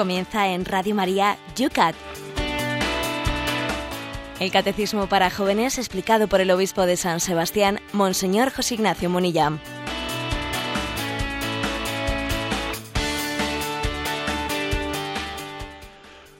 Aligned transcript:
Comienza 0.00 0.48
en 0.48 0.64
Radio 0.64 0.94
María 0.94 1.36
Yucat. 1.56 1.94
El 4.38 4.50
Catecismo 4.50 5.10
para 5.10 5.28
Jóvenes 5.28 5.76
explicado 5.76 6.26
por 6.26 6.40
el 6.40 6.50
Obispo 6.50 6.86
de 6.86 6.96
San 6.96 7.20
Sebastián, 7.20 7.80
Monseñor 7.92 8.50
José 8.50 8.76
Ignacio 8.76 9.10
Munilla. 9.10 9.52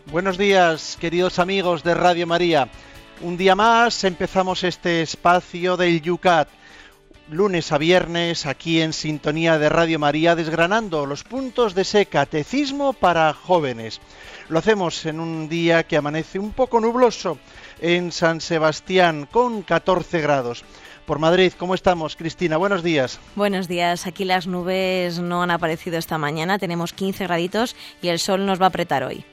Buenos 0.06 0.38
días, 0.38 0.96
queridos 0.98 1.38
amigos 1.38 1.82
de 1.82 1.92
Radio 1.92 2.26
María. 2.26 2.66
Un 3.20 3.36
día 3.36 3.54
más 3.54 4.04
empezamos 4.04 4.64
este 4.64 5.02
espacio 5.02 5.76
del 5.76 6.00
Yucat 6.00 6.48
lunes 7.30 7.70
a 7.70 7.78
viernes 7.78 8.44
aquí 8.44 8.80
en 8.80 8.92
sintonía 8.92 9.58
de 9.58 9.68
Radio 9.68 9.98
María 9.98 10.34
desgranando 10.34 11.06
los 11.06 11.22
puntos 11.22 11.74
de 11.74 11.82
ese 11.82 12.06
catecismo 12.06 12.92
para 12.92 13.32
jóvenes. 13.32 14.00
Lo 14.48 14.58
hacemos 14.58 15.06
en 15.06 15.20
un 15.20 15.48
día 15.48 15.84
que 15.84 15.96
amanece 15.96 16.40
un 16.40 16.50
poco 16.50 16.80
nubloso 16.80 17.38
en 17.80 18.10
San 18.10 18.40
Sebastián 18.40 19.28
con 19.30 19.62
14 19.62 20.20
grados. 20.20 20.64
Por 21.06 21.20
Madrid, 21.20 21.52
¿cómo 21.56 21.74
estamos, 21.74 22.16
Cristina? 22.16 22.56
Buenos 22.56 22.82
días. 22.82 23.20
Buenos 23.36 23.68
días. 23.68 24.06
Aquí 24.06 24.24
las 24.24 24.46
nubes 24.46 25.20
no 25.20 25.42
han 25.42 25.50
aparecido 25.50 25.98
esta 25.98 26.18
mañana. 26.18 26.58
Tenemos 26.58 26.92
15 26.92 27.24
graditos 27.24 27.76
y 28.02 28.08
el 28.08 28.18
sol 28.18 28.44
nos 28.44 28.60
va 28.60 28.66
a 28.66 28.68
apretar 28.68 29.04
hoy. 29.04 29.24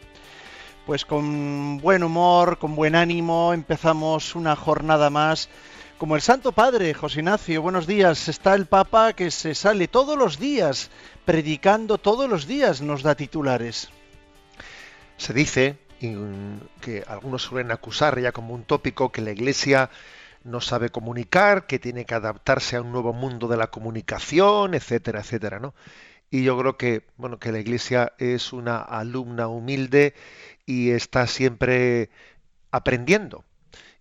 Pues 0.85 1.03
con 1.03 1.79
buen 1.79 2.03
humor, 2.03 2.59
con 2.59 2.75
buen 2.75 2.95
ánimo, 2.95 3.53
empezamos 3.53 4.35
una 4.35 4.55
jornada 4.55 5.09
más 5.09 5.49
como 5.97 6.15
el 6.15 6.21
Santo 6.21 6.51
Padre, 6.51 6.93
José 6.93 7.19
Ignacio, 7.19 7.61
buenos 7.61 7.87
días. 7.87 8.27
Está 8.27 8.53
el 8.53 8.67
Papa 8.67 9.13
que 9.13 9.31
se 9.31 9.55
sale 9.55 9.87
todos 9.87 10.17
los 10.17 10.37
días, 10.37 10.91
predicando 11.25 11.97
todos 11.97 12.29
los 12.29 12.45
días, 12.45 12.81
nos 12.81 13.01
da 13.01 13.15
titulares. 13.15 13.89
Se 15.17 15.33
dice 15.33 15.77
que 15.99 17.03
algunos 17.07 17.41
suelen 17.41 17.71
acusar 17.71 18.19
ya 18.19 18.31
como 18.31 18.53
un 18.53 18.63
tópico 18.63 19.11
que 19.11 19.21
la 19.21 19.31
Iglesia 19.31 19.89
no 20.43 20.61
sabe 20.61 20.89
comunicar, 20.89 21.65
que 21.65 21.79
tiene 21.79 22.05
que 22.05 22.13
adaptarse 22.13 22.75
a 22.75 22.81
un 22.81 22.91
nuevo 22.91 23.13
mundo 23.13 23.47
de 23.47 23.57
la 23.57 23.67
comunicación, 23.67 24.75
etcétera, 24.75 25.21
etcétera, 25.21 25.59
¿no? 25.59 25.73
Y 26.29 26.43
yo 26.43 26.57
creo 26.59 26.77
que, 26.77 27.07
bueno, 27.17 27.39
que 27.39 27.51
la 27.51 27.59
Iglesia 27.59 28.13
es 28.19 28.53
una 28.53 28.77
alumna 28.77 29.47
humilde 29.47 30.13
y 30.65 30.91
está 30.91 31.25
siempre 31.25 32.11
aprendiendo 32.69 33.46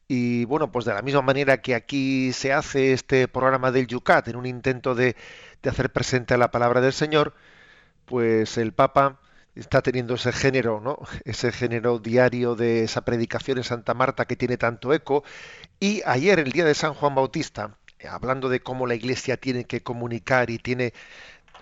y 0.09 0.45
bueno, 0.45 0.71
pues 0.71 0.85
de 0.85 0.95
la 0.95 1.03
misma 1.03 1.23
manera 1.23 1.61
que 1.61 1.75
aquí 1.75 2.33
se 2.33 2.53
hace 2.53 2.93
este 2.93 3.29
programa 3.29 3.73
del 3.73 3.87
Yucat 3.89 4.29
en 4.29 4.37
un 4.37 4.47
intento 4.47 4.95
de, 4.95 5.17
hacer 5.69 5.91
presente 5.93 6.39
la 6.39 6.51
palabra 6.53 6.81
del 6.81 6.93
Señor, 6.93 7.35
pues 8.05 8.57
el 8.59 8.73
Papa 8.73 9.21
está 9.57 9.83
teniendo 9.83 10.15
ese 10.15 10.33
género, 10.33 10.81
¿no? 10.81 10.99
Ese 11.25 11.51
género 11.53 11.99
diario 11.99 12.55
de 12.55 12.85
esa 12.85 13.05
predicación 13.05 13.59
en 13.59 13.65
Santa 13.65 13.95
Marta 13.95 14.27
que 14.27 14.37
tiene 14.37 14.59
tanto 14.59 14.93
eco. 14.95 15.25
Y 15.81 16.03
ayer, 16.07 16.39
el 16.39 16.53
día 16.53 16.65
de 16.65 16.75
San 16.75 16.95
Juan 16.95 17.15
Bautista, 17.17 17.77
hablando 18.09 18.49
de 18.49 18.61
cómo 18.61 18.87
la 18.87 18.95
Iglesia 18.95 19.37
tiene 19.39 19.65
que 19.65 19.83
comunicar 19.83 20.51
y 20.51 20.59
tiene 20.59 20.93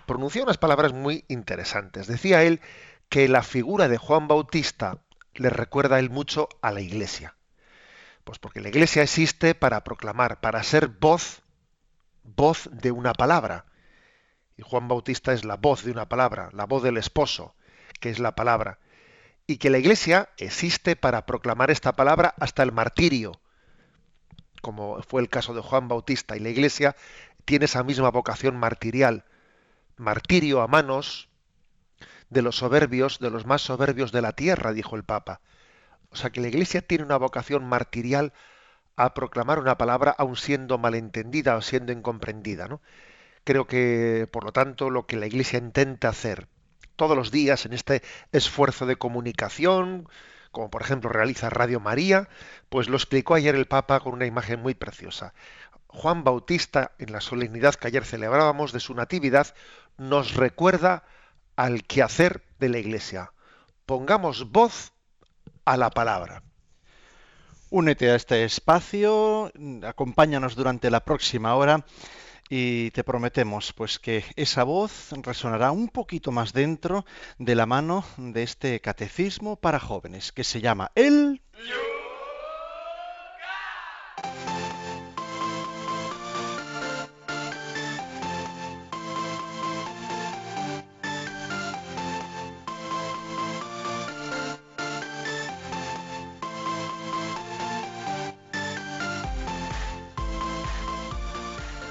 pronunció 0.05 0.43
unas 0.43 0.57
palabras 0.57 0.93
muy 0.93 1.25
interesantes. 1.27 2.07
Decía 2.07 2.43
él 2.43 2.61
que 3.09 3.27
la 3.27 3.43
figura 3.43 3.87
de 3.87 3.97
Juan 3.97 4.27
Bautista 4.27 4.99
le 5.33 5.49
recuerda 5.49 5.97
a 5.97 5.99
él 5.99 6.09
mucho 6.09 6.49
a 6.61 6.71
la 6.71 6.81
Iglesia. 6.81 7.34
Pues 8.25 8.39
porque 8.39 8.59
la 8.59 8.69
iglesia 8.69 9.03
existe 9.03 9.53
para 9.53 9.83
proclamar, 9.83 10.41
para 10.41 10.63
ser 10.63 10.87
voz, 10.87 11.43
voz 12.23 12.67
de 12.71 12.91
una 12.91 13.13
palabra. 13.13 13.65
Y 14.57 14.63
Juan 14.63 14.87
Bautista 14.87 15.31
es 15.31 15.45
la 15.45 15.57
voz 15.57 15.83
de 15.83 15.91
una 15.91 16.09
palabra, 16.09 16.49
la 16.51 16.65
voz 16.65 16.81
del 16.81 16.97
esposo, 16.97 17.55
que 17.99 18.09
es 18.09 18.17
la 18.17 18.33
palabra. 18.33 18.79
Y 19.45 19.57
que 19.57 19.69
la 19.69 19.77
iglesia 19.77 20.29
existe 20.37 20.95
para 20.95 21.27
proclamar 21.27 21.69
esta 21.69 21.95
palabra 21.95 22.33
hasta 22.39 22.63
el 22.63 22.71
martirio, 22.71 23.39
como 24.63 25.03
fue 25.03 25.21
el 25.21 25.29
caso 25.29 25.53
de 25.53 25.61
Juan 25.61 25.87
Bautista. 25.87 26.35
Y 26.35 26.39
la 26.39 26.49
iglesia 26.49 26.95
tiene 27.45 27.65
esa 27.65 27.83
misma 27.83 28.09
vocación 28.09 28.57
martirial, 28.57 29.25
martirio 29.97 30.61
a 30.61 30.67
manos 30.67 31.29
de 32.31 32.41
los 32.41 32.55
soberbios, 32.55 33.19
de 33.19 33.29
los 33.29 33.45
más 33.45 33.61
soberbios 33.61 34.11
de 34.11 34.23
la 34.23 34.31
tierra, 34.31 34.73
dijo 34.73 34.95
el 34.95 35.03
Papa. 35.03 35.41
O 36.15 36.17
sea 36.17 36.29
que 36.29 36.39
la 36.39 36.47
Iglesia 36.47 36.81
tiene 36.81 37.03
una 37.03 37.17
vocación 37.17 37.67
martirial 37.67 38.31
a 38.95 39.13
proclamar 39.13 39.59
una 39.59 39.77
palabra 39.77 40.15
aun 40.17 40.37
siendo 40.37 40.77
malentendida 40.77 41.57
o 41.57 41.61
siendo 41.61 41.91
incomprendida. 41.91 42.69
¿no? 42.69 42.79
Creo 43.43 43.67
que, 43.67 44.25
por 44.31 44.45
lo 44.45 44.53
tanto, 44.53 44.89
lo 44.89 45.07
que 45.07 45.17
la 45.17 45.25
Iglesia 45.27 45.59
intenta 45.59 46.07
hacer 46.07 46.47
todos 46.95 47.17
los 47.17 47.31
días 47.31 47.65
en 47.65 47.73
este 47.73 48.01
esfuerzo 48.31 48.85
de 48.85 48.95
comunicación, 48.95 50.07
como 50.51 50.69
por 50.69 50.83
ejemplo 50.83 51.09
realiza 51.09 51.49
Radio 51.49 51.81
María, 51.81 52.29
pues 52.69 52.87
lo 52.87 52.95
explicó 52.95 53.35
ayer 53.35 53.53
el 53.53 53.65
Papa 53.65 53.99
con 53.99 54.13
una 54.13 54.25
imagen 54.25 54.61
muy 54.61 54.73
preciosa. 54.73 55.33
Juan 55.87 56.23
Bautista, 56.23 56.93
en 56.97 57.11
la 57.11 57.19
solemnidad 57.19 57.75
que 57.75 57.87
ayer 57.87 58.05
celebrábamos 58.05 58.71
de 58.71 58.79
su 58.79 58.95
natividad, 58.95 59.53
nos 59.97 60.35
recuerda 60.35 61.03
al 61.57 61.83
quehacer 61.83 62.41
de 62.57 62.69
la 62.69 62.77
Iglesia. 62.77 63.33
Pongamos 63.85 64.49
voz 64.53 64.94
a 65.65 65.77
la 65.77 65.89
palabra. 65.89 66.43
Únete 67.69 68.11
a 68.11 68.15
este 68.15 68.43
espacio, 68.43 69.51
acompáñanos 69.83 70.55
durante 70.55 70.89
la 70.89 71.03
próxima 71.03 71.55
hora 71.55 71.83
y 72.49 72.91
te 72.91 73.03
prometemos 73.03 73.73
pues 73.73 73.97
que 73.99 74.23
esa 74.35 74.63
voz 74.63 75.09
resonará 75.23 75.71
un 75.71 75.89
poquito 75.89 76.31
más 76.31 76.53
dentro 76.53 77.05
de 77.39 77.55
la 77.55 77.65
mano 77.65 78.05
de 78.17 78.43
este 78.43 78.79
catecismo 78.81 79.55
para 79.55 79.79
jóvenes 79.79 80.31
que 80.31 80.43
se 80.43 80.61
llama 80.61 80.91
El 80.95 81.41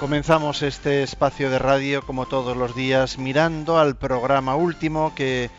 Comenzamos 0.04 0.60
este 0.60 1.02
espacio 1.02 1.48
de 1.48 1.58
radio 1.58 2.04
como 2.04 2.26
todos 2.26 2.58
los 2.58 2.76
días 2.76 3.16
mirando 3.16 3.78
al 3.78 3.96
programa 3.96 4.54
último 4.54 5.14
que 5.14 5.50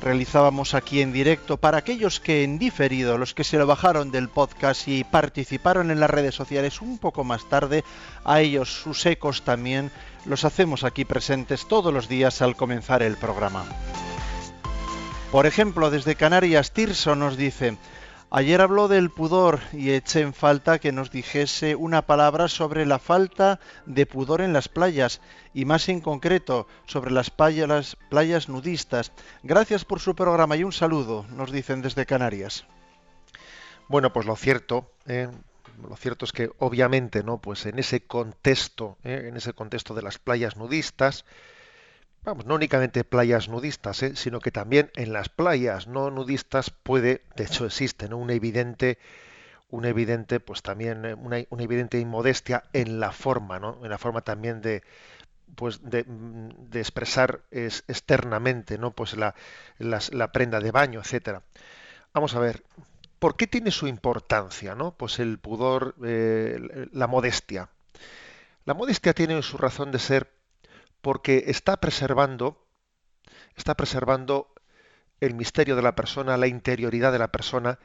realizábamos 0.00 0.72
aquí 0.72 1.02
en 1.02 1.12
directo 1.12 1.58
para 1.58 1.76
aquellos 1.76 2.18
que 2.18 2.42
en 2.42 2.58
diferido, 2.58 3.18
los 3.18 3.34
que 3.34 3.44
se 3.44 3.58
lo 3.58 3.66
bajaron 3.66 4.10
del 4.10 4.30
podcast 4.30 4.88
y 4.88 5.04
participaron 5.04 5.90
en 5.90 6.00
las 6.00 6.08
redes 6.08 6.34
sociales 6.34 6.80
un 6.80 6.96
poco 6.96 7.22
más 7.22 7.46
tarde, 7.50 7.84
a 8.24 8.40
ellos 8.40 8.72
sus 8.72 9.04
ecos 9.04 9.42
también 9.42 9.90
los 10.24 10.46
hacemos 10.46 10.84
aquí 10.84 11.04
presentes 11.04 11.68
todos 11.68 11.92
los 11.92 12.08
días 12.08 12.40
al 12.40 12.56
comenzar 12.56 13.02
el 13.02 13.18
programa. 13.18 13.66
Por 15.30 15.44
ejemplo, 15.44 15.90
desde 15.90 16.14
Canarias, 16.14 16.72
Tirso 16.72 17.14
nos 17.14 17.36
dice, 17.36 17.76
Ayer 18.34 18.62
habló 18.62 18.88
del 18.88 19.10
pudor 19.10 19.60
y 19.74 19.90
eché 19.90 20.22
en 20.22 20.32
falta 20.32 20.78
que 20.78 20.90
nos 20.90 21.10
dijese 21.10 21.76
una 21.76 22.06
palabra 22.06 22.48
sobre 22.48 22.86
la 22.86 22.98
falta 22.98 23.60
de 23.84 24.06
pudor 24.06 24.40
en 24.40 24.54
las 24.54 24.70
playas 24.70 25.20
y 25.52 25.66
más 25.66 25.90
en 25.90 26.00
concreto 26.00 26.66
sobre 26.86 27.10
las 27.10 27.28
playas, 27.28 28.48
nudistas. 28.48 29.12
Gracias 29.42 29.84
por 29.84 30.00
su 30.00 30.14
programa 30.14 30.56
y 30.56 30.64
un 30.64 30.72
saludo, 30.72 31.26
nos 31.28 31.52
dicen 31.52 31.82
desde 31.82 32.06
Canarias. 32.06 32.64
Bueno, 33.88 34.14
pues 34.14 34.24
lo 34.24 34.34
cierto, 34.34 34.90
eh, 35.04 35.28
lo 35.86 35.96
cierto 35.96 36.24
es 36.24 36.32
que 36.32 36.48
obviamente, 36.58 37.22
no, 37.22 37.36
pues 37.36 37.66
en 37.66 37.78
ese 37.78 38.00
contexto, 38.00 38.96
eh, 39.04 39.26
en 39.28 39.36
ese 39.36 39.52
contexto 39.52 39.92
de 39.92 40.00
las 40.00 40.16
playas 40.16 40.56
nudistas, 40.56 41.26
vamos, 42.24 42.46
no 42.46 42.54
únicamente 42.54 43.04
playas 43.04 43.48
nudistas, 43.48 44.02
¿eh? 44.02 44.16
sino 44.16 44.40
que 44.40 44.50
también 44.50 44.90
en 44.94 45.12
las 45.12 45.28
playas 45.28 45.86
no 45.86 46.10
nudistas 46.10 46.70
puede, 46.70 47.22
de 47.36 47.44
hecho 47.44 47.66
existe, 47.66 48.08
¿no? 48.08 48.18
una 48.18 48.34
evidente, 48.34 48.98
una 49.70 49.88
evidente, 49.88 50.40
pues 50.40 50.62
también 50.62 51.04
eh, 51.04 51.14
una, 51.14 51.38
una, 51.50 51.62
evidente 51.62 51.98
inmodestia 51.98 52.64
en 52.72 53.00
la 53.00 53.12
forma, 53.12 53.58
¿no? 53.58 53.78
En 53.82 53.90
la 53.90 53.98
forma 53.98 54.20
también 54.20 54.60
de, 54.60 54.82
pues 55.54 55.82
de, 55.82 56.04
de 56.06 56.80
expresar 56.80 57.42
es, 57.50 57.84
externamente, 57.88 58.78
¿no? 58.78 58.92
Pues 58.92 59.16
la, 59.16 59.34
la, 59.78 60.32
prenda 60.32 60.60
de 60.60 60.70
baño, 60.70 61.00
etcétera. 61.00 61.42
Vamos 62.12 62.34
a 62.34 62.40
ver, 62.40 62.62
¿por 63.18 63.36
qué 63.36 63.46
tiene 63.46 63.70
su 63.70 63.86
importancia, 63.86 64.74
¿no? 64.74 64.92
Pues 64.92 65.18
el 65.18 65.38
pudor, 65.38 65.94
eh, 66.04 66.88
la 66.92 67.06
modestia. 67.06 67.68
La 68.64 68.74
modestia 68.74 69.12
tiene 69.14 69.42
su 69.42 69.58
razón 69.58 69.90
de 69.90 69.98
ser 69.98 70.30
porque 71.02 71.44
está 71.48 71.76
preservando, 71.78 72.64
está 73.56 73.76
preservando 73.76 74.54
el 75.20 75.34
misterio 75.34 75.76
de 75.76 75.82
la 75.82 75.94
persona, 75.94 76.36
la 76.36 76.46
interioridad 76.46 77.12
de 77.12 77.18
la 77.18 77.30
persona, 77.30 77.78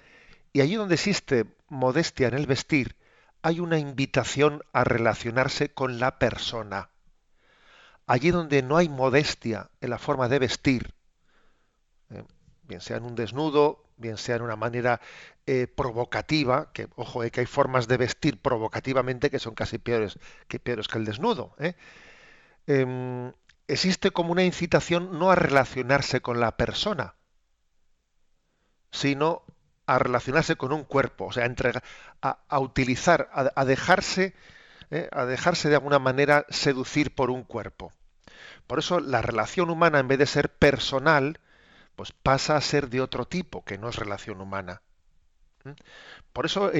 y 0.53 0.61
allí 0.61 0.75
donde 0.75 0.95
existe 0.95 1.45
modestia 1.67 2.27
en 2.27 2.35
el 2.35 2.47
vestir, 2.47 2.95
hay 3.41 3.59
una 3.59 3.77
invitación 3.77 4.63
a 4.73 4.83
relacionarse 4.83 5.69
con 5.69 5.99
la 5.99 6.19
persona. 6.19 6.89
Allí 8.05 8.31
donde 8.31 8.63
no 8.63 8.77
hay 8.77 8.87
modestia 8.87 9.69
en 9.81 9.89
la 9.89 9.97
forma 9.97 10.29
de 10.29 10.39
vestir, 10.39 10.93
eh, 12.09 12.23
bien 12.63 12.81
sea 12.81 12.97
en 12.97 13.03
un 13.03 13.15
desnudo, 13.15 13.83
bien 13.97 14.17
sea 14.17 14.37
en 14.37 14.43
una 14.43 14.55
manera 14.55 15.01
eh, 15.45 15.67
provocativa, 15.67 16.71
que 16.71 16.87
ojo, 16.95 17.21
que 17.29 17.41
hay 17.41 17.45
formas 17.45 17.87
de 17.87 17.97
vestir 17.97 18.41
provocativamente 18.41 19.29
que 19.29 19.39
son 19.39 19.55
casi 19.55 19.77
peores 19.77 20.17
que 20.47 20.59
peores 20.59 20.87
que 20.87 20.97
el 20.97 21.05
desnudo. 21.05 21.55
Em, 22.67 23.33
existe 23.67 24.11
como 24.11 24.31
una 24.31 24.43
incitación 24.43 25.17
no 25.17 25.31
a 25.31 25.35
relacionarse 25.35 26.21
con 26.21 26.39
la 26.39 26.57
persona, 26.57 27.15
sino 28.91 29.43
a 29.85 29.99
relacionarse 29.99 30.55
con 30.57 30.73
un 30.73 30.83
cuerpo, 30.83 31.25
o 31.27 31.31
sea, 31.31 31.49
a, 32.21 32.39
a 32.47 32.59
utilizar, 32.59 33.29
a, 33.33 33.65
dejarse, 33.65 34.35
¿eh? 34.91 35.09
a 35.11 35.25
dejarse 35.25 35.69
de 35.69 35.75
alguna 35.75 35.99
manera 35.99 36.45
seducir 36.49 37.15
por 37.15 37.31
un 37.31 37.43
cuerpo. 37.43 37.93
Por 38.67 38.79
eso 38.79 38.99
la 38.99 39.21
relación 39.21 39.69
humana, 39.69 39.99
en 39.99 40.09
vez 40.09 40.19
de 40.19 40.25
ser 40.25 40.49
personal, 40.49 41.39
pues 41.95 42.11
pasa 42.11 42.57
a 42.57 42.61
ser 42.61 42.89
de 42.89 43.01
otro 43.01 43.25
tipo, 43.25 43.63
que 43.63 43.77
no 43.77 43.89
es 43.89 43.95
relación 43.95 44.41
humana. 44.41 44.81
Por 46.33 46.45
eso 46.45 46.71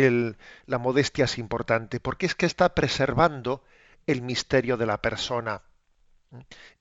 la 0.66 0.78
modestia 0.78 1.26
es 1.26 1.38
importante, 1.38 2.00
porque 2.00 2.26
es 2.26 2.36
que 2.36 2.46
está 2.46 2.76
preservando 2.76 3.64
el 4.06 4.22
misterio 4.22 4.78
de 4.78 4.86
la 4.86 5.02
persona. 5.02 5.62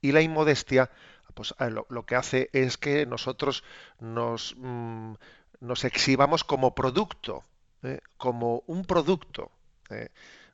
Y 0.01 0.13
la 0.13 0.23
inmodestia, 0.23 0.91
pues 1.35 1.55
eh, 1.59 1.71
lo, 1.71 2.07
que 2.07 2.17
hace 2.17 2.51
es 2.53 2.79
que 2.79 3.07
nosotros 3.07 3.65
nos, 4.01 4.55
mm, 4.59 5.15
exhibamos 5.85 6.45
como 6.45 6.75
producto, 6.75 7.45
¿eh? 7.83 8.01
como 8.17 8.63
un 8.67 8.85
producto, 8.85 9.51
¿eh? 9.91 10.09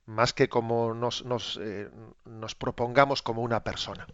más 0.07 0.33
que 0.33 0.49
como 0.49 0.95
nos, 0.95 1.25
eh, 1.61 1.89
nos 2.25 2.55
propongamos 2.55 3.23
como 3.23 3.43
una 3.43 3.63
persona. 3.63 4.07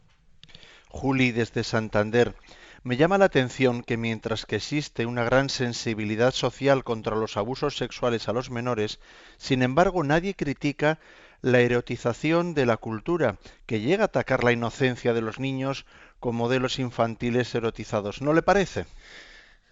Juli 0.88 1.32
desde 1.32 1.64
Santander. 1.64 2.34
Me 2.82 2.96
llama 2.96 3.18
la 3.18 3.26
atención 3.26 3.82
que 3.82 3.96
mientras 3.96 4.46
que 4.46 4.56
existe 4.56 5.04
una 5.04 5.24
gran 5.24 5.50
sensibilidad 5.50 6.32
social 6.32 6.84
contra 6.84 7.16
los 7.16 7.36
abusos 7.36 7.76
sexuales 7.76 8.28
a 8.28 8.32
los 8.32 8.50
menores, 8.50 9.00
sin 9.36 9.62
embargo 9.62 10.04
nadie 10.04 10.34
critica 10.34 10.98
la 11.40 11.60
erotización 11.60 12.54
de 12.54 12.66
la 12.66 12.76
cultura, 12.76 13.36
que 13.66 13.80
llega 13.80 14.04
a 14.04 14.06
atacar 14.06 14.44
la 14.44 14.52
inocencia 14.52 15.14
de 15.14 15.20
los 15.20 15.38
niños 15.38 15.86
con 16.20 16.34
modelos 16.34 16.78
infantiles 16.78 17.54
erotizados. 17.54 18.22
¿No 18.22 18.32
le 18.32 18.42
parece? 18.42 18.86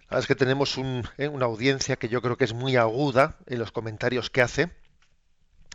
Es 0.09 0.27
que 0.27 0.35
tenemos 0.35 0.77
eh, 1.17 1.27
una 1.27 1.45
audiencia 1.45 1.97
que 1.97 2.07
yo 2.07 2.21
creo 2.21 2.37
que 2.37 2.45
es 2.45 2.53
muy 2.53 2.77
aguda 2.77 3.37
en 3.45 3.59
los 3.59 3.71
comentarios 3.71 4.29
que 4.29 4.41
hace, 4.41 4.71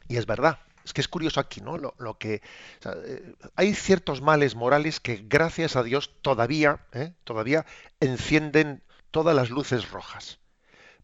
y 0.09 0.17
es 0.17 0.27
verdad. 0.27 0.61
Es 0.85 0.93
que 0.93 1.01
es 1.01 1.09
curioso 1.09 1.39
aquí, 1.39 1.61
¿no? 1.61 1.77
Lo, 1.77 2.19
que 2.19 2.43
eh, 2.85 3.35
hay 3.55 3.75
ciertos 3.75 4.21
males 4.21 4.57
morales 4.57 4.99
que, 4.99 5.25
gracias 5.29 5.77
a 5.77 5.83
Dios, 5.83 6.11
todavía, 6.23 6.81
¿eh? 6.93 7.13
todavía 7.25 7.67
encienden 8.01 8.83
todas 9.11 9.37
las 9.37 9.51
luces 9.51 9.91
rojas. 9.91 10.41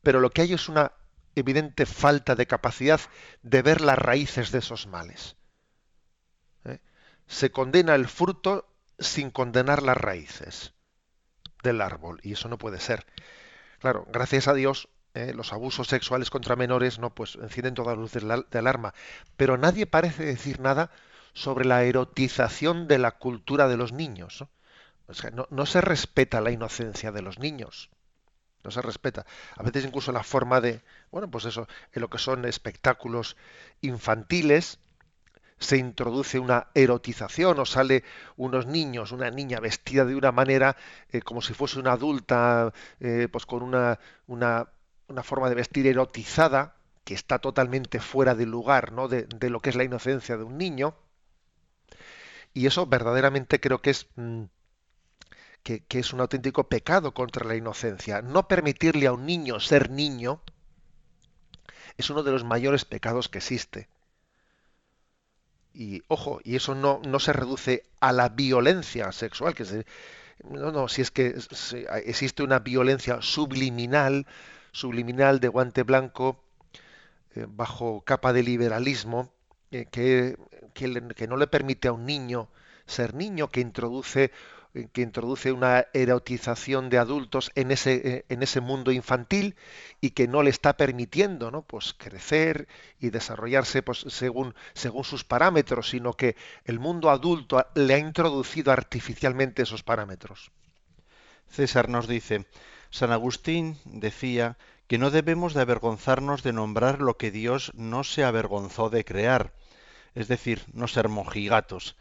Pero 0.02 0.20
lo 0.20 0.30
que 0.30 0.42
hay 0.42 0.52
es 0.54 0.68
una 0.68 0.92
evidente 1.38 1.86
falta 1.86 2.34
de 2.34 2.46
capacidad 2.46 3.00
de 3.42 3.62
ver 3.62 3.80
las 3.80 3.98
raíces 3.98 4.50
de 4.50 4.58
esos 4.58 4.86
males. 4.86 5.36
Se 7.26 7.50
condena 7.50 7.94
el 7.94 8.08
fruto 8.08 8.66
sin 8.98 9.30
condenar 9.30 9.82
las 9.82 9.96
raíces 9.96 10.72
del 11.62 11.80
árbol 11.80 12.20
y 12.22 12.32
eso 12.32 12.48
no 12.48 12.58
puede 12.58 12.80
ser. 12.80 13.06
Claro, 13.80 14.06
gracias 14.10 14.48
a 14.48 14.54
Dios 14.54 14.88
eh, 15.14 15.32
los 15.34 15.52
abusos 15.52 15.88
sexuales 15.88 16.30
contra 16.30 16.54
menores 16.54 16.98
no 16.98 17.14
pues 17.14 17.36
encienden 17.36 17.74
todas 17.74 17.96
las 17.96 17.98
luces 17.98 18.22
de 18.22 18.58
alarma, 18.58 18.94
pero 19.36 19.56
nadie 19.56 19.86
parece 19.86 20.24
decir 20.24 20.60
nada 20.60 20.90
sobre 21.32 21.64
la 21.64 21.82
erotización 21.82 22.88
de 22.88 22.98
la 22.98 23.12
cultura 23.12 23.68
de 23.68 23.76
los 23.76 23.92
niños. 23.92 24.44
no, 25.50 25.66
se 25.66 25.80
respeta 25.80 26.40
la 26.40 26.50
inocencia 26.50 27.10
de 27.10 27.22
los 27.22 27.38
niños. 27.38 27.90
No 28.64 28.70
se 28.70 28.82
respeta. 28.82 29.24
A 29.56 29.62
veces 29.62 29.84
incluso 29.84 30.12
la 30.12 30.22
forma 30.22 30.60
de, 30.60 30.82
bueno, 31.10 31.30
pues 31.30 31.44
eso, 31.44 31.66
en 31.92 32.02
lo 32.02 32.10
que 32.10 32.18
son 32.18 32.44
espectáculos 32.44 33.36
infantiles, 33.80 34.78
se 35.58 35.76
introduce 35.76 36.38
una 36.38 36.68
erotización 36.74 37.58
o 37.58 37.66
sale 37.66 38.04
unos 38.36 38.66
niños, 38.66 39.12
una 39.12 39.30
niña 39.30 39.60
vestida 39.60 40.04
de 40.04 40.14
una 40.14 40.32
manera 40.32 40.76
eh, 41.10 41.20
como 41.20 41.42
si 41.42 41.52
fuese 41.54 41.78
una 41.78 41.92
adulta, 41.92 42.72
eh, 43.00 43.28
pues 43.30 43.44
con 43.46 43.62
una, 43.62 43.98
una, 44.26 44.68
una, 45.08 45.22
forma 45.22 45.48
de 45.48 45.56
vestir 45.56 45.86
erotizada 45.86 46.76
que 47.04 47.14
está 47.14 47.38
totalmente 47.38 48.00
fuera 48.00 48.34
del 48.34 48.50
lugar 48.50 48.92
¿no? 48.92 49.08
de, 49.08 49.26
lo 49.50 49.60
que 49.60 49.70
es 49.70 49.76
la 49.76 49.84
inocencia 49.84 50.36
de 50.36 50.44
un 50.44 50.58
niño. 50.58 50.94
Y 52.54 52.66
eso 52.66 52.86
verdaderamente 52.86 53.60
creo 53.60 53.80
que 53.82 53.90
es, 53.90 54.06
mm, 54.16 54.44
que 55.62 55.84
es 55.90 56.12
un 56.12 56.20
auténtico 56.20 56.68
pecado 56.68 57.12
contra 57.14 57.46
la 57.46 57.56
inocencia. 57.56 58.22
No 58.22 58.48
permitirle 58.48 59.06
a 59.06 59.12
un 59.12 59.26
niño 59.26 59.60
ser 59.60 59.90
niño 59.90 60.40
es 61.98 62.08
uno 62.10 62.22
de 62.22 62.32
los 62.32 62.44
mayores 62.44 62.84
pecados 62.86 63.28
que 63.28 63.38
existe. 63.38 63.88
Y 65.74 66.02
ojo, 66.08 66.40
y 66.42 66.56
eso 66.56 66.74
no, 66.74 67.00
no 67.06 67.20
se 67.20 67.32
reduce 67.32 67.84
a 68.00 68.12
la 68.12 68.30
violencia 68.30 69.12
sexual, 69.12 69.54
que 69.54 69.84
no, 70.48 70.72
no, 70.72 70.88
si 70.88 71.02
es 71.02 71.10
que 71.10 71.34
existe 72.06 72.42
una 72.42 72.60
violencia 72.60 73.20
subliminal, 73.20 74.26
subliminal 74.72 75.40
de 75.40 75.48
guante 75.48 75.82
blanco, 75.82 76.42
eh, 77.34 77.46
bajo 77.46 78.02
capa 78.02 78.32
de 78.32 78.42
liberalismo, 78.42 79.30
eh, 79.70 79.86
que, 79.90 80.38
que 80.74 81.28
no 81.28 81.36
le 81.36 81.46
permite 81.46 81.88
a 81.88 81.92
un 81.92 82.06
niño 82.06 82.48
ser 82.88 83.14
niño, 83.14 83.48
que 83.48 83.60
introduce 83.60 84.32
que 84.86 85.02
introduce 85.02 85.52
una 85.52 85.86
erotización 85.92 86.88
de 86.90 86.98
adultos 86.98 87.50
en 87.54 87.70
ese, 87.70 87.94
eh, 88.04 88.24
en 88.28 88.42
ese 88.42 88.60
mundo 88.60 88.92
infantil 88.92 89.56
y 90.00 90.10
que 90.10 90.28
no 90.28 90.42
le 90.42 90.50
está 90.50 90.76
permitiendo 90.76 91.50
¿no? 91.50 91.62
pues 91.62 91.94
crecer 91.94 92.68
y 93.00 93.10
desarrollarse 93.10 93.82
pues, 93.82 94.04
según, 94.08 94.54
según 94.74 95.04
sus 95.04 95.24
parámetros, 95.24 95.90
sino 95.90 96.12
que 96.12 96.36
el 96.64 96.78
mundo 96.78 97.10
adulto 97.10 97.66
le 97.74 97.94
ha 97.94 97.98
introducido 97.98 98.72
artificialmente 98.72 99.62
esos 99.62 99.82
parámetros. 99.82 100.52
César 101.48 101.88
nos 101.88 102.06
dice, 102.06 102.46
San 102.90 103.10
Agustín 103.10 103.78
decía 103.84 104.58
que 104.86 104.98
no 104.98 105.10
debemos 105.10 105.54
de 105.54 105.62
avergonzarnos 105.62 106.42
de 106.42 106.52
nombrar 106.52 107.00
lo 107.00 107.16
que 107.16 107.30
Dios 107.30 107.72
no 107.74 108.04
se 108.04 108.24
avergonzó 108.24 108.90
de 108.90 109.04
crear, 109.04 109.52
es 110.14 110.28
decir, 110.28 110.62
no 110.72 110.88
ser 110.88 111.08
mojigatos 111.08 111.96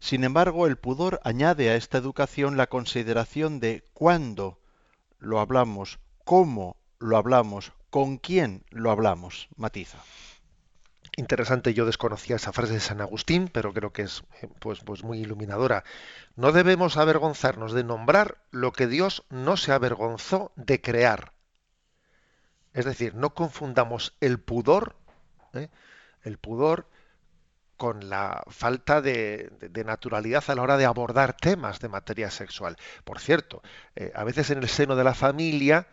sin 0.00 0.24
embargo, 0.24 0.66
el 0.66 0.76
pudor 0.76 1.20
añade 1.24 1.70
a 1.70 1.76
esta 1.76 1.98
educación 1.98 2.56
la 2.56 2.68
consideración 2.68 3.60
de 3.60 3.84
cuándo 3.92 4.58
lo 5.18 5.40
hablamos, 5.40 5.98
cómo 6.24 6.76
lo 6.98 7.16
hablamos, 7.16 7.72
con 7.90 8.18
quién 8.18 8.64
lo 8.70 8.90
hablamos. 8.90 9.48
Matiza. 9.56 9.98
Interesante, 11.16 11.74
yo 11.74 11.84
desconocía 11.84 12.36
esa 12.36 12.52
frase 12.52 12.74
de 12.74 12.80
San 12.80 13.00
Agustín, 13.00 13.48
pero 13.52 13.72
creo 13.74 13.92
que 13.92 14.02
es 14.02 14.22
eh, 14.40 14.48
pues, 14.60 14.80
pues 14.84 15.02
muy 15.02 15.18
iluminadora. 15.18 15.82
No 16.36 16.52
debemos 16.52 16.96
avergonzarnos 16.96 17.72
de 17.72 17.82
nombrar 17.82 18.38
lo 18.52 18.72
que 18.72 18.86
Dios 18.86 19.24
no 19.28 19.56
se 19.56 19.72
avergonzó 19.72 20.52
de 20.54 20.80
crear. 20.80 21.32
Es 22.72 22.84
decir, 22.84 23.16
no 23.16 23.34
confundamos 23.34 24.14
el 24.20 24.38
pudor, 24.38 24.94
¿eh? 25.54 25.70
el 26.22 26.38
pudor 26.38 26.86
con 27.78 28.10
la 28.10 28.42
falta 28.48 29.00
de, 29.00 29.50
naturalidad 29.86 30.44
a 30.48 30.54
la 30.56 30.62
hora 30.62 30.76
de 30.76 30.84
abordar 30.84 31.34
temas 31.34 31.78
de 31.78 31.88
materia 31.88 32.30
sexual. 32.30 32.76
Por 33.04 33.20
cierto, 33.20 33.62
eh, 33.96 34.12
a 34.14 34.24
veces 34.24 34.50
en 34.50 34.58
el 34.58 34.68
seno 34.68 34.96
de 34.96 35.04
la 35.04 35.14
familia, 35.14 35.86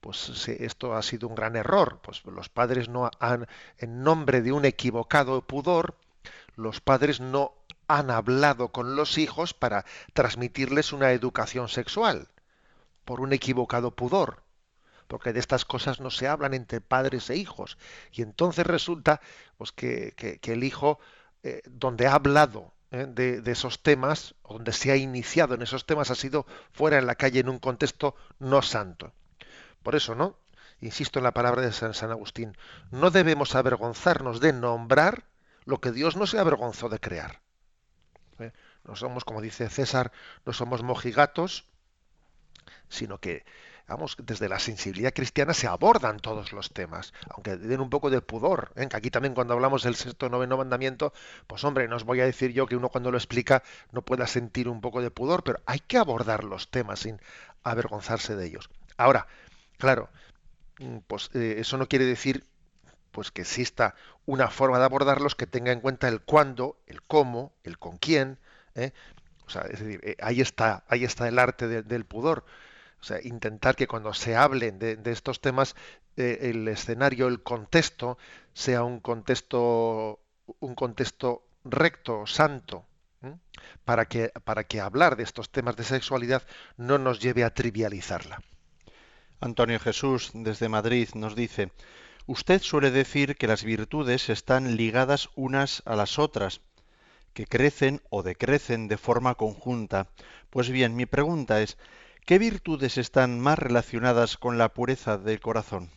pues 0.00 0.48
esto 0.48 0.94
ha 0.94 1.02
sido 1.02 1.28
un 1.28 1.34
gran 1.34 1.54
error. 1.54 2.00
Pues 2.02 2.24
los 2.24 2.48
padres 2.48 2.88
no 2.88 3.10
han, 3.20 3.46
en 3.78 4.02
nombre 4.02 4.40
de 4.40 4.50
un 4.50 4.64
equivocado 4.64 5.46
pudor, 5.46 5.96
los 6.56 6.80
padres 6.80 7.20
no 7.20 7.52
han 7.86 8.10
hablado 8.10 8.72
con 8.72 8.96
los 8.96 9.18
hijos 9.18 9.52
para 9.52 9.84
transmitirles 10.14 10.92
una 10.92 11.12
educación 11.12 11.68
sexual 11.68 12.28
por 13.04 13.20
un 13.20 13.32
equivocado 13.32 13.94
pudor 13.94 14.42
porque 15.06 15.32
de 15.32 15.40
estas 15.40 15.64
cosas 15.64 16.00
no 16.00 16.10
se 16.10 16.26
hablan 16.26 16.54
entre 16.54 16.80
padres 16.80 17.30
e 17.30 17.36
hijos. 17.36 17.78
Y 18.12 18.22
entonces 18.22 18.66
resulta 18.66 19.20
pues, 19.56 19.72
que, 19.72 20.14
que 20.16 20.52
el 20.52 20.64
hijo 20.64 20.98
eh, 21.46 21.62
donde 21.70 22.08
ha 22.08 22.14
hablado 22.14 22.74
eh, 22.90 23.06
de, 23.08 23.52
esos 23.52 23.80
temas, 23.80 24.34
donde 24.48 24.72
se 24.72 24.90
ha 24.90 24.96
iniciado 24.96 25.54
en 25.54 25.62
esos 25.62 25.86
temas, 25.86 26.10
ha 26.10 26.16
sido 26.16 26.44
fuera 26.72 26.98
en 26.98 27.06
la 27.06 27.14
calle 27.14 27.38
en 27.38 27.48
un 27.48 27.60
contexto 27.60 28.16
no 28.40 28.62
santo. 28.62 29.12
Por 29.84 29.94
eso, 29.94 30.16
¿no? 30.16 30.40
Insisto 30.80 31.20
en 31.20 31.22
la 31.22 31.30
palabra 31.30 31.62
de 31.62 31.70
San, 31.70 32.10
Agustín, 32.10 32.56
no 32.90 33.12
debemos 33.12 33.54
avergonzarnos 33.54 34.40
de 34.40 34.54
nombrar 34.54 35.22
lo 35.66 35.80
que 35.80 35.92
Dios 35.92 36.16
no 36.16 36.26
se 36.26 36.40
avergonzó 36.40 36.88
de 36.88 36.98
crear. 36.98 37.40
¿Eh? 38.40 38.50
No 38.82 38.96
somos, 38.96 39.24
como 39.24 39.40
dice 39.40 39.68
César, 39.68 40.10
no 40.44 40.52
somos 40.52 40.82
mojigatos, 40.82 41.64
sino 42.88 43.18
que 43.20 43.44
vamos, 43.86 44.16
desde 44.18 44.48
la 44.48 44.58
sensibilidad 44.58 45.12
cristiana 45.14 45.54
se 45.54 45.66
abordan 45.66 46.18
todos 46.18 46.52
los 46.52 46.70
temas, 46.70 47.12
aunque 47.30 47.56
den 47.56 47.80
un 47.80 47.90
poco 47.90 48.10
de 48.10 48.20
pudor. 48.20 48.72
¿eh? 48.76 48.88
Que 48.88 48.96
aquí 48.96 49.10
también 49.10 49.34
cuando 49.34 49.54
hablamos 49.54 49.82
del 49.82 49.94
sexto 49.94 50.28
noveno 50.28 50.56
mandamiento, 50.56 51.12
pues 51.46 51.62
hombre, 51.64 51.88
no 51.88 51.96
os 51.96 52.04
voy 52.04 52.20
a 52.20 52.24
decir 52.24 52.52
yo 52.52 52.66
que 52.66 52.76
uno 52.76 52.88
cuando 52.88 53.10
lo 53.10 53.18
explica 53.18 53.62
no 53.92 54.02
pueda 54.02 54.26
sentir 54.26 54.68
un 54.68 54.80
poco 54.80 55.00
de 55.02 55.10
pudor, 55.10 55.44
pero 55.44 55.60
hay 55.66 55.78
que 55.80 55.98
abordar 55.98 56.44
los 56.44 56.70
temas 56.70 57.00
sin 57.00 57.20
avergonzarse 57.62 58.34
de 58.36 58.46
ellos. 58.46 58.70
Ahora, 58.96 59.26
claro, 59.78 60.08
mm, 60.78 60.98
pues 61.06 61.30
eh, 61.34 61.56
eso 61.58 61.76
no 61.76 61.88
quiere 61.88 62.04
decir 62.04 62.44
pues 63.12 63.30
que 63.30 63.42
exista 63.42 63.94
una 64.26 64.48
forma 64.48 64.78
de 64.78 64.84
abordarlos 64.84 65.34
que 65.34 65.46
tenga 65.46 65.72
en 65.72 65.80
cuenta 65.80 66.08
el 66.08 66.20
cuándo, 66.20 66.76
el 66.86 67.02
cómo, 67.02 67.54
el 67.64 67.78
con 67.78 67.96
quién. 67.96 68.38
¿eh? 68.74 68.92
O 69.46 69.50
sea, 69.50 69.62
es 69.62 69.80
decir, 69.80 70.16
ahí 70.20 70.42
está, 70.42 70.84
ahí 70.88 71.04
está 71.04 71.26
el 71.28 71.38
arte 71.38 71.82
del 71.82 72.04
pudor. 72.04 72.44
O 73.00 73.04
sea, 73.04 73.18
intentar 73.22 73.76
que 73.76 73.86
cuando 73.86 74.12
se 74.14 74.36
hablen 74.36 74.78
de, 74.78 74.98
estos 75.06 75.40
temas, 75.40 75.76
el 76.16 76.66
escenario, 76.68 77.28
el 77.28 77.42
contexto, 77.42 78.18
sea 78.52 78.82
un 78.84 79.00
contexto, 79.00 80.20
un 80.60 80.74
contexto 80.74 81.46
recto, 81.64 82.26
santo, 82.26 82.86
para 83.84 84.06
que, 84.06 84.30
para 84.44 84.64
que 84.64 84.80
hablar 84.80 85.16
de 85.16 85.24
estos 85.24 85.50
temas 85.50 85.76
de 85.76 85.84
sexualidad 85.84 86.42
no 86.76 86.98
nos 86.98 87.20
lleve 87.20 87.44
a 87.44 87.54
trivializarla. 87.54 88.42
Antonio 89.40 89.78
Jesús, 89.78 90.30
desde 90.32 90.68
Madrid, 90.68 91.08
nos 91.14 91.36
dice, 91.36 91.70
usted 92.26 92.62
suele 92.62 92.90
decir 92.90 93.36
que 93.36 93.46
las 93.46 93.64
virtudes 93.64 94.30
están 94.30 94.76
ligadas 94.76 95.28
unas 95.34 95.82
a 95.84 95.94
las 95.96 96.18
otras, 96.18 96.60
que 97.34 97.46
crecen 97.46 98.00
o 98.08 98.22
decrecen 98.22 98.88
de 98.88 98.96
forma 98.96 99.34
conjunta. 99.34 100.08
Pues 100.48 100.70
bien, 100.70 100.96
mi 100.96 101.04
pregunta 101.04 101.60
es, 101.60 101.76
¿qué 102.26 102.38
virtudes 102.38 102.98
están 102.98 103.40
más 103.40 103.58
relacionadas 103.58 104.36
con 104.36 104.58
la 104.58 104.68
pureza 104.74 105.16
del 105.16 105.40
corazón? 105.40 105.90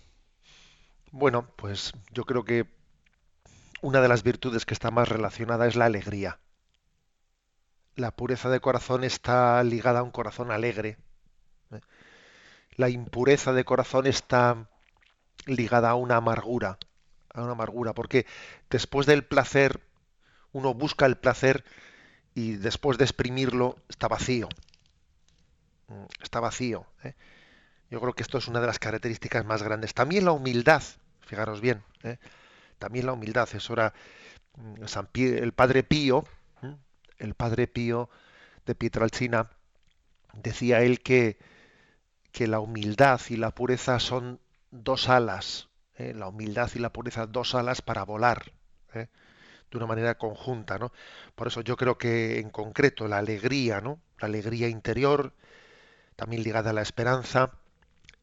Bueno, 1.11 1.49
pues 1.57 1.91
yo 2.11 2.23
creo 2.23 2.45
que 2.45 2.65
una 3.81 3.99
de 3.99 4.07
las 4.07 4.23
virtudes 4.23 4.65
que 4.65 4.73
está 4.73 4.91
más 4.91 5.09
relacionada 5.09 5.67
es 5.67 5.75
la 5.75 5.85
alegría 5.85 6.39
la 7.99 8.11
pureza 8.11 8.49
de 8.49 8.59
corazón 8.59 9.03
está 9.03 9.63
ligada 9.63 9.99
a 9.99 10.03
un 10.03 10.11
corazón 10.11 10.51
alegre. 10.51 10.97
¿eh? 11.71 11.81
La 12.75 12.89
impureza 12.89 13.53
de 13.53 13.65
corazón 13.65 14.07
está 14.07 14.69
ligada 15.45 15.91
a 15.91 15.95
una 15.95 16.15
amargura, 16.17 16.77
a 17.33 17.43
una 17.43 17.51
amargura, 17.51 17.93
porque 17.93 18.25
después 18.69 19.05
del 19.05 19.25
placer 19.25 19.81
uno 20.51 20.73
busca 20.73 21.05
el 21.05 21.17
placer 21.17 21.63
y 22.33 22.53
después 22.53 22.97
de 22.97 23.03
exprimirlo 23.03 23.77
está 23.89 24.07
vacío. 24.07 24.47
Está 26.21 26.39
vacío. 26.39 26.85
¿eh? 27.03 27.13
Yo 27.89 27.99
creo 27.99 28.13
que 28.13 28.23
esto 28.23 28.37
es 28.37 28.47
una 28.47 28.61
de 28.61 28.67
las 28.67 28.79
características 28.79 29.45
más 29.45 29.63
grandes. 29.63 29.93
También 29.93 30.25
la 30.25 30.31
humildad, 30.31 30.83
fijaros 31.21 31.61
bien, 31.61 31.83
¿eh? 32.03 32.17
también 32.77 33.05
la 33.05 33.13
humildad. 33.13 33.49
Es 33.53 33.69
hora, 33.69 33.93
mm, 34.57 34.83
el 35.19 35.53
Padre 35.53 35.83
Pío, 35.83 36.25
el 37.17 37.33
padre 37.35 37.67
Pío 37.67 38.09
de 38.65 38.75
Pietralcina, 38.75 39.49
decía 40.33 40.81
él 40.81 41.01
que, 41.01 41.37
que 42.31 42.47
la 42.47 42.59
humildad 42.59 43.19
y 43.29 43.35
la 43.35 43.51
pureza 43.51 43.99
son 43.99 44.39
dos 44.71 45.09
alas, 45.09 45.69
¿eh? 45.97 46.13
la 46.15 46.27
humildad 46.27 46.69
y 46.75 46.79
la 46.79 46.93
pureza 46.93 47.27
dos 47.27 47.55
alas 47.55 47.81
para 47.81 48.03
volar. 48.03 48.53
¿eh? 48.93 49.07
de 49.71 49.77
una 49.77 49.85
manera 49.87 50.17
conjunta, 50.17 50.79
¿no? 50.79 50.91
Por 51.35 51.47
eso 51.47 51.61
yo 51.61 51.77
creo 51.77 51.97
que 51.97 52.39
en 52.39 52.49
concreto 52.49 53.07
la 53.07 53.19
alegría, 53.19 53.81
¿no? 53.81 53.99
La 54.19 54.27
alegría 54.27 54.67
interior, 54.67 55.33
también 56.19 56.43
ligada 56.43 56.71
a 56.71 56.73
la 56.73 56.81
esperanza, 56.81 57.51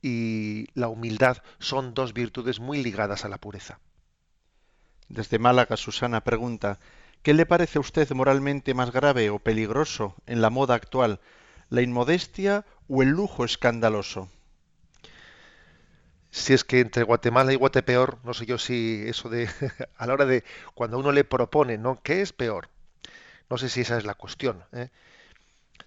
y 0.02 0.68
la 0.74 0.88
humildad 0.88 1.38
son 1.58 1.94
dos 1.94 2.12
virtudes 2.12 2.60
muy 2.60 2.82
ligadas 2.82 3.24
a 3.24 3.28
la 3.28 3.38
pureza. 3.38 3.80
Desde 5.08 5.38
Málaga, 5.38 5.76
Susana 5.76 6.22
pregunta, 6.22 6.78
¿Qué 7.22 7.34
le 7.34 7.44
parece 7.44 7.78
a 7.78 7.80
usted 7.80 8.08
moralmente 8.12 8.72
más 8.74 8.92
grave 8.92 9.30
o 9.30 9.40
peligroso 9.40 10.14
en 10.26 10.40
la 10.40 10.50
moda 10.50 10.76
actual, 10.76 11.18
la 11.70 11.82
inmodestia 11.82 12.64
o 12.86 13.02
el 13.02 13.08
lujo 13.08 13.44
escandaloso? 13.44 14.28
Si 16.30 16.52
es 16.52 16.62
que 16.62 16.78
entre 16.78 17.02
Guatemala 17.02 17.52
y 17.52 17.56
Guatepeor, 17.56 18.18
no 18.22 18.32
sé 18.32 18.46
yo 18.46 18.58
si 18.58 19.02
eso 19.06 19.28
de 19.28 19.48
a 19.96 20.06
la 20.06 20.12
hora 20.12 20.24
de 20.26 20.44
cuando 20.74 20.98
uno 20.98 21.10
le 21.10 21.24
propone, 21.24 21.78
¿no? 21.78 22.00
¿Qué 22.00 22.20
es 22.20 22.32
peor? 22.32 22.68
No 23.50 23.58
sé 23.58 23.70
si 23.70 23.80
esa 23.80 23.96
es 23.96 24.04
la 24.04 24.14
cuestión. 24.14 24.62
¿eh? 24.72 24.90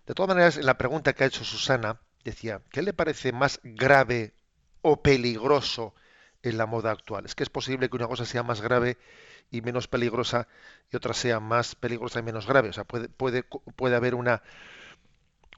De 0.09 0.15
todas 0.15 0.29
maneras, 0.29 0.57
en 0.57 0.65
la 0.65 0.75
pregunta 0.75 1.13
que 1.13 1.23
ha 1.23 1.27
hecho 1.27 1.43
Susana, 1.43 2.01
decía, 2.23 2.63
¿qué 2.71 2.81
le 2.81 2.93
parece 2.93 3.31
más 3.31 3.59
grave 3.63 4.33
o 4.81 5.03
peligroso 5.03 5.93
en 6.41 6.57
la 6.57 6.65
moda 6.65 6.89
actual? 6.89 7.25
Es 7.25 7.35
que 7.35 7.43
es 7.43 7.49
posible 7.51 7.91
que 7.91 7.95
una 7.95 8.07
cosa 8.07 8.25
sea 8.25 8.41
más 8.41 8.59
grave 8.59 8.97
y 9.51 9.61
menos 9.61 9.87
peligrosa 9.87 10.47
y 10.91 10.95
otra 10.95 11.13
sea 11.13 11.39
más 11.39 11.75
peligrosa 11.75 12.17
y 12.17 12.23
menos 12.23 12.47
grave. 12.47 12.69
O 12.69 12.73
sea, 12.73 12.85
puede, 12.85 13.07
puede, 13.07 13.43
puede 13.75 13.95
haber 13.95 14.15
una, 14.15 14.41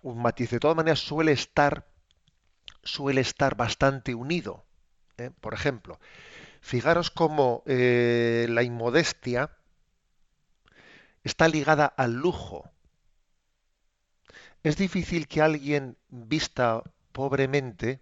un 0.01 0.21
matiz. 0.21 0.49
De 0.49 0.59
todas 0.59 0.75
maneras, 0.75 0.99
suele 0.99 1.31
estar, 1.31 1.87
suele 2.83 3.21
estar 3.21 3.55
bastante 3.55 4.15
unido. 4.15 4.65
¿eh? 5.17 5.31
Por 5.39 5.53
ejemplo, 5.53 5.97
fijaros 6.59 7.09
cómo 7.09 7.63
eh, 7.67 8.47
la 8.49 8.63
inmodestia 8.63 9.51
está 11.23 11.47
ligada 11.47 11.85
al 11.85 12.15
lujo. 12.15 12.69
Es 14.63 14.77
difícil 14.77 15.27
que 15.27 15.41
alguien 15.41 15.97
vista 16.09 16.83
pobremente 17.11 18.01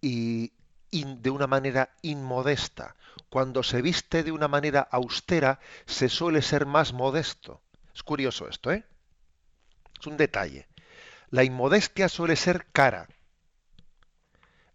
y, 0.00 0.52
de 0.90 1.30
una 1.30 1.46
manera 1.46 1.90
inmodesta. 2.02 2.94
Cuando 3.28 3.62
se 3.62 3.82
viste 3.82 4.22
de 4.22 4.32
una 4.32 4.48
manera 4.48 4.80
austera, 4.80 5.58
se 5.86 6.08
suele 6.08 6.40
ser 6.40 6.66
más 6.66 6.92
modesto. 6.92 7.60
Es 7.94 8.02
curioso 8.02 8.48
esto, 8.48 8.70
¿eh? 8.70 8.84
Es 9.98 10.06
un 10.06 10.16
detalle. 10.16 10.68
La 11.30 11.42
inmodestia 11.42 12.08
suele 12.08 12.36
ser 12.36 12.66
cara. 12.72 13.08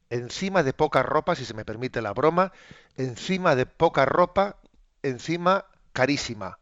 Encima 0.09 0.63
de 0.63 0.73
poca 0.73 1.03
ropa, 1.03 1.35
si 1.35 1.45
se 1.45 1.53
me 1.53 1.63
permite 1.63 2.01
la 2.01 2.11
broma, 2.11 2.51
encima 2.97 3.55
de 3.55 3.65
poca 3.65 4.05
ropa, 4.05 4.57
encima 5.03 5.65
carísima. 5.93 6.59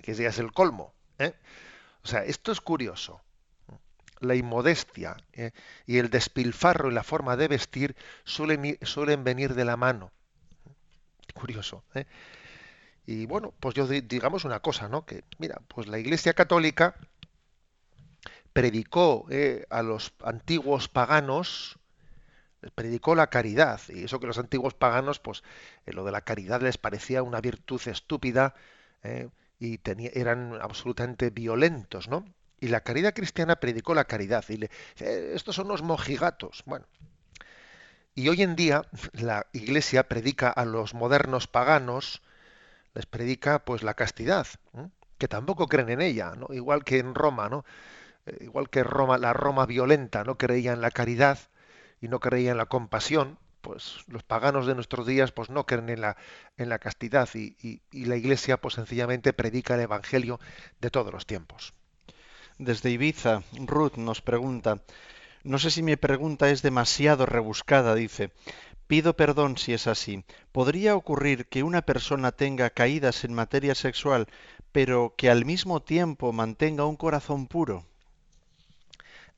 Que 0.00 0.14
ya 0.14 0.28
es 0.28 0.38
el 0.38 0.52
colmo. 0.52 0.94
¿eh? 1.18 1.34
O 2.04 2.08
sea, 2.08 2.24
esto 2.24 2.52
es 2.52 2.60
curioso 2.60 3.20
la 4.24 4.34
inmodestia 4.34 5.16
eh, 5.32 5.52
y 5.86 5.98
el 5.98 6.10
despilfarro 6.10 6.88
en 6.88 6.94
la 6.94 7.02
forma 7.02 7.36
de 7.36 7.48
vestir 7.48 7.96
suelen, 8.24 8.78
suelen 8.82 9.24
venir 9.24 9.54
de 9.54 9.64
la 9.64 9.76
mano. 9.76 10.12
Curioso. 11.34 11.84
¿eh? 11.94 12.06
Y 13.06 13.26
bueno, 13.26 13.52
pues 13.60 13.74
yo 13.74 13.86
digamos 13.86 14.44
una 14.44 14.60
cosa, 14.60 14.88
¿no? 14.88 15.04
Que 15.04 15.24
mira, 15.38 15.60
pues 15.68 15.88
la 15.88 15.98
Iglesia 15.98 16.34
Católica 16.34 16.96
predicó 18.52 19.26
eh, 19.30 19.66
a 19.68 19.82
los 19.82 20.12
antiguos 20.22 20.88
paganos, 20.88 21.78
predicó 22.74 23.14
la 23.14 23.28
caridad, 23.28 23.80
y 23.88 24.04
eso 24.04 24.20
que 24.20 24.26
los 24.26 24.38
antiguos 24.38 24.74
paganos, 24.74 25.18
pues 25.18 25.42
lo 25.86 26.04
de 26.04 26.12
la 26.12 26.22
caridad 26.22 26.62
les 26.62 26.78
parecía 26.78 27.22
una 27.22 27.40
virtud 27.40 27.80
estúpida 27.86 28.54
y 29.64 29.80
eran 30.14 30.58
absolutamente 30.60 31.30
violentos, 31.30 32.08
¿no? 32.08 32.24
Y 32.60 32.68
la 32.68 32.80
caridad 32.80 33.14
cristiana 33.14 33.56
predicó 33.56 33.94
la 33.94 34.04
caridad. 34.04 34.44
Y 34.48 34.56
le, 34.56 34.70
eh, 35.00 35.32
estos 35.34 35.56
son 35.56 35.68
los 35.68 35.82
mojigatos. 35.82 36.62
Bueno. 36.66 36.86
Y 38.14 38.28
hoy 38.28 38.42
en 38.42 38.54
día 38.54 38.82
la 39.12 39.46
Iglesia 39.52 40.08
predica 40.08 40.48
a 40.48 40.64
los 40.64 40.94
modernos 40.94 41.48
paganos, 41.48 42.22
les 42.94 43.06
predica 43.06 43.64
pues 43.64 43.82
la 43.82 43.94
castidad, 43.94 44.46
que 45.18 45.26
tampoco 45.26 45.66
creen 45.66 45.90
en 45.90 46.00
ella, 46.00 46.34
¿no? 46.36 46.46
igual 46.54 46.84
que 46.84 46.98
en 46.98 47.14
Roma, 47.14 47.48
¿no? 47.48 47.64
Eh, 48.26 48.38
igual 48.42 48.70
que 48.70 48.84
Roma, 48.84 49.18
la 49.18 49.32
Roma 49.32 49.66
violenta 49.66 50.22
no 50.22 50.38
creía 50.38 50.72
en 50.72 50.80
la 50.80 50.92
caridad 50.92 51.38
y 52.00 52.06
no 52.06 52.20
creía 52.20 52.52
en 52.52 52.58
la 52.58 52.66
compasión, 52.66 53.38
pues 53.64 54.04
los 54.06 54.22
paganos 54.22 54.66
de 54.66 54.74
nuestros 54.74 55.06
días 55.06 55.32
pues 55.32 55.48
no 55.48 55.64
creen 55.64 55.88
en 55.88 56.02
la, 56.02 56.16
en 56.58 56.68
la 56.68 56.78
castidad 56.78 57.28
y, 57.34 57.56
y 57.90 58.04
la 58.04 58.16
Iglesia 58.16 58.60
pues 58.60 58.74
sencillamente 58.74 59.32
predica 59.32 59.74
el 59.74 59.80
Evangelio 59.80 60.38
de 60.80 60.90
todos 60.90 61.12
los 61.12 61.26
tiempos. 61.26 61.72
Desde 62.58 62.90
Ibiza, 62.90 63.42
Ruth 63.66 63.96
nos 63.96 64.20
pregunta, 64.20 64.78
no 65.42 65.58
sé 65.58 65.70
si 65.70 65.82
mi 65.82 65.96
pregunta 65.96 66.50
es 66.50 66.62
demasiado 66.62 67.26
rebuscada, 67.26 67.94
dice, 67.94 68.30
pido 68.86 69.16
perdón 69.16 69.56
si 69.58 69.72
es 69.72 69.86
así. 69.86 70.24
¿Podría 70.52 70.94
ocurrir 70.94 71.46
que 71.46 71.62
una 71.62 71.82
persona 71.82 72.32
tenga 72.32 72.70
caídas 72.70 73.24
en 73.24 73.34
materia 73.34 73.74
sexual, 73.74 74.28
pero 74.72 75.14
que 75.16 75.30
al 75.30 75.44
mismo 75.44 75.82
tiempo 75.82 76.32
mantenga 76.32 76.84
un 76.84 76.96
corazón 76.96 77.46
puro? 77.46 77.84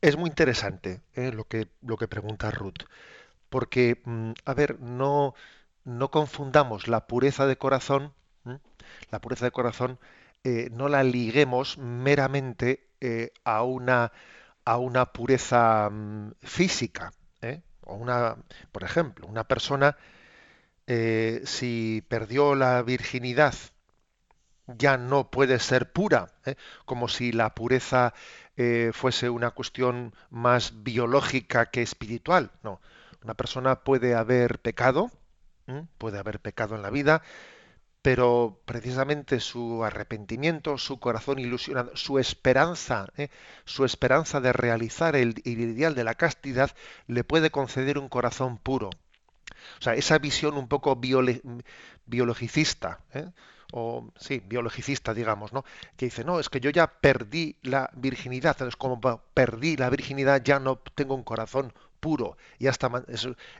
Es 0.03 0.17
muy 0.17 0.29
interesante 0.29 1.01
¿eh? 1.15 1.33
lo, 1.33 1.45
que, 1.45 1.69
lo 1.81 1.97
que 1.97 2.09
pregunta 2.09 2.51
Ruth, 2.51 2.85
porque, 3.49 4.01
mm, 4.05 4.33
a 4.45 4.55
ver, 4.55 4.81
no, 4.81 5.35
no 5.85 6.11
confundamos 6.11 6.89
la 6.89 7.07
pureza 7.07 7.47
de 7.47 7.57
corazón, 7.57 8.13
la 9.11 9.21
pureza 9.21 9.45
de 9.47 9.51
corazón, 9.51 9.99
eh, 10.45 10.69
no 10.73 10.89
la 10.89 11.03
liguemos 11.03 11.79
meramente 11.79 12.89
eh, 13.01 13.33
a, 13.45 13.63
una, 13.63 14.13
a 14.65 14.79
una 14.79 15.07
pureza 15.13 15.91
mm, 15.91 16.33
física. 16.43 17.13
¿eh? 17.43 17.63
O 17.83 17.95
una, 17.95 18.37
por 18.73 18.85
ejemplo, 18.85 19.27
una 19.27 19.45
persona, 19.45 19.97
si 20.87 22.05
perdió 22.09 22.55
la 22.55 22.83
virginidad, 22.83 23.55
ya 24.67 24.97
no 24.97 25.31
puede 25.31 25.59
ser 25.59 25.93
pura, 25.93 26.33
como 26.85 27.09
si 27.09 27.33
la 27.33 27.55
pureza 27.55 28.15
fuese 28.93 29.31
una 29.31 29.51
cuestión 29.51 30.15
más 30.31 30.83
biológica 30.83 31.67
que 31.67 31.83
espiritual. 31.83 32.51
No, 32.63 32.81
una 33.27 33.35
persona 33.35 33.81
puede 33.81 34.15
haber 34.15 34.61
pecado, 34.61 35.11
puede 35.99 36.17
haber 36.17 36.39
pecado 36.39 36.77
en 36.77 36.83
la 36.83 36.91
vida, 36.91 37.23
pero 38.01 38.61
precisamente 38.67 39.41
su 39.41 39.83
arrepentimiento, 39.83 40.79
su 40.79 41.01
corazón 41.01 41.41
ilusionado, 41.41 41.91
su 41.97 42.21
esperanza, 42.21 43.09
¿eh? 43.17 43.31
su 43.65 43.85
esperanza 43.85 44.41
de 44.41 44.53
realizar 44.53 45.17
el, 45.17 45.35
ideal 45.45 45.97
de 45.97 46.05
la 46.05 46.15
castidad, 46.15 46.71
le 47.09 47.25
puede 47.25 47.51
conceder 47.51 47.99
un 47.99 48.09
corazón 48.09 48.59
puro. 48.59 48.91
O 48.91 49.83
sea, 49.83 49.95
esa 49.95 50.19
visión 50.19 50.57
un 50.57 50.69
poco 50.69 50.97
biologicista, 52.07 53.01
¿eh? 53.13 53.29
o 53.73 54.13
sí, 54.21 54.41
biologicista, 54.47 55.15
digamos, 55.15 55.53
¿no? 55.53 55.65
Que 55.97 56.07
dice, 56.07 56.23
no, 56.23 56.39
es 56.39 56.49
que 56.49 56.61
yo 56.61 56.71
ya 56.71 56.87
perdí 56.87 57.57
la 57.63 57.91
virginidad, 57.93 58.53
entonces 58.53 58.77
como 58.77 59.01
perdí 59.35 59.77
la 59.77 59.91
virginidad 59.91 60.45
ya 60.45 60.61
no 60.61 60.77
tengo 60.77 61.17
un 61.17 61.25
corazón 61.25 61.73
puro. 62.07 62.37
Y 62.61 62.69
hasta 62.69 62.89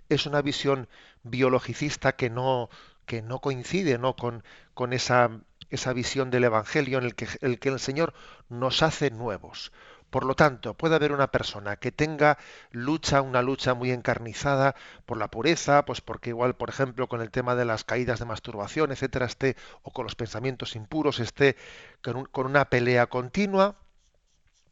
es, 0.09 0.27
una 0.27 0.41
visión 0.41 0.89
biologicista 1.25 2.15
que 2.15 2.31
no, 2.31 2.71
que 3.05 3.21
no 3.21 3.41
coincide 3.41 3.99
¿no? 3.99 4.15
Con, 4.15 4.45
con 4.73 4.93
esa, 4.93 5.31
esa 5.71 5.93
visión 5.93 6.31
del 6.31 6.45
Evangelio 6.45 6.99
en 6.99 7.05
el 7.07 7.17
que, 7.17 7.27
el 7.41 7.59
que 7.59 7.71
el 7.71 7.81
Señor 7.81 8.15
nos 8.49 8.85
hace 8.85 9.11
nuevos. 9.11 9.73
Por 10.11 10.25
lo 10.25 10.37
tanto, 10.37 10.75
puede 10.75 10.95
haber 10.95 11.11
una 11.11 11.33
persona 11.33 11.75
que 11.75 11.91
tenga 11.91 12.39
lucha, 12.71 13.21
una 13.21 13.43
lucha 13.43 13.75
muy 13.75 13.91
encarnizada 13.91 14.77
por 15.07 15.19
la 15.19 15.27
pureza, 15.29 15.85
pues 15.85 16.01
porque 16.01 16.31
igual, 16.31 16.55
por 16.55 16.69
ejemplo, 16.69 17.09
con 17.09 17.21
el 17.23 17.33
tema 17.33 17.57
de 17.57 17.65
las 17.65 17.83
caídas 17.83 18.21
de 18.21 18.27
masturbación, 18.27 18.93
etcétera, 18.93 19.27
esté, 19.27 19.57
o 19.83 19.91
con 19.91 20.05
los 20.05 20.15
pensamientos 20.15 20.77
impuros, 20.77 21.19
esté 21.19 21.57
con, 22.01 22.27
con 22.27 22.47
una 22.47 22.67
pelea 22.67 23.09
continua, 23.09 23.75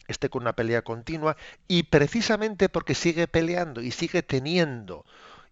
esté 0.09 0.29
con 0.29 0.43
una 0.43 0.55
pelea 0.55 0.83
continua, 0.83 1.37
y 1.69 1.85
precisamente 1.85 2.69
porque 2.69 2.95
sigue 2.95 3.29
peleando 3.29 3.81
y 3.81 3.91
sigue 3.91 4.23
teniendo 4.23 5.05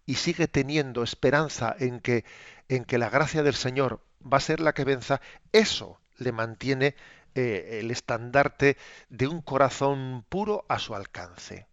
y 0.05 0.15
sigue 0.15 0.47
teniendo 0.47 1.03
esperanza 1.03 1.75
en 1.79 1.99
que, 1.99 2.25
en 2.69 2.85
que 2.85 2.97
la 2.97 3.09
gracia 3.09 3.43
del 3.43 3.55
Señor 3.55 4.01
va 4.21 4.37
a 4.37 4.41
ser 4.41 4.59
la 4.59 4.73
que 4.73 4.83
venza, 4.83 5.21
eso 5.51 5.99
le 6.17 6.31
mantiene 6.31 6.95
eh, 7.35 7.79
el 7.81 7.91
estandarte 7.91 8.77
de 9.09 9.27
un 9.27 9.41
corazón 9.41 10.25
puro 10.29 10.65
a 10.67 10.79
su 10.79 10.95
alcance. 10.95 11.67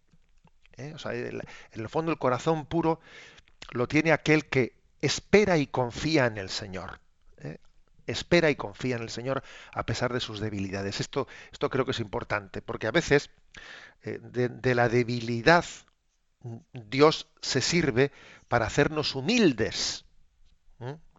¿Eh? 0.76 0.94
en 1.04 1.80
el 1.80 1.88
fondo 1.90 2.10
el 2.10 2.18
corazón 2.18 2.64
puro 2.64 3.00
lo 3.72 3.86
tiene 3.86 4.12
aquel 4.12 4.46
que 4.46 4.74
espera 5.02 5.58
y 5.58 5.66
confía 5.66 6.26
en 6.26 6.38
el 6.38 6.48
Señor. 6.48 7.00
¿Eh? 8.10 8.12
Espera 8.12 8.50
y 8.50 8.56
confía 8.56 8.96
en 8.96 9.02
el 9.02 9.10
Señor 9.10 9.42
a 9.72 9.86
pesar 9.86 10.12
de 10.12 10.20
sus 10.20 10.40
debilidades. 10.40 11.00
Esto, 11.00 11.28
esto 11.52 11.70
creo 11.70 11.84
que 11.84 11.92
es 11.92 12.00
importante, 12.00 12.62
porque 12.62 12.86
a 12.86 12.92
veces 12.92 13.30
de 14.02 14.74
la 14.74 14.88
debilidad 14.88 15.64
Dios 16.72 17.28
se 17.42 17.60
sirve 17.60 18.12
para 18.48 18.66
hacernos 18.66 19.14
humildes, 19.14 20.04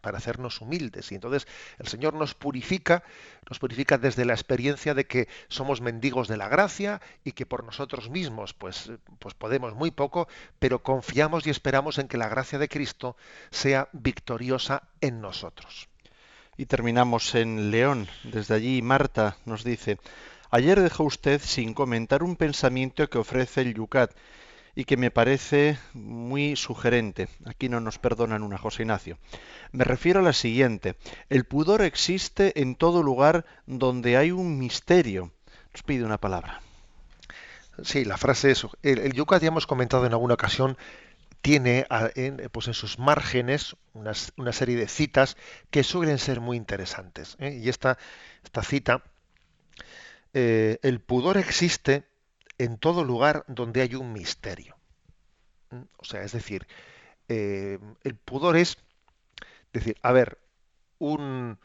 para 0.02 0.18
hacernos 0.18 0.62
humildes. 0.62 1.12
Y 1.12 1.16
entonces 1.16 1.48
el 1.78 1.88
Señor 1.88 2.16
nos 2.16 2.34
purifica, 2.34 3.04
nos 3.48 3.60
purifica 3.60 3.98
desde 3.98 4.26
la 4.26 4.34
experiencia 4.34 4.94
de 4.94 5.06
que 5.06 5.28
somos 5.48 5.80
mendigos 5.80 6.28
de 6.28 6.38
la 6.38 6.50
gracia 6.50 7.02
y 7.24 7.34
que 7.34 7.46
por 7.46 7.64
nosotros 7.64 8.10
mismos 8.10 8.54
pues, 8.54 8.92
pues 9.20 9.36
podemos 9.36 9.76
muy 9.76 9.92
poco, 9.92 10.28
pero 10.60 10.82
confiamos 10.82 11.46
y 11.46 11.52
esperamos 11.52 12.00
en 12.00 12.08
que 12.08 12.18
la 12.18 12.30
gracia 12.30 12.58
de 12.58 12.70
Cristo 12.70 13.16
sea 13.52 13.90
victoriosa 13.94 14.90
en 15.02 15.22
nosotros. 15.22 15.91
Y 16.58 16.66
terminamos 16.66 17.34
en 17.36 17.72
León. 17.72 18.08
Desde 18.24 18.56
allí 18.56 18.82
Marta 18.82 19.38
nos 19.46 19.64
dice, 19.64 19.98
ayer 20.50 20.80
dejó 20.80 21.06
usted 21.06 21.42
sin 21.42 21.74
comentar 21.74 22.24
un 22.24 22.36
pensamiento 22.36 23.10
que 23.10 23.18
ofrece 23.18 23.62
el 23.62 23.74
Yucat 23.74 24.12
y 24.76 24.86
que 24.86 24.98
me 24.98 25.12
parece 25.12 25.78
muy 25.94 26.56
sugerente. 26.56 27.28
Aquí 27.46 27.70
no 27.70 27.80
nos 27.80 28.00
perdonan 28.00 28.44
una, 28.44 28.58
José 28.58 28.84
Ignacio. 28.84 29.18
Me 29.72 29.84
refiero 29.84 30.20
a 30.20 30.24
la 30.24 30.34
siguiente. 30.34 30.96
El 31.30 31.46
pudor 31.46 31.82
existe 31.82 32.62
en 32.62 32.76
todo 32.76 33.04
lugar 33.04 33.46
donde 33.66 34.18
hay 34.18 34.32
un 34.32 34.60
misterio. 34.60 35.32
Nos 35.74 35.84
pide 35.84 36.06
una 36.06 36.20
palabra. 36.20 36.62
Sí, 37.84 38.06
la 38.06 38.18
frase 38.18 38.52
es... 38.52 38.68
El, 38.84 39.00
el 39.00 39.14
Yucat 39.14 39.42
ya 39.42 39.48
hemos 39.48 39.68
comentado 39.68 40.06
en 40.06 40.12
alguna 40.12 40.36
ocasión 40.36 40.78
tiene 41.42 41.88
en, 42.16 42.50
pues 42.52 42.68
en 42.68 42.74
sus 42.74 43.00
márgenes 43.00 43.76
una, 43.94 44.14
serie 44.54 44.76
de 44.76 44.88
citas 44.88 45.38
que 45.70 45.84
suelen 45.84 46.20
ser 46.20 46.40
muy 46.40 46.58
interesantes. 46.58 47.36
¿eh? 47.40 47.60
Y 47.62 47.70
esta, 47.70 47.98
esta 48.44 48.64
cita, 48.64 49.04
eh, 50.34 50.78
el 50.84 51.02
pudor 51.02 51.38
existe 51.38 52.08
en 52.58 52.78
todo 52.78 53.04
lugar 53.04 53.44
donde 53.48 53.82
hay 53.82 53.96
un 53.96 54.14
misterio. 54.14 54.78
O 55.98 56.04
sea, 56.04 56.22
es 56.24 56.34
decir, 56.34 56.68
eh, 57.28 57.80
el 58.04 58.16
pudor 58.16 58.58
es 58.58 58.78
decir, 59.74 59.98
a 60.02 60.12
ver, 60.12 60.38
un 61.00 61.58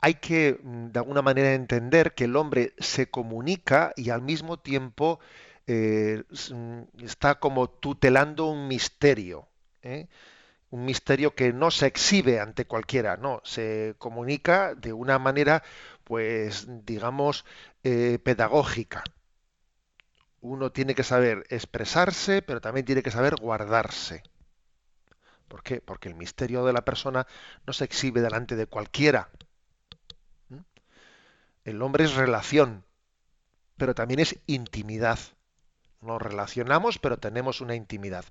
hay 0.00 0.14
que 0.14 0.60
mm, 0.62 0.88
de 0.88 0.98
alguna 0.98 1.22
manera 1.22 1.54
entender 1.54 2.14
que 2.14 2.24
el 2.24 2.36
hombre 2.36 2.74
se 2.78 3.10
comunica 3.10 3.92
y 3.96 4.10
al 4.10 4.20
mismo 4.22 4.58
tiempo 4.58 5.18
eh, 5.66 6.24
mm, 6.52 6.82
está 7.04 7.36
como 7.40 7.68
tutelando 7.70 8.46
un 8.46 8.68
misterio. 8.68 9.48
¿eh? 9.82 10.08
Un 10.70 10.84
misterio 10.84 11.34
que 11.34 11.52
no 11.52 11.70
se 11.70 11.86
exhibe 11.86 12.40
ante 12.40 12.66
cualquiera, 12.66 13.16
no, 13.16 13.40
se 13.44 13.94
comunica 13.98 14.74
de 14.74 14.92
una 14.92 15.18
manera, 15.18 15.62
pues, 16.04 16.66
digamos, 16.84 17.44
pedagógica 17.82 19.04
uno 20.44 20.70
tiene 20.70 20.94
que 20.94 21.04
saber 21.04 21.46
expresarse, 21.48 22.42
pero 22.42 22.60
también 22.60 22.84
tiene 22.84 23.02
que 23.02 23.10
saber 23.10 23.34
guardarse. 23.36 24.22
¿Por 25.48 25.62
qué? 25.62 25.80
Porque 25.80 26.10
el 26.10 26.14
misterio 26.14 26.66
de 26.66 26.74
la 26.74 26.84
persona 26.84 27.26
no 27.66 27.72
se 27.72 27.84
exhibe 27.84 28.20
delante 28.20 28.54
de 28.54 28.66
cualquiera. 28.66 29.30
El 31.64 31.80
hombre 31.80 32.04
es 32.04 32.14
relación, 32.14 32.84
pero 33.78 33.94
también 33.94 34.20
es 34.20 34.38
intimidad. 34.46 35.18
Nos 36.04 36.20
relacionamos, 36.20 36.98
pero 36.98 37.18
tenemos 37.18 37.60
una 37.60 37.74
intimidad. 37.74 38.24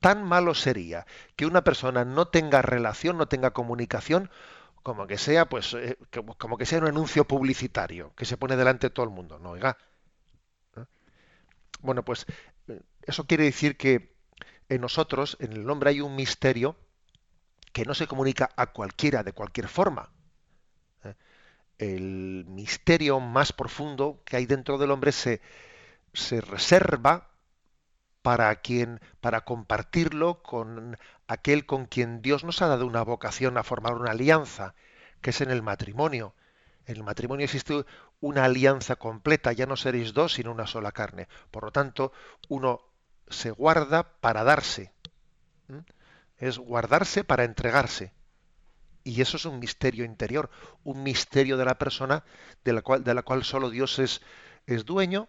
Tan 0.00 0.24
malo 0.24 0.54
sería 0.54 1.06
que 1.36 1.46
una 1.46 1.62
persona 1.62 2.04
no 2.04 2.28
tenga 2.28 2.62
relación, 2.62 3.18
no 3.18 3.28
tenga 3.28 3.52
comunicación, 3.52 4.30
como 4.82 5.06
que 5.06 5.18
sea, 5.18 5.48
pues, 5.48 5.74
eh, 5.74 5.98
como, 6.38 6.56
que 6.58 6.66
sea 6.66 6.78
un 6.80 6.86
anuncio 6.86 7.24
publicitario 7.26 8.12
que 8.16 8.24
se 8.24 8.36
pone 8.36 8.56
delante 8.56 8.88
de 8.88 8.94
todo 8.94 9.04
el 9.04 9.10
mundo. 9.10 9.38
No, 9.38 9.50
oiga, 9.50 9.76
bueno, 11.82 12.04
pues 12.04 12.26
eso 13.02 13.26
quiere 13.26 13.44
decir 13.44 13.76
que 13.76 14.14
en 14.68 14.80
nosotros, 14.80 15.36
en 15.40 15.52
el 15.52 15.68
hombre, 15.70 15.90
hay 15.90 16.00
un 16.00 16.14
misterio 16.14 16.76
que 17.72 17.84
no 17.84 17.94
se 17.94 18.06
comunica 18.06 18.50
a 18.56 18.72
cualquiera 18.72 19.22
de 19.22 19.32
cualquier 19.32 19.68
forma. 19.68 20.10
¿eh? 21.04 21.14
El 21.78 22.44
misterio 22.46 23.20
más 23.20 23.52
profundo 23.52 24.22
que 24.24 24.36
hay 24.36 24.46
dentro 24.46 24.78
del 24.78 24.90
hombre 24.90 25.12
se, 25.12 25.40
se 26.12 26.40
reserva 26.40 27.30
para 28.22 28.54
quien, 28.56 29.00
para 29.20 29.44
compartirlo 29.44 30.42
con 30.42 30.98
aquel 31.26 31.66
con 31.66 31.86
quien 31.86 32.22
Dios 32.22 32.44
nos 32.44 32.60
ha 32.62 32.66
dado 32.66 32.86
una 32.86 33.02
vocación 33.02 33.56
a 33.56 33.62
formar 33.62 33.94
una 33.94 34.10
alianza, 34.10 34.74
que 35.20 35.30
es 35.30 35.40
en 35.40 35.50
el 35.50 35.62
matrimonio. 35.62 36.34
En 36.86 36.96
el 36.96 37.04
matrimonio 37.04 37.44
existe 37.44 37.84
una 38.20 38.44
alianza 38.44 38.96
completa, 38.96 39.52
ya 39.52 39.66
no 39.66 39.76
seréis 39.76 40.12
dos, 40.12 40.34
sino 40.34 40.50
una 40.50 40.66
sola 40.66 40.92
carne. 40.92 41.28
Por 41.50 41.64
lo 41.64 41.70
tanto, 41.70 42.12
uno 42.48 42.80
se 43.28 43.50
guarda 43.50 44.02
para 44.20 44.44
darse. 44.44 44.92
Es 46.36 46.58
guardarse 46.58 47.24
para 47.24 47.44
entregarse. 47.44 48.12
Y 49.04 49.22
eso 49.22 49.38
es 49.38 49.46
un 49.46 49.58
misterio 49.58 50.04
interior, 50.04 50.50
un 50.84 51.02
misterio 51.02 51.56
de 51.56 51.64
la 51.64 51.78
persona 51.78 52.24
de 52.64 52.72
la 52.74 52.82
cual, 52.82 53.02
de 53.02 53.14
la 53.14 53.22
cual 53.22 53.44
solo 53.44 53.70
Dios 53.70 53.98
es, 53.98 54.20
es 54.66 54.84
dueño 54.84 55.28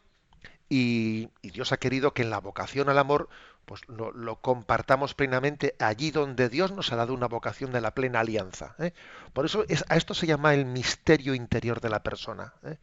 y, 0.73 1.29
Dios 1.43 1.73
ha 1.73 1.77
querido 1.77 2.13
que 2.13 2.21
en 2.21 2.29
la 2.29 2.39
vocación 2.39 2.87
al 2.87 2.97
amor 2.97 3.27
pues 3.65 3.81
lo, 3.89 4.37
compartamos 4.37 5.13
plenamente 5.13 5.75
allí 5.79 6.11
donde 6.11 6.47
Dios 6.47 6.71
nos 6.71 6.93
ha 6.93 6.95
dado 6.95 7.13
una 7.13 7.27
vocación 7.27 7.73
de 7.73 7.81
la 7.81 7.93
plena 7.93 8.21
alianza. 8.21 8.73
¿eh? 8.79 8.93
Por 9.33 9.45
eso 9.45 9.65
es, 9.67 9.83
a 9.89 9.97
esto 9.97 10.13
se 10.13 10.27
llama 10.27 10.53
el 10.53 10.65
misterio 10.65 11.33
interior 11.35 11.81
de 11.81 11.89
la 11.89 12.03
persona. 12.03 12.53
¿eh? 12.63 12.77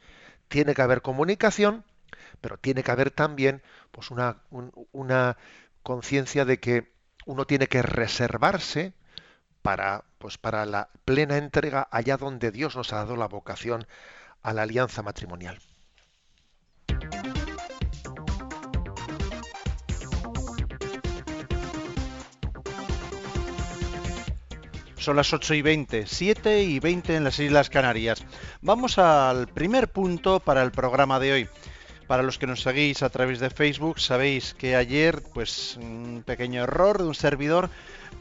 Tiene 0.48 0.74
que 0.74 0.82
haber 0.82 1.00
comunicación, 1.00 1.82
pero 2.42 2.58
tiene 2.58 2.82
que 2.82 2.90
haber 2.90 3.10
también 3.10 3.62
pues 3.90 4.10
una, 4.10 4.36
una 4.92 5.38
conciencia 5.82 6.44
de 6.44 6.60
que 6.60 6.92
uno 7.24 7.46
tiene 7.46 7.68
que 7.68 7.80
reservarse 7.80 8.92
para, 9.62 10.04
pues 10.18 10.36
para 10.36 10.66
la 10.66 10.90
plena 11.06 11.38
entrega 11.38 11.88
allá 11.90 12.18
donde 12.18 12.50
Dios 12.50 12.76
nos 12.76 12.92
ha 12.92 12.96
dado 12.96 13.16
la 13.16 13.28
vocación 13.28 13.86
a 14.42 14.52
la 14.52 14.62
alianza 14.62 15.02
matrimonial. 15.02 15.58
Son 25.08 25.16
las 25.16 25.32
8 25.32 25.54
y 25.54 25.62
20, 25.62 26.04
7 26.06 26.62
y 26.64 26.80
20 26.80 27.16
en 27.16 27.24
las 27.24 27.38
Islas 27.38 27.70
Canarias. 27.70 28.22
Vamos 28.60 28.98
al 28.98 29.48
primer 29.48 29.88
punto 29.88 30.38
para 30.38 30.62
el 30.62 30.70
programa 30.70 31.18
de 31.18 31.32
hoy. 31.32 31.48
Para 32.06 32.22
los 32.22 32.36
que 32.36 32.46
nos 32.46 32.60
seguís 32.60 33.02
a 33.02 33.08
través 33.08 33.40
de 33.40 33.48
Facebook, 33.48 34.00
sabéis 34.00 34.52
que 34.52 34.76
ayer, 34.76 35.22
pues 35.32 35.78
un 35.80 36.22
pequeño 36.26 36.64
error 36.64 36.98
de 36.98 37.04
un 37.04 37.14
servidor 37.14 37.70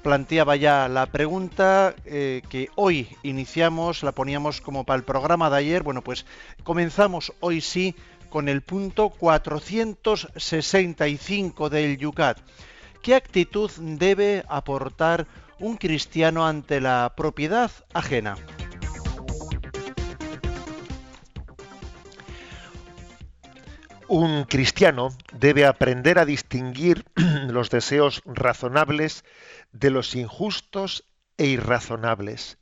planteaba 0.01 0.55
ya 0.55 0.87
la 0.87 1.07
pregunta 1.07 1.93
eh, 2.05 2.41
que 2.47 2.69
hoy 2.75 3.09
iniciamos, 3.21 4.01
la 4.01 4.13
poníamos 4.13 4.61
como 4.61 4.85
para 4.85 4.99
el 4.99 5.03
programa 5.03 5.49
de 5.49 5.57
ayer. 5.57 5.83
Bueno, 5.83 6.01
pues 6.01 6.25
comenzamos 6.63 7.33
hoy 7.41 7.59
sí 7.59 7.95
con 8.29 8.47
el 8.47 8.61
punto 8.61 9.09
465 9.09 11.69
del 11.69 11.97
Yucat. 11.97 12.39
¿Qué 13.01 13.15
actitud 13.15 13.71
debe 13.77 14.43
aportar 14.49 15.27
un 15.59 15.77
cristiano 15.77 16.45
ante 16.45 16.81
la 16.81 17.13
propiedad 17.15 17.71
ajena? 17.93 18.35
Un 24.09 24.45
cristiano 24.45 25.09
debe 25.33 25.65
aprender 25.65 26.17
a 26.17 26.25
distinguir 26.25 27.05
los 27.49 27.69
deseos 27.69 28.21
razonables 28.25 29.25
de 29.73 29.89
los 29.89 30.15
injustos 30.15 31.03
e 31.37 31.47
irrazonables 31.47 32.57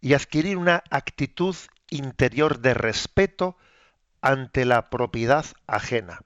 y 0.00 0.14
adquirir 0.14 0.56
una 0.56 0.82
actitud 0.90 1.54
interior 1.90 2.58
de 2.58 2.74
respeto 2.74 3.56
ante 4.20 4.64
la 4.64 4.90
propiedad 4.90 5.46
ajena. 5.66 6.20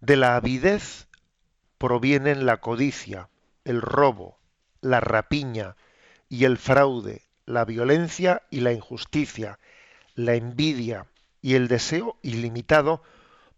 De 0.00 0.16
la 0.16 0.36
avidez 0.36 1.07
provienen 1.78 2.46
la 2.46 2.58
codicia, 2.58 3.28
el 3.64 3.80
robo, 3.80 4.38
la 4.80 5.00
rapiña 5.00 5.76
y 6.28 6.44
el 6.44 6.58
fraude, 6.58 7.22
la 7.46 7.64
violencia 7.64 8.42
y 8.50 8.60
la 8.60 8.72
injusticia, 8.72 9.58
la 10.14 10.34
envidia 10.34 11.06
y 11.40 11.54
el 11.54 11.68
deseo 11.68 12.18
ilimitado 12.22 13.02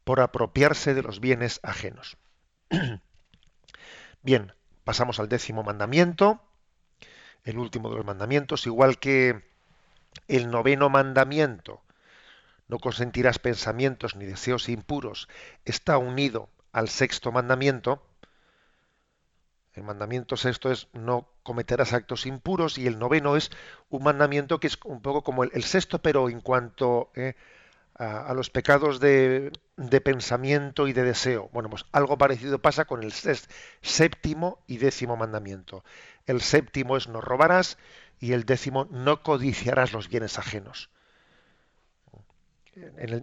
por 0.04 0.20
apropiarse 0.20 0.94
de 0.94 1.02
los 1.02 1.20
bienes 1.20 1.60
ajenos. 1.62 2.16
Bien, 4.22 4.52
pasamos 4.84 5.18
al 5.18 5.28
décimo 5.28 5.62
mandamiento, 5.62 6.42
el 7.44 7.58
último 7.58 7.90
de 7.90 7.96
los 7.96 8.04
mandamientos, 8.04 8.66
igual 8.66 8.98
que 8.98 9.48
el 10.28 10.50
noveno 10.50 10.90
mandamiento, 10.90 11.82
no 12.68 12.78
consentirás 12.78 13.38
pensamientos 13.38 14.14
ni 14.14 14.26
deseos 14.26 14.68
impuros, 14.68 15.28
está 15.64 15.98
unido 15.98 16.48
al 16.72 16.88
sexto 16.88 17.32
mandamiento, 17.32 18.02
el 19.74 19.84
mandamiento 19.84 20.36
sexto 20.36 20.70
es 20.70 20.88
no 20.92 21.28
cometerás 21.42 21.92
actos 21.92 22.26
impuros 22.26 22.76
y 22.76 22.86
el 22.86 22.98
noveno 22.98 23.36
es 23.36 23.50
un 23.88 24.02
mandamiento 24.02 24.58
que 24.58 24.66
es 24.66 24.78
un 24.84 25.00
poco 25.00 25.22
como 25.22 25.44
el, 25.44 25.62
sexto, 25.62 26.00
pero 26.00 26.28
en 26.28 26.40
cuanto 26.40 27.10
eh, 27.14 27.34
a, 28.00 28.32
los 28.34 28.50
pecados 28.50 28.98
de, 28.98 29.52
pensamiento 30.02 30.88
y 30.88 30.92
de 30.92 31.04
deseo. 31.04 31.50
Bueno, 31.52 31.68
pues 31.68 31.84
algo 31.92 32.16
parecido 32.16 32.58
pasa 32.60 32.86
con 32.86 33.02
el 33.02 33.12
séptimo 33.12 34.58
y 34.66 34.78
décimo 34.78 35.16
mandamiento. 35.16 35.84
El 36.26 36.40
séptimo 36.40 36.96
es 36.96 37.08
no 37.08 37.20
robarás 37.20 37.76
y 38.18 38.32
el 38.32 38.44
décimo 38.44 38.88
no 38.90 39.22
codiciarás 39.22 39.92
los 39.92 40.08
bienes 40.08 40.38
ajenos. 40.38 40.90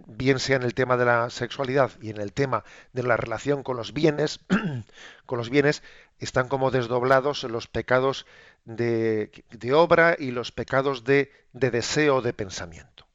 bien 0.06 0.38
sea 0.38 0.56
en 0.56 0.62
el 0.62 0.74
tema 0.74 0.96
de 0.96 1.04
la 1.04 1.28
sexualidad 1.30 1.90
y 2.00 2.10
en 2.10 2.20
el 2.20 2.32
tema 2.32 2.62
de 2.92 3.02
la 3.02 3.16
relación 3.16 3.64
con 3.64 3.76
los 3.76 3.92
bienes, 3.92 4.40
con 5.26 5.38
los 5.38 5.50
bienes 5.50 5.82
están 6.18 6.48
como 6.48 6.70
desdoblados 6.70 7.44
los 7.44 7.66
pecados 7.66 8.26
de, 8.64 9.30
obra 9.72 10.16
y 10.18 10.30
los 10.30 10.52
pecados 10.52 11.04
de, 11.04 11.32
de 11.52 11.70
deseo 11.70 12.20
de 12.20 12.32
pensamiento. 12.32 13.06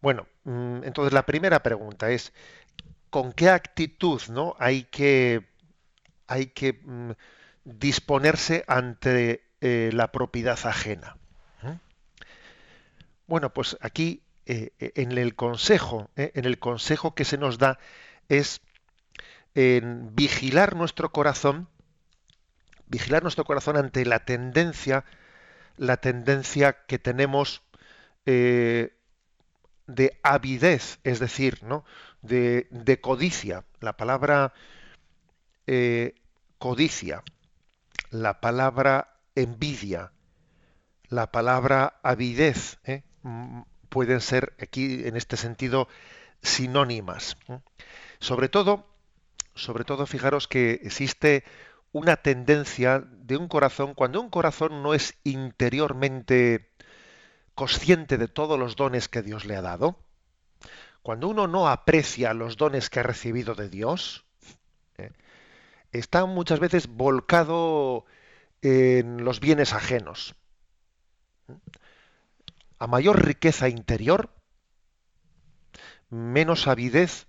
Bueno, 0.00 0.26
mm, 0.44 0.84
entonces 0.84 1.12
la 1.12 1.26
primera 1.26 1.62
pregunta 1.62 2.10
es, 2.10 2.32
¿con 3.10 3.32
qué 3.32 3.50
actitud 3.50 4.20
¿no? 4.30 4.56
hay 4.58 4.84
que, 4.84 5.46
hay 6.26 6.46
que 6.46 6.80
mm, 6.82 7.10
disponerse 7.64 8.64
ante 8.66 9.44
eh, 9.60 9.90
la 9.92 10.10
propiedad 10.10 10.58
ajena? 10.64 11.16
¿Mm? 11.62 11.72
Bueno, 13.26 13.52
pues 13.52 13.76
aquí 13.80 14.22
eh, 14.46 14.72
eh, 14.78 14.92
en 14.96 15.12
el 15.12 15.34
consejo, 15.34 16.10
en 16.16 16.44
el 16.44 16.58
consejo 16.58 17.14
que 17.14 17.24
se 17.24 17.38
nos 17.38 17.58
da 17.58 17.78
es 18.28 18.62
en 19.54 20.14
vigilar 20.14 20.76
nuestro 20.76 21.12
corazón, 21.12 21.68
vigilar 22.86 23.22
nuestro 23.22 23.44
corazón 23.44 23.76
ante 23.76 24.04
la 24.04 24.24
tendencia, 24.24 25.04
la 25.76 25.96
tendencia 25.96 26.84
que 26.86 26.98
tenemos 26.98 27.62
de 28.26 30.20
avidez, 30.22 31.00
es 31.04 31.18
decir, 31.18 31.62
¿no? 31.64 31.84
de, 32.22 32.98
codicia. 33.00 33.64
La 33.80 33.96
palabra 33.96 34.52
eh, 35.66 36.14
codicia, 36.58 37.22
la 38.10 38.40
palabra 38.40 39.16
envidia, 39.34 40.12
la 41.08 41.30
palabra 41.30 41.98
avidez, 42.02 42.78
¿eh? 42.84 43.02
mm, 43.22 43.62
pueden 43.88 44.20
ser 44.20 44.54
aquí 44.60 45.06
en 45.06 45.16
este 45.16 45.36
sentido 45.36 45.88
sinónimas. 46.42 47.36
Sobre 48.20 48.48
todo, 48.48 48.86
sobre 49.62 49.84
todo, 49.84 50.06
fijaros 50.06 50.48
que 50.48 50.80
existe 50.82 51.44
una 51.92 52.16
tendencia 52.16 53.00
de 53.00 53.36
un 53.36 53.48
corazón, 53.48 53.94
cuando 53.94 54.20
un 54.20 54.30
corazón 54.30 54.82
no 54.82 54.94
es 54.94 55.14
interiormente 55.24 56.70
consciente 57.54 58.16
de 58.16 58.28
todos 58.28 58.58
los 58.58 58.76
dones 58.76 59.08
que 59.08 59.22
Dios 59.22 59.44
le 59.44 59.56
ha 59.56 59.62
dado, 59.62 59.98
cuando 61.02 61.28
uno 61.28 61.46
no 61.46 61.68
aprecia 61.68 62.34
los 62.34 62.56
dones 62.56 62.90
que 62.90 63.00
ha 63.00 63.02
recibido 63.02 63.54
de 63.54 63.68
Dios, 63.68 64.24
¿eh? 64.98 65.10
está 65.92 66.26
muchas 66.26 66.60
veces 66.60 66.86
volcado 66.88 68.04
en 68.62 69.24
los 69.24 69.40
bienes 69.40 69.72
ajenos. 69.72 70.34
A 72.78 72.86
mayor 72.86 73.24
riqueza 73.24 73.68
interior, 73.68 74.30
menos 76.10 76.66
avidez 76.66 77.26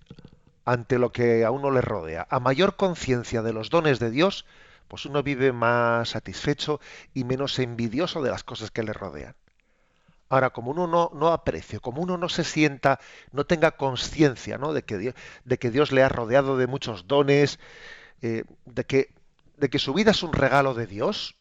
ante 0.64 0.98
lo 0.98 1.12
que 1.12 1.44
a 1.44 1.50
uno 1.50 1.70
le 1.70 1.80
rodea. 1.80 2.26
A 2.30 2.40
mayor 2.40 2.76
conciencia 2.76 3.42
de 3.42 3.52
los 3.52 3.70
dones 3.70 3.98
de 3.98 4.10
Dios, 4.10 4.46
pues 4.88 5.06
uno 5.06 5.22
vive 5.22 5.52
más 5.52 6.10
satisfecho 6.10 6.80
y 7.14 7.24
menos 7.24 7.58
envidioso 7.58 8.22
de 8.22 8.30
las 8.30 8.44
cosas 8.44 8.70
que 8.70 8.82
le 8.82 8.92
rodean. 8.92 9.34
Ahora, 10.28 10.50
como 10.50 10.70
uno 10.70 10.86
no, 10.86 11.10
no 11.14 11.28
aprecia, 11.28 11.78
como 11.78 12.00
uno 12.00 12.16
no 12.16 12.28
se 12.28 12.44
sienta, 12.44 13.00
no 13.32 13.44
tenga 13.44 13.72
conciencia 13.72 14.56
¿no? 14.56 14.72
de, 14.72 14.82
que 14.82 14.96
Dios, 14.96 15.14
de 15.44 15.58
que 15.58 15.70
Dios 15.70 15.92
le 15.92 16.02
ha 16.02 16.08
rodeado 16.08 16.56
de 16.56 16.66
muchos 16.66 17.06
dones, 17.06 17.58
eh, 18.22 18.44
de, 18.64 18.84
que, 18.84 19.12
de 19.58 19.68
que 19.68 19.78
su 19.78 19.92
vida 19.92 20.12
es 20.12 20.22
un 20.22 20.32
regalo 20.32 20.72
de 20.72 20.86
Dios, 20.86 21.36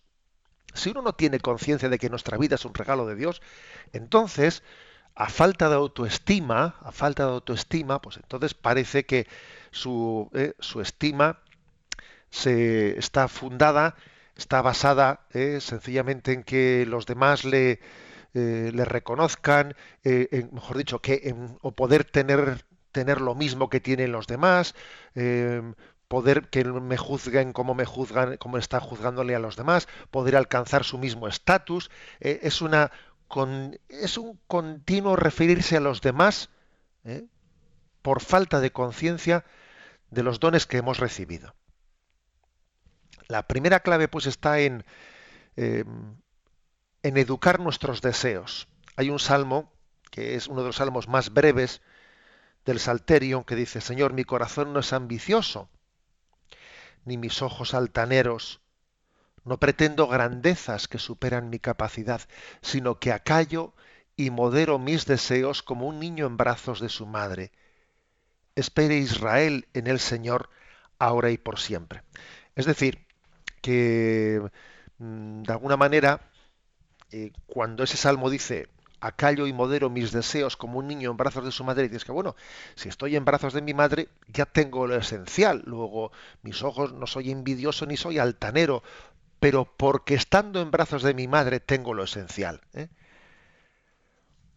si 0.74 0.90
uno 0.90 1.02
no 1.02 1.14
tiene 1.14 1.40
conciencia 1.40 1.90
de 1.90 2.00
que 2.00 2.10
nuestra 2.10 2.38
vida 2.38 2.56
es 2.56 2.66
un 2.66 2.74
regalo 2.74 3.06
de 3.06 3.16
Dios, 3.16 3.42
entonces, 3.94 4.64
a 5.15 5.30
falta 5.30 5.69
de 5.69 5.76
autoestima, 5.76 6.76
a 6.82 6.91
falta 6.91 7.26
de 7.26 7.32
autoestima, 7.32 8.02
pues 8.02 8.17
entonces 8.17 8.54
parece 8.54 9.06
que 9.06 9.28
su, 9.71 10.30
eh, 10.34 10.54
su 10.60 10.82
estima 10.82 11.39
se 12.32 12.97
está 12.97 13.28
fundada, 13.28 13.95
está 14.36 14.62
basada 14.62 15.21
eh, 15.34 15.60
sencillamente 15.62 16.34
en 16.34 16.43
que 16.43 16.86
los 16.88 17.06
demás 17.06 17.45
le, 17.45 17.80
eh, 18.34 18.71
le 18.74 18.86
reconozcan, 18.86 19.76
eh, 20.04 20.47
mejor 20.52 20.78
dicho, 20.78 21.00
que 21.00 21.36
o 21.62 21.71
poder 21.74 22.06
tener, 22.06 22.65
tener 22.91 23.21
lo 23.21 23.36
mismo 23.36 23.69
que 23.69 23.80
tienen 23.82 24.12
los 24.12 24.28
demás, 24.28 24.74
em, 25.15 25.76
poder 26.08 26.50
que 26.50 26.63
me 26.65 26.97
juzguen 26.97 27.54
como 27.54 27.74
me 27.74 27.86
juzgan, 27.86 28.38
como 28.38 28.58
está 28.58 28.80
juzgándole 28.80 29.36
a 29.36 29.39
los 29.39 29.56
demás, 29.56 29.88
poder 30.12 30.36
alcanzar 30.36 30.84
su 30.84 30.97
mismo 30.97 31.28
estatus, 31.28 31.89
es 32.19 32.62
una 32.62 32.91
es 33.89 34.17
un 34.17 34.39
continuo 34.48 35.15
referirse 35.15 35.78
a 35.78 35.82
los 35.82 36.02
demás 36.02 36.50
por 38.02 38.22
falta 38.22 38.60
de 38.60 38.72
conciencia 38.72 39.46
de 40.10 40.24
los 40.24 40.39
dones 40.39 40.65
que 40.65 40.78
hemos 40.78 41.00
recibido. 41.00 41.56
La 43.28 43.48
primera 43.48 43.80
clave 43.80 44.08
pues 44.08 44.26
está 44.26 44.60
en 44.60 44.84
em, 45.56 46.15
en 47.04 47.17
educar 47.17 47.60
nuestros 47.60 48.02
deseos. 48.02 48.67
Hay 48.96 49.10
un 49.10 49.20
salmo, 49.20 49.72
que 50.12 50.36
es 50.36 50.48
uno 50.48 50.62
de 50.62 50.67
los 50.67 50.76
salmos 50.78 51.08
más 51.08 51.34
breves 51.34 51.82
del 52.65 52.80
Salterio, 52.80 53.46
que 53.46 53.56
dice, 53.56 53.82
Señor, 53.82 54.13
mi 54.13 54.24
corazón 54.24 54.74
no 54.74 54.80
es 54.80 54.94
ambicioso, 54.94 55.70
ni 57.06 57.17
mis 57.17 57.41
ojos 57.41 57.74
altaneros, 57.74 58.61
no 59.45 59.58
pretendo 59.58 60.08
grandezas 60.08 60.88
que 60.88 60.99
superan 60.99 61.49
mi 61.49 61.60
capacidad, 61.60 62.21
sino 62.62 62.99
que 62.99 63.12
acallo 63.12 63.73
y 64.15 64.30
modero 64.30 64.80
mis 64.80 65.06
deseos 65.06 65.63
como 65.63 65.88
un 65.88 65.99
niño 65.99 66.27
en 66.27 66.38
brazos 66.38 66.80
de 66.80 66.89
su 66.89 67.06
madre. 67.06 67.51
Espere 68.56 68.97
Israel 68.97 69.67
en 69.73 69.88
el 69.88 69.99
Señor, 69.99 70.49
ahora 70.99 71.32
y 71.32 71.38
por 71.38 71.60
siempre. 71.60 72.04
Es 72.56 72.65
decir, 72.65 73.06
que 73.62 74.41
mm, 74.99 75.43
de 75.43 75.54
alguna 75.54 75.77
manera 75.77 76.32
eh, 77.12 77.32
cuando 77.45 77.84
ese 77.84 77.97
salmo 77.97 78.30
dice, 78.30 78.69
acallo 79.01 79.47
y 79.47 79.54
modero 79.54 79.89
mis 79.89 80.12
deseos 80.12 80.56
como 80.56 80.80
un 80.80 80.88
niño 80.88 81.12
en 81.12 81.17
brazos 81.17 81.43
de 81.43 81.51
su 81.51 81.63
madre 81.63 81.86
y 81.86 81.88
dices 81.89 82.06
que 82.06 82.12
bueno, 82.13 82.36
si 82.75 82.88
estoy 82.88 83.15
en 83.15 83.25
brazos 83.25 83.54
de 83.54 83.62
mi 83.62 83.73
madre 83.73 84.08
ya 84.27 84.45
tengo 84.45 84.88
lo 84.88 84.95
esencial, 84.95 85.62
luego 85.65 86.12
mis 86.41 86.63
ojos 86.63 86.93
no 86.93 87.08
soy 87.08 87.32
envidioso 87.32 87.86
ni 87.86 87.97
soy 87.97 88.19
altanero, 88.19 88.84
pero 89.41 89.65
porque 89.65 90.13
estando 90.13 90.62
en 90.62 90.69
brazos 90.69 91.01
de 91.01 91.15
mi 91.15 91.27
madre 91.27 91.60
tengo 91.60 91.95
lo 91.95 92.04
esencial. 92.04 92.62
¿eh? 92.73 92.89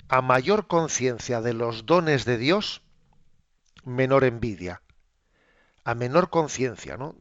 A 0.09 0.21
mayor 0.21 0.67
conciencia 0.67 1.41
de 1.41 1.55
los 1.55 1.87
dones 1.87 2.27
de 2.27 2.37
Dios, 2.37 2.83
menor 3.87 4.25
envidia. 4.25 4.83
A 5.85 5.95
menor 5.95 6.29
conciencia, 6.29 6.99
¿no? 6.99 7.17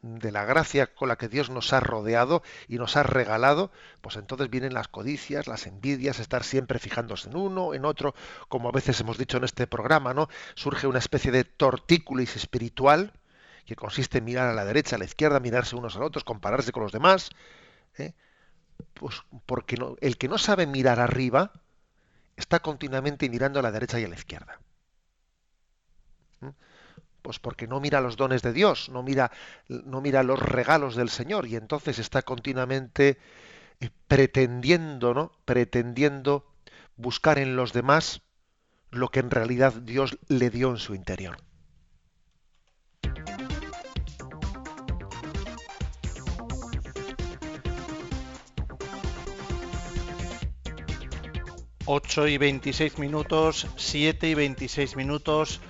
de 0.00 0.30
la 0.30 0.44
gracia 0.44 0.94
con 0.94 1.08
la 1.08 1.16
que 1.16 1.28
Dios 1.28 1.50
nos 1.50 1.72
ha 1.72 1.80
rodeado 1.80 2.44
y 2.68 2.76
nos 2.76 2.96
ha 2.96 3.02
regalado, 3.02 3.72
pues 4.00 4.14
entonces 4.14 4.48
vienen 4.48 4.72
las 4.72 4.86
codicias, 4.86 5.48
las 5.48 5.66
envidias, 5.66 6.20
estar 6.20 6.44
siempre 6.44 6.78
fijándose 6.78 7.30
en 7.30 7.36
uno, 7.36 7.74
en 7.74 7.84
otro, 7.84 8.14
como 8.48 8.68
a 8.68 8.72
veces 8.72 9.00
hemos 9.00 9.18
dicho 9.18 9.38
en 9.38 9.44
este 9.44 9.66
programa, 9.66 10.14
¿no? 10.14 10.28
Surge 10.54 10.86
una 10.86 11.00
especie 11.00 11.32
de 11.32 11.42
tortícolis 11.42 12.36
espiritual 12.36 13.12
que 13.66 13.76
consiste 13.76 14.18
en 14.18 14.24
mirar 14.24 14.48
a 14.48 14.54
la 14.54 14.64
derecha, 14.64 14.96
a 14.96 14.98
la 14.98 15.04
izquierda, 15.04 15.40
mirarse 15.40 15.76
unos 15.76 15.96
a 15.96 16.04
otros, 16.04 16.24
compararse 16.24 16.72
con 16.72 16.84
los 16.84 16.92
demás, 16.92 17.30
¿eh? 17.98 18.14
pues 18.94 19.22
porque 19.44 19.76
el 20.00 20.16
que 20.18 20.28
no 20.28 20.38
sabe 20.38 20.66
mirar 20.66 21.00
arriba 21.00 21.52
está 22.36 22.60
continuamente 22.60 23.28
mirando 23.28 23.58
a 23.58 23.62
la 23.62 23.72
derecha 23.72 23.98
y 23.98 24.04
a 24.04 24.08
la 24.08 24.14
izquierda. 24.14 24.60
Pues 27.22 27.40
porque 27.40 27.66
no 27.66 27.80
mira 27.80 28.00
los 28.00 28.16
dones 28.16 28.42
de 28.42 28.52
Dios, 28.52 28.88
no 28.88 29.02
mira, 29.02 29.32
no 29.68 30.00
mira 30.00 30.22
los 30.22 30.38
regalos 30.38 30.94
del 30.94 31.08
Señor 31.08 31.48
y 31.48 31.56
entonces 31.56 31.98
está 31.98 32.22
continuamente 32.22 33.18
eh, 33.80 33.90
pretendiendo, 34.06 35.12
¿no? 35.12 35.32
Pretendiendo 35.44 36.46
buscar 36.96 37.40
en 37.40 37.56
los 37.56 37.72
demás 37.72 38.22
lo 38.90 39.08
que 39.08 39.18
en 39.18 39.32
realidad 39.32 39.72
Dios 39.72 40.18
le 40.28 40.50
dio 40.50 40.70
en 40.70 40.76
su 40.76 40.94
interior. 40.94 41.38
Ocho 51.86 52.26
y 52.26 52.36
veintiséis 52.36 52.98
minutos, 52.98 53.68
siete 53.76 54.28
y 54.28 54.34
veintiséis 54.34 54.96
minutos 54.96 55.60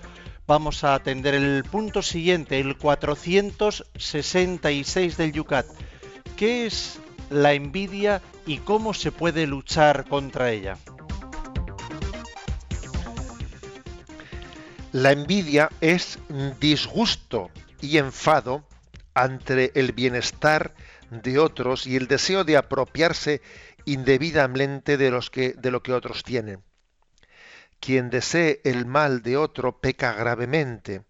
vamos 0.46 0.82
a 0.84 0.94
atender 0.94 1.34
el 1.34 1.62
punto 1.64 2.00
siguiente, 2.00 2.58
el 2.58 2.78
466 2.78 5.18
del 5.18 5.32
Yucat. 5.32 5.66
¿Qué 6.36 6.64
es 6.66 7.00
la 7.28 7.52
envidia 7.52 8.22
y 8.46 8.56
cómo 8.58 8.94
se 8.94 9.12
puede 9.12 9.46
luchar 9.46 10.08
contra 10.08 10.52
ella? 10.52 10.78
La 14.92 15.12
envidia 15.12 15.68
es 15.82 16.18
disgusto 16.60 17.50
y 17.82 17.98
enfado 17.98 18.64
ante 19.12 19.78
el 19.78 19.92
bienestar 19.92 20.72
de 21.10 21.38
otros 21.38 21.86
y 21.86 21.96
el 21.96 22.08
deseo 22.08 22.44
de 22.44 22.56
apropiarse 22.56 23.42
indebidamente 23.86 24.98
de, 24.98 25.10
los 25.10 25.30
que, 25.30 25.54
de 25.54 25.70
lo 25.70 25.82
que 25.82 25.94
otros 25.94 26.22
tienen. 26.22 26.62
Quien 27.80 28.10
desee 28.10 28.60
el 28.64 28.84
mal 28.84 29.22
de 29.22 29.38
otro 29.38 29.80
peca 29.80 30.12
gravemente. 30.12 31.04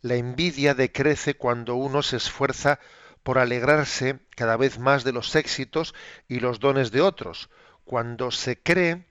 La 0.00 0.16
envidia 0.16 0.74
decrece 0.74 1.34
cuando 1.34 1.76
uno 1.76 2.02
se 2.02 2.16
esfuerza 2.16 2.78
por 3.22 3.38
alegrarse 3.38 4.18
cada 4.30 4.56
vez 4.56 4.78
más 4.78 5.04
de 5.04 5.12
los 5.12 5.34
éxitos 5.36 5.94
y 6.28 6.40
los 6.40 6.60
dones 6.60 6.90
de 6.90 7.00
otros, 7.00 7.48
cuando 7.84 8.30
se 8.30 8.60
cree 8.60 9.04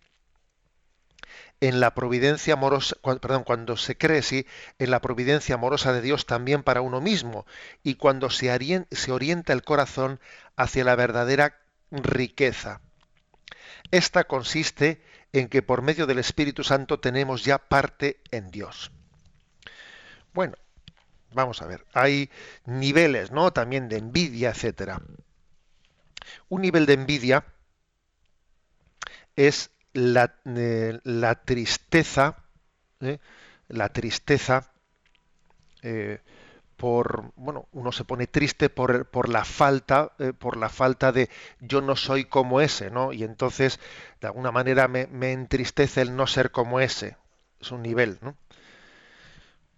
en 1.59 1.79
la 1.79 1.93
providencia 1.95 2.53
amorosa, 2.53 2.95
perdón, 3.01 3.43
cuando 3.43 3.77
se 3.77 3.97
cree 3.97 4.45
en 4.79 4.91
la 4.91 5.01
providencia 5.01 5.55
amorosa 5.55 5.93
de 5.93 6.01
Dios 6.01 6.25
también 6.25 6.63
para 6.63 6.81
uno 6.81 7.01
mismo 7.01 7.45
y 7.83 7.95
cuando 7.95 8.29
se 8.29 8.51
orienta 9.11 9.53
el 9.53 9.63
corazón 9.63 10.19
hacia 10.55 10.83
la 10.83 10.95
verdadera 10.95 11.59
riqueza. 11.91 12.81
Esta 13.91 14.25
consiste 14.25 15.01
en 15.33 15.47
que 15.47 15.61
por 15.61 15.81
medio 15.81 16.05
del 16.05 16.19
Espíritu 16.19 16.63
Santo 16.63 16.99
tenemos 16.99 17.43
ya 17.43 17.57
parte 17.57 18.19
en 18.31 18.49
Dios. 18.51 18.91
Bueno, 20.33 20.55
vamos 21.33 21.61
a 21.61 21.67
ver, 21.67 21.85
hay 21.93 22.29
niveles, 22.65 23.31
¿no? 23.31 23.51
También 23.51 23.89
de 23.89 23.97
envidia, 23.97 24.49
etcétera. 24.49 25.01
Un 26.49 26.61
nivel 26.61 26.85
de 26.85 26.93
envidia 26.93 27.45
es 29.35 29.71
la, 29.93 30.35
eh, 30.45 30.99
tristeza, 31.45 32.43
¿eh? 33.01 33.19
la 33.67 33.89
tristeza 33.89 34.71
eh, 35.81 36.21
por 36.77 37.33
bueno 37.35 37.67
uno 37.71 37.91
se 37.91 38.05
pone 38.05 38.27
triste 38.27 38.69
por, 38.69 39.07
por 39.07 39.29
la 39.29 39.43
falta 39.43 40.13
eh, 40.19 40.31
por 40.31 40.57
la 40.57 40.69
falta 40.69 41.11
de 41.11 41.29
yo 41.59 41.81
no 41.81 41.95
soy 41.95 42.25
como 42.25 42.61
ese 42.61 42.91
no 42.91 43.11
y 43.11 43.23
entonces 43.23 43.79
de 44.21 44.27
alguna 44.27 44.51
manera 44.51 44.87
me, 44.87 45.07
me, 45.07 45.33
entristece 45.33 46.01
el 46.01 46.15
no 46.15 46.27
ser 46.27 46.51
como 46.51 46.79
ese. 46.79 47.17
Es 47.59 47.71
un 47.71 47.81
nivel 47.81 48.19
no 48.21 48.37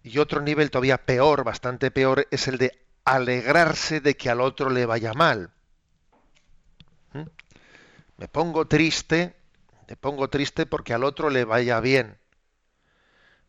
y 0.02 0.18
otro 0.18 0.40
nivel 0.42 0.70
todavía 0.70 0.98
peor 0.98 1.42
bastante 1.42 1.90
peor 1.90 2.28
es 2.30 2.48
el 2.48 2.58
de 2.58 2.78
alegrarse 3.04 4.00
de 4.00 4.16
que 4.16 4.30
al 4.30 4.40
otro 4.40 4.70
le 4.70 4.86
vaya 4.86 5.12
mal. 5.14 5.50
¿Mm? 7.12 7.24
me 8.18 8.28
pongo 8.28 8.66
triste 8.66 9.34
me 9.88 9.96
pongo 9.96 10.28
triste 10.28 10.66
porque 10.66 10.92
al 10.92 11.04
otro 11.04 11.30
le 11.30 11.44
vaya 11.44 11.80
bien 11.80 12.18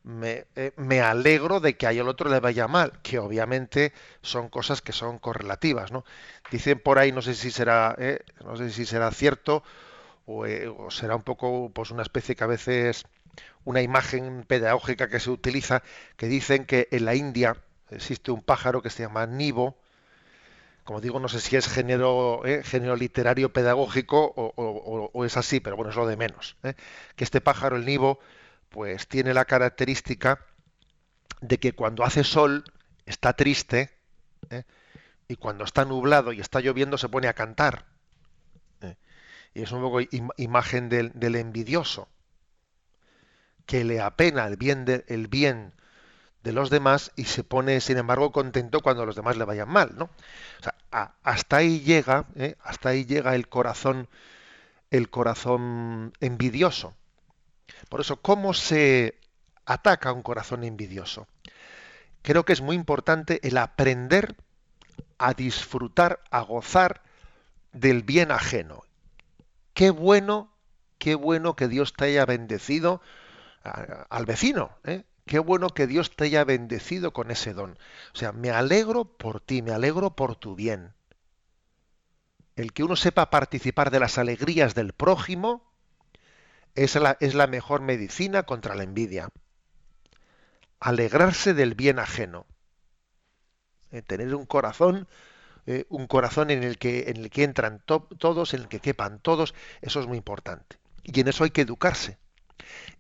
eh, 0.04 0.72
me, 0.78 1.02
alegro 1.02 1.60
de 1.60 1.78
que 1.78 1.86
a 1.86 1.92
el 1.92 2.08
otro 2.08 2.30
le 2.30 2.40
vaya 2.40 2.68
mal, 2.68 3.00
que 3.04 3.20
obviamente 3.20 3.94
son 4.24 4.50
cosas 4.50 4.82
que 4.82 4.94
son 4.94 5.20
correlativas, 5.20 5.92
¿no? 5.92 6.04
Dicen 6.52 6.80
por 6.80 6.98
ahí, 6.98 7.12
no 7.12 7.22
sé 7.22 7.36
si 7.36 7.52
será, 7.52 7.96
eh, 8.00 8.20
no 8.44 8.58
sé 8.58 8.72
si 8.72 8.86
será 8.86 9.12
cierto 9.12 9.64
eh, 10.48 10.68
o, 10.76 10.90
será 10.90 11.16
un 11.16 11.22
poco, 11.24 11.72
pues 11.74 11.92
una 11.92 12.02
especie 12.04 12.36
que 12.36 12.44
a 12.44 12.48
veces 12.48 13.06
una 13.64 13.82
imagen 13.82 14.44
pedagógica 14.48 15.08
que 15.10 15.20
se 15.20 15.30
utiliza, 15.30 15.84
que 16.18 16.28
dicen 16.28 16.66
que 16.66 16.88
en 16.92 17.06
la 17.06 17.16
India 17.16 17.58
existe 17.92 18.32
un 18.32 18.42
pájaro 18.42 18.82
que 18.82 18.90
se 18.90 19.04
llama 19.04 19.28
nibo, 19.28 19.78
como 20.84 21.00
digo, 21.02 21.20
no 21.20 21.30
sé 21.30 21.40
si 21.42 21.56
es 21.58 21.68
género, 21.68 22.42
género 22.64 22.96
literario 22.96 23.54
pedagógico 23.54 24.34
o, 24.36 25.26
es 25.26 25.38
así, 25.38 25.60
pero 25.60 25.76
bueno, 25.76 25.92
es 25.92 25.96
lo 25.96 26.08
de 26.08 26.18
menos. 26.18 26.58
Que 27.16 27.24
este 27.24 27.40
pájaro, 27.40 27.76
el 27.78 27.86
nibo, 27.86 28.20
pues 28.72 29.08
tiene 29.08 29.34
la 29.34 29.46
característica 29.46 30.40
de 31.42 31.60
que 31.60 31.74
cuando 31.74 32.04
hace 32.04 32.24
sol 32.24 32.64
está 33.06 33.34
triste 33.34 33.92
¿eh? 34.50 34.64
y 35.28 35.36
cuando 35.36 35.66
está 35.66 35.86
nublado 35.86 36.32
y 36.32 36.40
está 36.40 36.62
lloviendo 36.62 36.98
se 36.98 37.10
pone 37.10 37.28
a 37.28 37.34
cantar. 37.34 37.86
¿eh? 38.82 38.96
Y 39.54 39.62
es 39.64 39.72
un 39.72 39.82
poco 39.82 40.00
imagen 40.38 40.90
del, 40.90 41.36
envidioso, 41.36 42.08
que 43.66 43.84
le 43.84 44.00
apena 44.00 44.48
el 44.48 44.56
bien, 44.56 44.86
de, 44.86 45.04
bien 45.30 45.74
de 46.42 46.54
los 46.54 46.70
demás 46.70 47.12
y 47.18 47.26
se 47.26 47.44
pone, 47.44 47.82
sin 47.82 47.98
embargo, 47.98 48.32
contento 48.32 48.80
cuando 48.80 49.06
los 49.06 49.18
demás 49.18 49.36
le 49.36 49.44
vayan 49.44 49.70
mal. 49.70 49.98
¿no? 49.98 50.10
Hasta 50.92 51.58
ahí 51.58 51.82
llega, 51.82 52.26
¿eh? 52.36 52.56
hasta 52.64 52.90
ahí 52.90 53.06
llega 53.06 53.36
el 53.36 53.50
corazón, 53.50 54.08
el 54.92 55.10
corazón 55.10 56.14
envidioso. 56.22 56.96
Por 57.90 58.02
eso, 58.02 58.22
¿cómo 58.22 58.54
se 58.54 59.16
ataca 59.66 60.12
un 60.14 60.22
corazón 60.22 60.64
envidioso? 60.64 61.28
Creo 62.22 62.46
que 62.46 62.54
es 62.54 62.62
muy 62.62 62.76
importante 62.76 63.40
el 63.48 63.58
aprender 63.58 64.36
a 65.18 65.34
disfrutar, 65.34 66.22
a 66.30 66.42
gozar 66.42 67.02
del 67.74 68.04
bien 68.04 68.32
ajeno. 68.32 68.84
Qué 69.74 69.90
bueno, 69.90 70.52
qué 70.98 71.16
bueno 71.16 71.56
que 71.56 71.68
Dios 71.68 71.94
te 71.94 72.06
haya 72.06 72.26
bendecido 72.26 73.02
al 73.64 74.26
vecino, 74.26 74.72
¿eh? 74.84 75.04
Qué 75.26 75.40
bueno 75.40 75.70
que 75.70 75.88
Dios 75.88 76.16
te 76.16 76.26
haya 76.26 76.44
bendecido 76.44 77.14
con 77.14 77.32
ese 77.32 77.54
don. 77.54 77.78
O 78.14 78.18
sea, 78.18 78.32
me 78.32 78.50
alegro 78.50 79.06
por 79.06 79.40
ti, 79.40 79.62
me 79.62 79.72
alegro 79.72 80.16
por 80.16 80.36
tu 80.36 80.56
bien. 80.56 80.94
El 82.56 82.74
que 82.74 82.84
uno 82.84 82.96
sepa 82.96 83.30
participar 83.30 83.92
de 83.92 84.00
las 84.00 84.18
alegrías 84.18 84.76
del 84.76 84.94
prójimo 84.94 85.71
es 86.76 86.96
la, 86.96 87.18
es 87.20 87.34
la 87.34 87.48
mejor 87.48 87.82
medicina 87.82 88.44
contra 88.44 88.76
la 88.76 88.84
envidia. 88.84 89.30
Alegrarse 90.80 91.54
del 91.54 91.76
bien 91.76 92.00
ajeno. 92.00 92.46
Eh, 93.92 94.02
tener 94.02 94.34
un 94.34 94.46
corazón, 94.46 95.08
eh, 95.66 95.86
un 95.90 96.08
corazón 96.08 96.50
en 96.50 96.64
el 96.64 96.78
que, 96.78 97.10
en 97.10 97.18
el 97.18 97.30
que 97.30 97.44
entran 97.44 97.84
todos, 97.86 98.54
en 98.54 98.62
el 98.62 98.68
que 98.68 98.80
quepan 98.80 99.20
todos, 99.20 99.54
eso 99.82 100.00
es 100.00 100.08
muy 100.08 100.18
importante. 100.18 100.78
Y 101.04 101.20
en 101.20 101.28
eso 101.28 101.44
hay 101.44 101.52
que 101.52 101.62
educarse. 101.62 102.18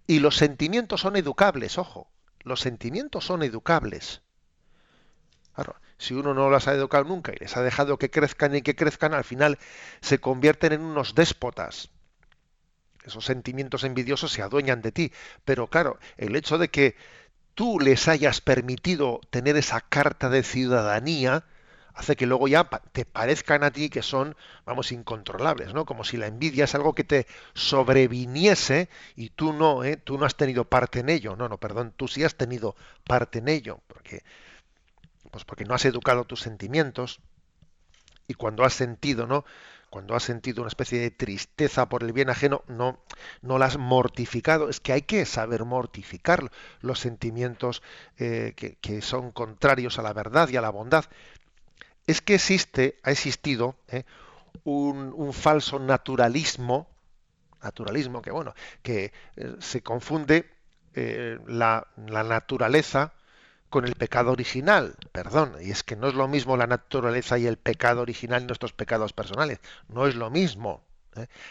Y 0.05 0.19
los 0.19 0.35
sentimientos 0.35 1.01
son 1.01 1.15
educables, 1.15 1.77
ojo, 1.77 2.11
los 2.41 2.59
sentimientos 2.59 3.25
son 3.25 3.43
educables. 3.43 4.21
si 5.97 6.15
uno 6.15 6.33
no 6.33 6.49
los 6.49 6.67
ha 6.67 6.73
educado 6.73 7.03
nunca 7.05 7.31
y 7.31 7.37
les 7.37 7.55
ha 7.55 7.61
dejado 7.61 7.97
que 7.97 8.09
crezcan 8.09 8.55
y 8.55 8.63
que 8.63 8.75
crezcan, 8.75 9.13
al 9.13 9.23
final 9.23 9.59
se 10.01 10.19
convierten 10.19 10.73
en 10.73 10.81
unos 10.81 11.13
déspotas 11.13 11.91
esos 13.05 13.25
sentimientos 13.25 13.83
envidiosos 13.83 14.31
se 14.31 14.41
adueñan 14.41 14.81
de 14.81 14.91
ti. 14.91 15.11
Pero 15.45 15.67
claro, 15.67 15.99
el 16.17 16.35
hecho 16.35 16.57
de 16.57 16.69
que 16.69 16.95
tú 17.55 17.79
les 17.79 18.07
hayas 18.07 18.41
permitido 18.41 19.21
tener 19.29 19.57
esa 19.57 19.81
carta 19.81 20.29
de 20.29 20.43
ciudadanía, 20.43 21.45
hace 21.93 22.15
que 22.15 22.25
luego 22.25 22.47
ya 22.47 22.63
te 22.91 23.05
parezcan 23.05 23.63
a 23.63 23.71
ti 23.71 23.89
que 23.89 24.01
son, 24.01 24.35
vamos, 24.65 24.91
incontrolables, 24.91 25.73
¿no? 25.73 25.85
Como 25.85 26.03
si 26.03 26.17
la 26.17 26.27
envidia 26.27 26.63
es 26.65 26.75
algo 26.75 26.93
que 26.93 27.03
te 27.03 27.27
sobreviniese 27.53 28.89
y 29.15 29.29
tú 29.29 29.53
no, 29.53 29.83
¿eh? 29.83 29.97
tú 29.97 30.17
no 30.17 30.25
has 30.25 30.35
tenido 30.35 30.65
parte 30.65 30.99
en 30.99 31.09
ello. 31.09 31.35
No, 31.35 31.49
no, 31.49 31.57
perdón, 31.57 31.93
tú 31.95 32.07
sí 32.07 32.23
has 32.23 32.35
tenido 32.35 32.75
parte 33.05 33.39
en 33.39 33.49
ello, 33.49 33.81
porque, 33.87 34.23
pues 35.31 35.43
porque 35.43 35.65
no 35.65 35.73
has 35.73 35.85
educado 35.85 36.25
tus 36.25 36.41
sentimientos 36.41 37.19
y 38.27 38.33
cuando 38.33 38.63
has 38.63 38.73
sentido, 38.73 39.27
¿no? 39.27 39.43
Cuando 39.91 40.15
has 40.15 40.23
sentido 40.23 40.61
una 40.61 40.69
especie 40.69 41.01
de 41.01 41.11
tristeza 41.11 41.89
por 41.89 42.03
el 42.03 42.13
bien 42.13 42.29
ajeno, 42.29 42.63
no, 42.69 42.97
no 43.41 43.57
la 43.57 43.65
has 43.65 43.77
mortificado. 43.77 44.69
Es 44.69 44.79
que 44.79 44.93
hay 44.93 45.01
que 45.01 45.25
saber 45.25 45.65
mortificar 45.65 46.49
los 46.79 46.99
sentimientos 46.99 47.83
eh, 48.17 48.53
que, 48.55 49.01
son 49.01 49.31
contrarios 49.31 49.99
a 49.99 50.01
la 50.01 50.13
verdad 50.13 50.47
y 50.47 50.55
a 50.55 50.61
la 50.61 50.69
bondad 50.69 51.03
es 52.07 52.21
que 52.21 52.35
existe, 52.35 52.99
ha 53.03 53.11
existido 53.11 53.75
¿eh? 53.89 54.05
un, 54.63 55.33
falso 55.33 55.77
naturalismo, 55.77 56.87
naturalismo 57.61 58.21
que 58.21 58.31
bueno, 58.31 58.55
que 58.81 59.11
eh, 59.35 59.55
se 59.59 59.81
confunde 59.83 60.49
la, 60.95 61.85
naturaleza 61.97 63.13
con 63.71 63.85
el 63.85 63.95
pecado 63.95 64.31
original, 64.31 64.95
perdón, 65.11 65.55
y 65.59 65.71
es 65.71 65.81
que 65.81 65.95
no 65.95 66.07
es 66.07 66.13
lo 66.13 66.27
mismo 66.27 66.57
la 66.57 66.67
naturaleza 66.67 67.39
y 67.39 67.47
el 67.47 67.57
pecado 67.57 68.01
original 68.01 68.45
nuestros 68.45 68.73
pecados 68.73 69.13
personales, 69.13 69.59
no 69.89 70.05
es 70.05 70.13
lo 70.13 70.29
mismo. 70.29 70.83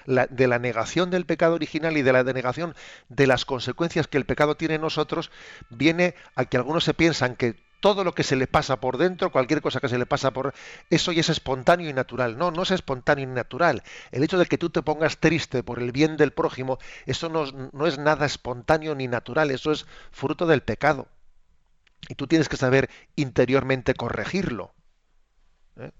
La, 0.07 0.27
de 0.27 0.47
la 0.47 0.59
negación 0.59 1.11
del 1.11 1.27
pecado 1.27 1.55
original 1.55 1.99
y 1.99 2.03
de 2.03 2.15
la 2.15 2.25
denegación 2.25 2.75
de 3.11 3.27
las 3.27 3.45
consecuencias 3.45 4.07
que 4.07 4.17
el 4.17 4.25
pecado 4.25 4.57
tiene 4.57 4.77
en 4.77 4.81
nosotros, 4.81 5.31
viene 5.69 6.15
a 6.35 6.47
que 6.47 6.57
algunos 6.57 6.85
se 6.85 6.95
piensan 6.95 7.37
que 7.37 7.57
todo 7.81 8.05
lo 8.05 8.15
que 8.15 8.23
se 8.23 8.37
le 8.37 8.47
pasa 8.47 8.81
por 8.81 8.99
dentro, 8.99 9.33
cualquier 9.33 9.63
cosa 9.63 9.81
que 9.81 9.89
se 9.89 9.99
le 9.99 10.07
pasa 10.07 10.31
por 10.31 10.55
eso 10.91 11.13
ya 11.13 11.21
es 11.21 11.29
espontáneo 11.29 11.89
y 11.89 11.93
natural. 11.93 12.39
No, 12.39 12.51
no 12.51 12.63
es 12.63 12.71
espontáneo 12.71 13.25
y 13.25 13.27
natural. 13.27 13.83
El 14.13 14.23
hecho 14.23 14.39
de 14.39 14.47
que 14.47 14.59
tú 14.59 14.71
te 14.71 14.83
pongas 14.83 15.19
triste 15.19 15.63
por 15.63 15.79
el 15.81 15.93
bien 15.93 16.17
del 16.17 16.33
prójimo, 16.33 16.79
eso 17.07 17.29
no, 17.29 17.87
es 17.87 17.99
nada 17.99 18.27
espontáneo 18.27 18.95
ni 18.95 19.09
natural, 19.09 19.51
eso 19.51 19.73
es 19.73 19.87
fruto 20.13 20.47
del 20.47 20.63
pecado. 20.63 21.09
Y 22.09 22.15
tú 22.15 22.27
tienes 22.27 22.49
que 22.49 22.57
saber 22.57 22.91
interiormente 23.17 23.95
corregirlo. 23.95 24.75
¿eh? 25.77 25.93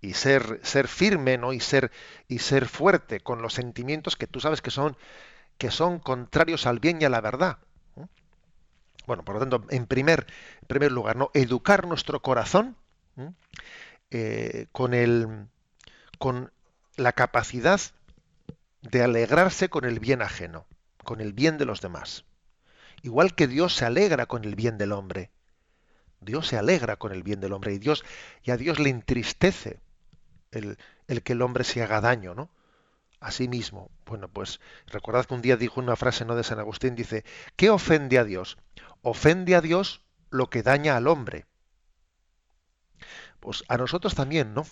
Y 0.00 0.14
ser, 0.14 0.60
ser 0.62 0.88
firme, 0.88 1.38
¿no? 1.38 1.52
Y 1.52 1.60
ser, 1.60 1.90
y 2.28 2.40
ser 2.40 2.66
fuerte 2.66 3.20
con 3.20 3.42
los 3.42 3.54
sentimientos 3.54 4.16
que 4.16 4.26
tú 4.26 4.40
sabes 4.40 4.62
que 4.62 4.70
son, 4.70 4.96
que 5.58 5.70
son 5.70 5.98
contrarios 5.98 6.66
al 6.66 6.80
bien 6.80 7.00
y 7.00 7.04
a 7.04 7.10
la 7.10 7.20
verdad. 7.20 7.58
Bueno, 9.06 9.24
por 9.24 9.34
lo 9.34 9.40
tanto, 9.40 9.64
en 9.70 9.86
primer, 9.86 10.26
primer 10.66 10.90
lugar, 10.90 11.16
¿no? 11.16 11.30
educar 11.34 11.86
nuestro 11.86 12.22
corazón 12.22 12.76
eh, 14.10 14.66
con, 14.72 14.94
el, 14.94 15.48
con 16.18 16.52
la 16.96 17.12
capacidad 17.12 17.80
de 18.82 19.02
alegrarse 19.02 19.68
con 19.68 19.84
el 19.84 20.00
bien 20.00 20.22
ajeno, 20.22 20.66
con 21.02 21.20
el 21.20 21.32
bien 21.32 21.58
de 21.58 21.64
los 21.66 21.80
demás. 21.80 22.24
Igual 23.02 23.34
que 23.34 23.46
Dios 23.46 23.74
se 23.74 23.84
alegra 23.84 24.26
con 24.26 24.44
el 24.44 24.54
bien 24.54 24.78
del 24.78 24.92
hombre. 24.92 25.30
Dios 26.24 26.48
se 26.48 26.56
alegra 26.56 26.96
con 26.96 27.12
el 27.12 27.22
bien 27.22 27.40
del 27.40 27.52
hombre 27.52 27.72
y 27.72 27.78
Dios 27.78 28.04
y 28.42 28.50
a 28.50 28.56
Dios 28.56 28.78
le 28.78 28.90
entristece 28.90 29.80
el, 30.50 30.78
el 31.08 31.22
que 31.22 31.34
el 31.34 31.42
hombre 31.42 31.64
se 31.64 31.82
haga 31.82 32.00
daño, 32.00 32.34
¿no? 32.34 32.50
a 33.24 33.30
sí 33.30 33.48
mismo. 33.48 33.90
Bueno, 34.04 34.28
pues 34.28 34.60
recordad 34.86 35.24
que 35.24 35.34
un 35.34 35.40
día 35.40 35.56
dijo 35.56 35.80
una 35.80 35.96
frase 35.96 36.26
no 36.26 36.36
de 36.36 36.44
San 36.44 36.58
Agustín, 36.58 36.94
dice, 36.94 37.24
¿qué 37.56 37.70
ofende 37.70 38.18
a 38.18 38.24
Dios? 38.24 38.58
Ofende 39.02 39.54
a 39.54 39.62
Dios 39.62 40.02
lo 40.30 40.50
que 40.50 40.62
daña 40.62 40.96
al 40.96 41.08
hombre. 41.08 41.46
Pues 43.40 43.64
a 43.68 43.78
nosotros 43.78 44.14
también, 44.14 44.52
¿no? 44.52 44.66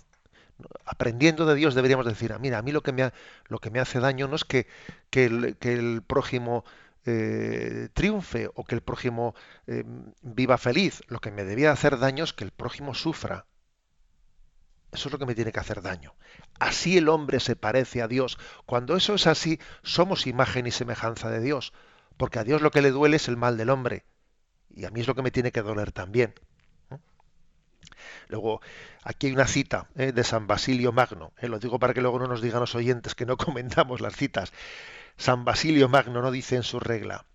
Aprendiendo 0.84 1.46
de 1.46 1.54
Dios 1.54 1.74
deberíamos 1.74 2.04
decir, 2.04 2.32
ah, 2.32 2.38
mira, 2.38 2.58
a 2.58 2.62
mí 2.62 2.72
lo 2.72 2.82
que 2.82 2.92
me, 2.92 3.80
hace 3.80 4.00
daño 4.00 4.28
no 4.28 4.36
es 4.36 4.44
que, 4.44 4.66
el, 5.12 6.02
prójimo 6.06 6.64
eh, 7.04 7.88
triunfe 7.94 8.48
o 8.54 8.64
que 8.64 8.74
el 8.74 8.82
prójimo 8.82 9.34
eh, 9.66 9.84
viva 10.22 10.58
feliz. 10.58 11.02
Lo 11.08 11.20
que 11.20 11.30
me 11.30 11.44
debía 11.44 11.72
hacer 11.72 11.98
daño 11.98 12.24
es 12.24 12.32
que 12.32 12.44
el 12.44 12.50
prójimo 12.50 12.94
sufra. 12.94 13.46
Eso 14.92 15.08
es 15.08 15.12
lo 15.12 15.18
que 15.18 15.26
me 15.26 15.34
tiene 15.34 15.52
que 15.52 15.60
hacer 15.60 15.80
daño. 15.80 16.14
Así 16.60 16.98
el 16.98 17.08
hombre 17.08 17.40
se 17.40 17.56
parece 17.56 18.02
a 18.02 18.08
Dios. 18.08 18.38
Cuando 18.66 18.94
eso 18.96 19.14
es 19.14 19.26
así, 19.26 19.58
somos 19.82 20.26
imagen 20.26 20.66
y 20.66 20.70
semejanza 20.70 21.30
de 21.30 21.40
Dios. 21.40 21.72
Porque 22.18 22.38
a 22.38 22.44
Dios 22.44 22.60
lo 22.60 22.70
que 22.70 22.82
le 22.82 22.90
duele 22.90 23.16
es 23.16 23.28
el 23.28 23.38
mal 23.38 23.56
del 23.56 23.70
hombre. 23.70 24.04
Y 24.68 24.84
a 24.84 24.90
mí 24.90 25.00
es 25.00 25.06
lo 25.06 25.14
que 25.14 25.22
me 25.22 25.30
tiene 25.30 25.50
que 25.50 25.62
doler 25.62 25.92
también. 25.92 26.34
Luego, 28.28 28.60
aquí 29.02 29.26
hay 29.26 29.32
una 29.32 29.46
cita 29.46 29.88
¿eh? 29.96 30.12
de 30.12 30.24
San 30.24 30.46
Basilio 30.46 30.92
Magno. 30.92 31.32
¿eh? 31.38 31.48
Lo 31.48 31.58
digo 31.58 31.78
para 31.78 31.94
que 31.94 32.00
luego 32.00 32.18
no 32.18 32.26
nos 32.26 32.42
digan 32.42 32.60
los 32.60 32.74
oyentes 32.74 33.14
que 33.14 33.26
no 33.26 33.36
comentamos 33.38 34.00
las 34.00 34.16
citas. 34.16 34.52
San 35.16 35.44
Basilio 35.44 35.88
Magno 35.88 36.22
no 36.22 36.30
dice 36.30 36.56
en 36.56 36.62
su 36.62 36.80
regla, 36.80 37.26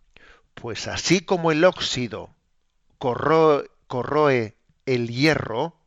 pues 0.53 0.87
así 0.87 1.21
como 1.21 1.51
el 1.51 1.63
óxido 1.63 2.35
corroe 2.97 4.57
el 4.85 5.07
hierro, 5.09 5.77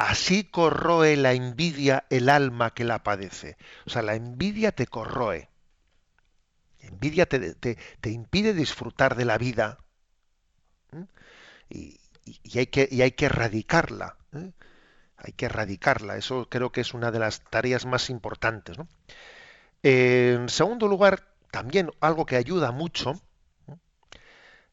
Así 0.00 0.44
corroe 0.44 1.14
la 1.18 1.34
envidia 1.34 2.06
el 2.08 2.30
alma 2.30 2.72
que 2.72 2.84
la 2.84 3.02
padece. 3.02 3.58
O 3.84 3.90
sea, 3.90 4.00
la 4.00 4.14
envidia 4.14 4.72
te 4.72 4.86
corroe. 4.86 5.50
La 6.80 6.88
envidia 6.88 7.26
te, 7.26 7.76
impide 8.04 8.54
disfrutar 8.54 9.14
de 9.14 9.26
la 9.26 9.36
vida. 9.36 9.76
Y, 11.68 12.00
hay 12.56 12.66
que, 12.68 13.26
erradicarla. 13.26 14.16
¿eh? 14.32 14.52
Hay 15.18 15.34
que 15.34 15.44
erradicarla. 15.44 16.16
Eso 16.16 16.48
creo 16.48 16.72
que 16.72 16.80
es 16.80 16.94
una 16.94 17.10
de 17.10 17.18
las 17.18 17.42
tareas 17.42 17.84
más 17.84 18.08
importantes. 18.08 18.78
En 19.82 20.48
segundo 20.48 20.88
lugar, 20.88 21.34
también 21.50 21.90
algo 22.00 22.26
que 22.26 22.36
ayuda 22.36 22.70
mucho 22.70 23.20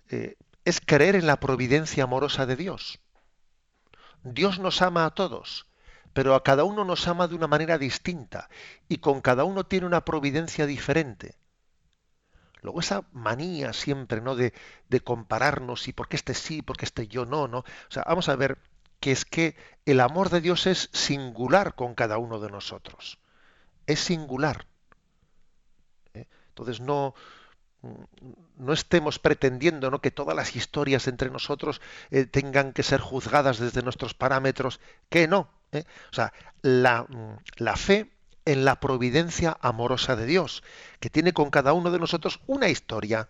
eh, 0.09 0.35
es 0.65 0.81
creer 0.81 1.15
en 1.15 1.27
la 1.27 1.39
providencia 1.39 2.03
amorosa 2.03 2.45
de 2.45 2.55
Dios. 2.55 2.99
Dios 4.23 4.59
nos 4.59 4.81
ama 4.81 5.05
a 5.05 5.11
todos, 5.11 5.67
pero 6.13 6.35
a 6.35 6.43
cada 6.43 6.63
uno 6.63 6.83
nos 6.83 7.07
ama 7.07 7.27
de 7.27 7.35
una 7.35 7.47
manera 7.47 7.77
distinta 7.77 8.49
y 8.87 8.97
con 8.97 9.21
cada 9.21 9.43
uno 9.43 9.65
tiene 9.65 9.85
una 9.85 10.03
providencia 10.03 10.65
diferente. 10.65 11.35
Luego 12.61 12.79
esa 12.79 13.03
manía 13.11 13.71
siempre, 13.71 14.19
¿no? 14.19 14.35
De, 14.35 14.53
compararnos 15.03 15.87
y 15.87 15.93
por 15.93 16.09
qué 16.09 16.15
este 16.17 16.33
sí, 16.33 16.61
por 16.61 16.75
qué 16.75 16.85
este 16.85 17.07
yo 17.07 17.25
no, 17.25 17.47
¿no? 17.47 17.59
O 17.59 17.65
sea, 17.89 18.03
vamos 18.05 18.29
a 18.29 18.35
ver 18.35 18.57
que 18.99 19.11
es 19.11 19.25
que 19.25 19.55
el 19.85 19.99
amor 19.99 20.29
de 20.29 20.41
Dios 20.41 20.65
es 20.67 20.89
singular 20.91 21.75
con 21.75 21.93
cada 21.93 22.17
uno 22.17 22.39
de 22.39 22.49
nosotros. 22.49 23.19
Es 23.85 23.99
singular. 23.99 24.65
Entonces 26.57 26.79
no, 26.79 27.13
no 28.57 28.73
estemos 28.73 29.19
pretendiendo 29.19 29.91
¿no? 29.91 30.01
que 30.01 30.09
todas 30.09 30.35
las 30.35 30.55
historias 30.55 31.07
entre 31.07 31.29
nosotros 31.29 31.81
eh, 32.09 32.25
tengan 32.25 32.73
que 32.73 32.81
ser 32.81 32.99
juzgadas 32.99 33.59
desde 33.59 33.83
nuestros 33.83 34.15
parámetros, 34.15 34.79
que 35.09 35.27
no. 35.27 35.49
¿eh? 35.71 35.83
O 36.11 36.15
sea, 36.15 36.33
la, 36.63 37.03
mm, 37.03 37.37
la, 37.57 37.75
fe 37.75 38.09
en 38.45 38.65
la 38.65 38.79
providencia 38.79 39.57
amorosa 39.61 40.15
de 40.15 40.25
Dios, 40.25 40.63
que 40.99 41.11
tiene 41.11 41.33
con 41.33 41.51
cada 41.51 41.73
uno 41.73 41.91
de 41.91 41.99
nosotros 41.99 42.41
una 42.47 42.69
historia. 42.69 43.29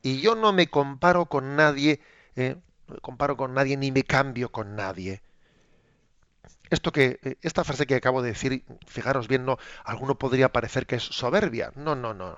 Y 0.00 0.20
yo 0.20 0.34
no 0.34 0.52
me 0.52 0.68
comparo 0.68 1.26
con 1.26 1.56
nadie, 1.56 2.00
¿eh? 2.36 2.56
no 2.88 2.94
me 2.94 3.00
comparo 3.00 3.36
con 3.36 3.52
nadie 3.52 3.76
ni 3.76 3.92
me 3.92 4.04
cambio 4.04 4.50
con 4.50 4.76
nadie. 4.76 5.22
Esto 6.70 6.92
que, 6.92 7.38
esta 7.42 7.62
frase 7.62 7.86
que 7.86 7.94
acabo 7.94 8.22
de 8.22 8.30
decir, 8.30 8.64
fijaros 8.86 9.28
bien, 9.28 9.44
no, 9.44 9.58
alguno 9.84 10.18
podría 10.18 10.50
parecer 10.50 10.86
que 10.86 10.96
es 10.96 11.02
soberbia. 11.02 11.72
No, 11.76 11.94
no, 11.94 12.14
no 12.14 12.36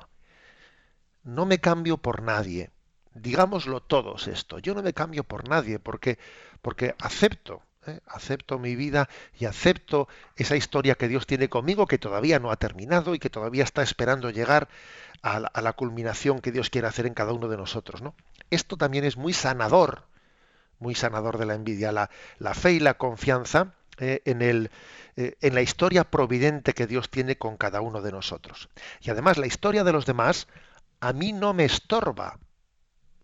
no 1.27 1.45
me 1.45 1.59
cambio 1.59 1.99
por 1.99 2.23
nadie. 2.23 2.71
Digámoslo 3.15 3.81
todos 3.81 4.29
esto. 4.29 4.59
Yo 4.59 4.75
no 4.75 4.83
me 4.83 4.95
cambio 4.95 5.25
por 5.25 5.49
nadie 5.49 5.79
porque, 5.79 6.19
porque 6.63 6.95
acepto, 7.01 7.63
¿eh? 7.87 8.01
acepto 8.07 8.59
mi 8.59 8.77
vida 8.77 9.09
y 9.39 9.47
acepto 9.47 10.09
esa 10.37 10.57
historia 10.57 10.95
que 10.95 11.09
Dios 11.09 11.27
tiene 11.27 11.49
conmigo 11.49 11.87
que 11.87 11.99
todavía 11.99 12.39
no 12.39 12.51
ha 12.51 12.57
terminado 12.57 13.15
y 13.15 13.19
que 13.19 13.31
todavía 13.31 13.65
está 13.65 13.83
esperando 13.83 14.31
llegar 14.31 14.69
a 15.23 15.61
la, 15.61 15.73
culminación 15.73 16.41
que 16.41 16.53
Dios 16.53 16.71
quiere 16.71 16.87
hacer 16.87 17.07
en 17.07 17.15
cada 17.15 17.33
uno 17.33 17.49
de 17.49 17.57
nosotros. 17.57 18.01
¿no? 18.01 18.15
Esto 18.51 18.77
también 18.77 19.05
es 19.05 19.17
muy 19.17 19.33
sanador, 19.33 20.05
muy 20.79 20.95
sanador 20.95 21.39
de 21.39 21.47
la 21.47 21.55
envidia, 21.55 21.91
la, 21.91 22.55
fe 22.55 22.75
y 22.75 22.81
la 22.81 22.95
confianza 22.95 23.75
eh, 23.99 24.21
en, 24.25 24.43
el, 24.43 24.71
eh, 25.17 25.35
en 25.41 25.55
la 25.55 25.63
historia 25.63 26.05
providente 26.05 26.75
que 26.75 26.87
Dios 26.87 27.11
tiene 27.11 27.37
con 27.37 27.57
cada 27.57 27.81
uno 27.81 28.03
de 28.03 28.13
nosotros. 28.13 28.69
Y 29.01 29.11
además 29.11 29.37
la 29.39 29.49
historia 29.49 29.83
de 29.83 29.93
los 29.93 30.07
demás 30.07 30.47
a 31.01 31.13
mí 31.13 31.33
no 31.33 31.53
me 31.53 31.65
estorba, 31.65 32.39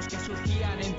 que 0.07 0.17
surgían 0.19 0.79
entre 0.81 0.94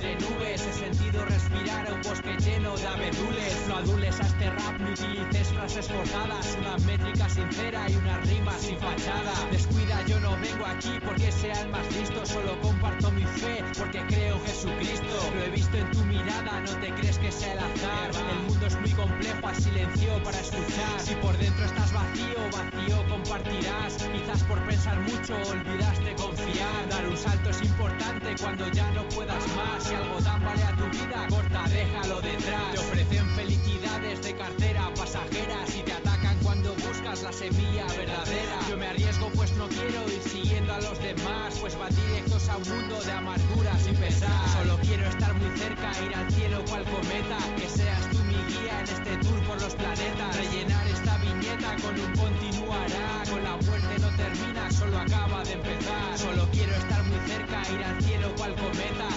lleno 2.46 2.76
de 2.76 2.86
abedules. 2.86 3.66
No 3.68 3.76
adules 3.76 4.20
a 4.20 4.26
este 4.26 4.50
rap, 4.50 4.80
ni 4.80 4.90
utilices 4.92 5.48
frases 5.48 5.88
forzadas. 5.88 6.56
Una 6.60 6.76
métrica 6.78 7.28
sincera 7.28 7.90
y 7.90 7.94
una 7.96 8.18
rima 8.18 8.52
sin 8.58 8.78
fachada. 8.78 9.34
Descuida, 9.50 10.04
yo 10.06 10.20
no 10.20 10.30
vengo 10.38 10.64
aquí 10.66 10.92
porque 11.04 11.32
sea 11.32 11.60
el 11.62 11.68
más 11.70 11.86
listo. 11.92 12.24
Solo 12.24 12.60
comparto 12.60 13.10
mi 13.10 13.24
fe 13.24 13.64
porque 13.78 14.00
creo 14.06 14.36
en 14.36 14.42
Jesucristo. 14.46 15.14
Lo 15.34 15.42
he 15.44 15.50
visto 15.50 15.76
en 15.76 15.90
tu 15.90 16.04
mirada, 16.04 16.60
no 16.60 16.72
te 16.80 16.88
crees 16.94 17.18
que 17.18 17.32
sea 17.32 17.52
el 17.52 17.58
azar. 17.58 18.10
El 18.30 18.42
mundo 18.48 18.66
es 18.66 18.80
muy 18.80 18.92
complejo, 18.92 19.48
a 19.48 19.54
silencio 19.54 20.22
para 20.22 20.40
escuchar. 20.40 21.00
Si 21.00 21.14
por 21.16 21.36
dentro 21.38 21.64
estás 21.64 21.92
vacío, 21.92 22.40
vacío 22.52 23.08
compartirás. 23.08 23.92
Quizás 24.14 24.42
por 24.44 24.58
pensar 24.66 25.00
mucho 25.00 25.34
olvidaste 25.36 26.14
confiar. 26.14 26.88
Dar 26.90 27.08
un 27.08 27.16
salto 27.16 27.50
es 27.50 27.62
importante 27.62 28.34
cuando 28.40 28.68
ya 28.70 28.90
no 28.92 29.08
puedas 29.08 29.44
más. 29.56 29.82
Si 29.82 29.94
algo 29.94 30.18
tan 30.22 30.44
vale 30.44 30.62
a 30.62 30.76
tu 30.76 30.84
vida, 30.90 31.26
corta, 31.28 31.64
déjalo 31.68 32.20
Te 32.36 32.78
ofrecen 32.78 33.26
felicidades 33.30 34.22
de 34.22 34.36
cartera 34.36 34.92
pasajeras 34.94 35.74
y 35.74 35.82
te 35.82 35.92
atacan 35.92 36.36
cuando 36.42 36.74
buscas 36.74 37.22
la 37.22 37.32
semilla 37.32 37.86
verdadera. 37.86 38.58
Yo 38.68 38.76
me 38.76 38.86
arriesgo 38.88 39.30
pues 39.34 39.52
no 39.56 39.66
quiero 39.68 40.06
ir 40.12 40.22
siguiendo 40.22 40.74
a 40.74 40.80
los 40.80 40.98
demás, 40.98 41.56
pues 41.60 41.80
va 41.80 41.88
directos 41.88 42.48
a 42.50 42.58
un 42.58 42.68
mundo 42.68 43.00
de 43.00 43.12
amargura 43.12 43.78
sin 43.78 43.94
pesar. 43.96 44.48
Solo 44.52 44.78
quiero 44.82 45.08
estar 45.08 45.34
muy 45.34 45.58
cerca, 45.58 45.90
ir 46.04 46.14
al 46.14 46.30
cielo 46.30 46.62
cual 46.68 46.84
cometa, 46.84 47.38
que 47.56 47.68
seas 47.68 48.10
tú 48.10 48.18
mi 48.24 48.36
guía 48.52 48.80
en 48.80 48.88
este 48.88 49.16
tour 49.16 49.42
por 49.44 49.62
los 49.62 49.74
planetas. 49.74 50.36
Rellenar 50.36 50.86
esta 50.88 51.16
viñeta 51.18 51.76
con 51.80 51.98
un 51.98 52.12
continuará, 52.16 53.22
con 53.30 53.42
la 53.44 53.56
muerte 53.56 53.98
no 53.98 54.10
termina, 54.16 54.70
solo 54.72 54.98
acaba 54.98 55.42
de 55.42 55.52
empezar. 55.52 56.18
Solo 56.18 56.48
quiero 56.52 56.74
estar 56.74 57.02
muy 57.04 57.18
cerca, 57.28 57.62
ir 57.72 57.82
al 57.82 58.02
cielo 58.02 58.34
cual 58.36 58.54
cometa, 58.56 59.08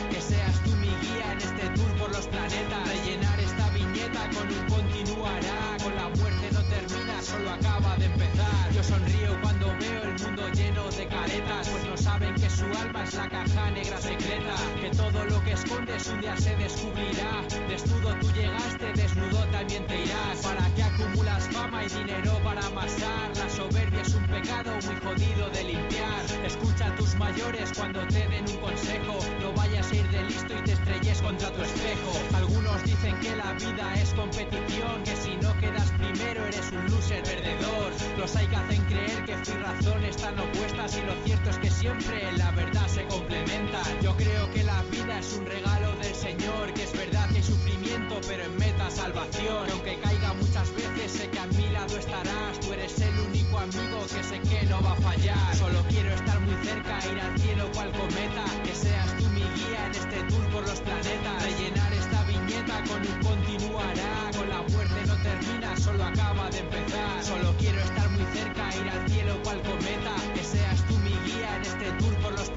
su 12.50 12.66
alma 12.66 13.04
es 13.04 13.14
la 13.14 13.30
caja 13.30 13.72
negra 13.72 13.98
secreta, 14.02 14.56
que 14.82 14.90
todo 14.90 15.26
lo 15.26 15.44
que 15.44 15.54
escondes 15.54 16.08
un 16.08 16.22
día 16.22 16.36
se 16.38 16.56
descubrirá. 16.56 17.44
Desnudo 17.68 18.16
tú 18.20 18.32
llegaste, 18.32 18.94
desnudo 18.94 19.46
también 19.52 19.86
te 19.88 20.02
irás. 20.04 20.38
¿Para 20.42 20.66
que 20.76 20.84
acumulas 20.84 21.48
fama 21.50 21.84
y 21.84 21.90
dinero 21.90 22.40
para 22.44 22.66
amasar? 22.66 23.30
La 23.38 23.50
soberbia 23.50 24.02
es 24.02 24.16
un 24.16 24.26
pecado 24.28 24.72
muy 24.74 24.96
jodido 25.04 25.50
de 25.50 25.64
limpiar. 25.64 26.22
Escucha 26.46 26.88
a 26.88 26.96
tus 26.96 27.16
mayores 27.16 27.72
cuando 27.76 28.00
te 28.08 28.28
den 28.28 28.46
un 28.50 28.58
consejo. 28.58 29.20
No 29.42 29.54
vayas 29.54 29.92
a 29.92 29.96
ir 29.96 30.10
de 30.10 30.24
listo 30.24 30.54
y 30.58 30.64
te 30.64 30.72
estrelles 30.74 31.22
contra 31.22 31.52
tu 31.52 31.62
espejo. 31.62 32.12
Algunos 32.36 32.84
dicen 32.84 33.20
que 33.20 33.36
la 33.36 33.54
vida 33.54 33.94
es 33.96 34.14
competición, 34.14 35.04
que 35.04 35.16
si 35.16 35.36
no 35.38 35.58
quedas 35.60 35.92
primero 35.92 36.46
eres 36.46 36.72
un 36.72 36.86
loser 36.92 37.24
perdedor. 37.24 37.92
Los 38.18 38.36
hay 38.36 38.48
que 38.48 38.56
hacen 38.56 38.82
creer 38.86 39.26
que 39.26 39.40
y 39.50 39.52
razón 39.64 40.04
están 40.04 40.38
opuestas 40.38 40.98
y 40.98 41.02
lo 41.06 41.14
cierto 41.24 41.50
es 41.50 41.58
que 41.58 41.72
siempre 41.72 42.32
la 42.40 42.52
verdad 42.52 42.88
se 42.88 43.06
complementa. 43.06 43.82
Yo 44.02 44.16
creo 44.16 44.50
que 44.52 44.64
la 44.64 44.82
vida 44.84 45.20
es 45.20 45.34
un 45.34 45.46
regalo 45.46 45.92
del 46.02 46.16
Señor, 46.16 46.74
que 46.74 46.84
es 46.84 46.94
verdad 46.94 47.30
que 47.30 47.38
hay 47.38 47.44
sufrimiento, 47.44 48.16
pero 48.28 48.44
en 48.44 48.56
meta 48.58 48.90
salvación. 48.90 49.70
aunque 49.72 50.00
caiga 50.00 50.34
muchas 50.34 50.74
veces, 50.74 51.12
sé 51.12 51.30
que 51.30 51.40
a 51.40 51.48
mi 51.48 51.70
lado 51.70 51.98
estarás. 51.98 52.60
Tú 52.62 52.74
eres 52.74 52.98
el 53.02 53.20
único 53.28 53.60
amigo 53.60 53.98
que 54.14 54.24
sé 54.24 54.40
que 54.50 54.66
no 54.68 54.82
va 54.82 54.94
a 54.94 55.02
fallar. 55.10 55.56
Solo 55.56 55.80
quiero 55.90 56.12
estar 56.14 56.40
muy 56.40 56.56
cerca, 56.66 56.94
ir 57.12 57.20
al 57.20 57.38
cielo 57.40 57.70
cual 57.74 57.92
cometa. 57.92 58.46
Que 58.64 58.74
seas 58.74 59.18
tú 59.18 59.26
mi 59.36 59.46
guía 59.56 59.82
en 59.88 59.92
este 59.92 60.20
tour 60.30 60.46
por 60.54 60.64
los 60.68 60.80
planetas. 60.80 61.44
Rellenar 61.44 61.94
esta 61.94 62.24
viñeta 62.24 62.84
con 62.88 63.02
un 63.12 63.20
continuará. 63.30 64.14
Con 64.38 64.50
la 64.50 64.62
muerte 64.62 65.00
no 65.08 65.16
termina, 65.28 65.78
solo 65.78 66.04
acaba 66.06 66.50
de 66.50 66.60
empezar. 66.60 67.24
Solo 67.24 67.54
quiero 67.60 67.80
estar 67.82 68.10
muy 68.12 68.26
cerca, 68.34 68.64
ir 68.80 68.88
al 68.90 69.10
cielo 69.10 69.34
cual 69.44 69.62
cometa. 69.62 70.29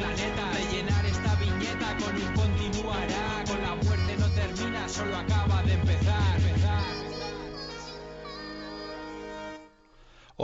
Planetas. 0.03 0.55
Rellenar 0.55 1.07
esta 1.07 1.35
viñeta 1.37 1.97
con 1.99 2.15
un 2.15 2.35
continuará. 2.35 3.45
Con 3.47 3.63
la 3.63 3.75
muerte 3.77 4.17
no 4.19 4.29
termina, 4.31 4.89
solo 4.89 5.17
acaba 5.17 5.42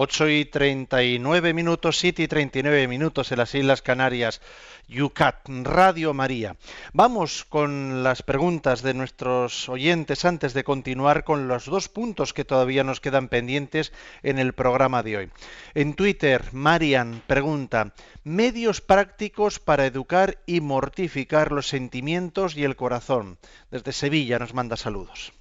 8 0.01 0.29
y 0.29 0.45
39 0.45 1.53
minutos, 1.55 1.99
7 1.99 2.23
y 2.23 2.29
39 2.29 2.87
minutos 2.87 3.33
en 3.33 3.39
las 3.39 3.53
Islas 3.57 3.83
Canarias. 3.83 4.41
Yucat, 4.87 5.49
Radio 5.49 6.15
María. 6.15 6.55
Vamos 6.93 7.45
con 7.45 8.05
las 8.05 8.23
preguntas 8.23 8.83
de 8.83 8.95
nuestros 8.95 9.69
oyentes 9.69 10.25
antes 10.25 10.55
de 10.55 10.63
continuar 10.63 11.25
con 11.25 11.49
los 11.49 11.67
dos 11.67 11.89
puntos 11.89 12.33
que 12.33 12.45
todavía 12.45 12.85
nos 12.85 13.01
quedan 13.01 13.27
pendientes 13.27 13.93
en 14.23 14.39
el 14.39 14.53
programa 14.53 15.03
de 15.03 15.17
hoy. 15.17 15.31
En 15.75 15.95
Twitter, 15.95 16.45
Marian 16.53 17.21
pregunta, 17.27 17.93
medios 18.23 18.81
prácticos 18.81 19.59
para 19.59 19.85
educar 19.85 20.39
y 20.47 20.61
mortificar 20.61 21.51
los 21.51 21.67
sentimientos 21.67 22.57
y 22.57 22.63
el 22.63 22.77
corazón. 22.77 23.37
Desde 23.73 23.91
Sevilla 23.91 24.39
nos 24.39 24.55
manda 24.55 24.77
saludos. 24.77 25.33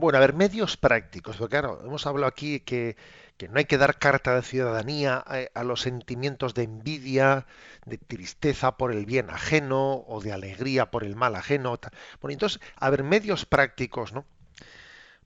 Bueno, 0.00 0.18
a 0.18 0.20
ver, 0.20 0.32
medios 0.32 0.76
prácticos, 0.76 1.36
porque 1.38 1.56
claro, 1.56 1.80
hemos 1.84 2.06
hablado 2.06 2.28
aquí 2.28 2.60
que 2.60 2.94
no 3.50 3.58
hay 3.58 3.64
que 3.64 3.78
dar 3.78 3.98
carta 3.98 4.36
de 4.36 4.42
ciudadanía 4.42 5.16
a, 5.16 5.64
los 5.64 5.80
sentimientos 5.80 6.54
de 6.54 6.62
envidia, 6.62 7.46
de 7.84 7.98
tristeza 7.98 8.76
por 8.76 8.92
el 8.92 9.06
bien 9.06 9.28
ajeno 9.28 10.04
o 10.06 10.20
de 10.20 10.32
alegría 10.32 10.92
por 10.92 11.02
el 11.02 11.16
mal 11.16 11.34
ajeno. 11.34 11.76
Bueno, 12.20 12.32
entonces, 12.32 12.60
a 12.76 12.90
ver, 12.90 13.02
medios 13.02 13.44
prácticos, 13.44 14.12
¿no? 14.12 14.24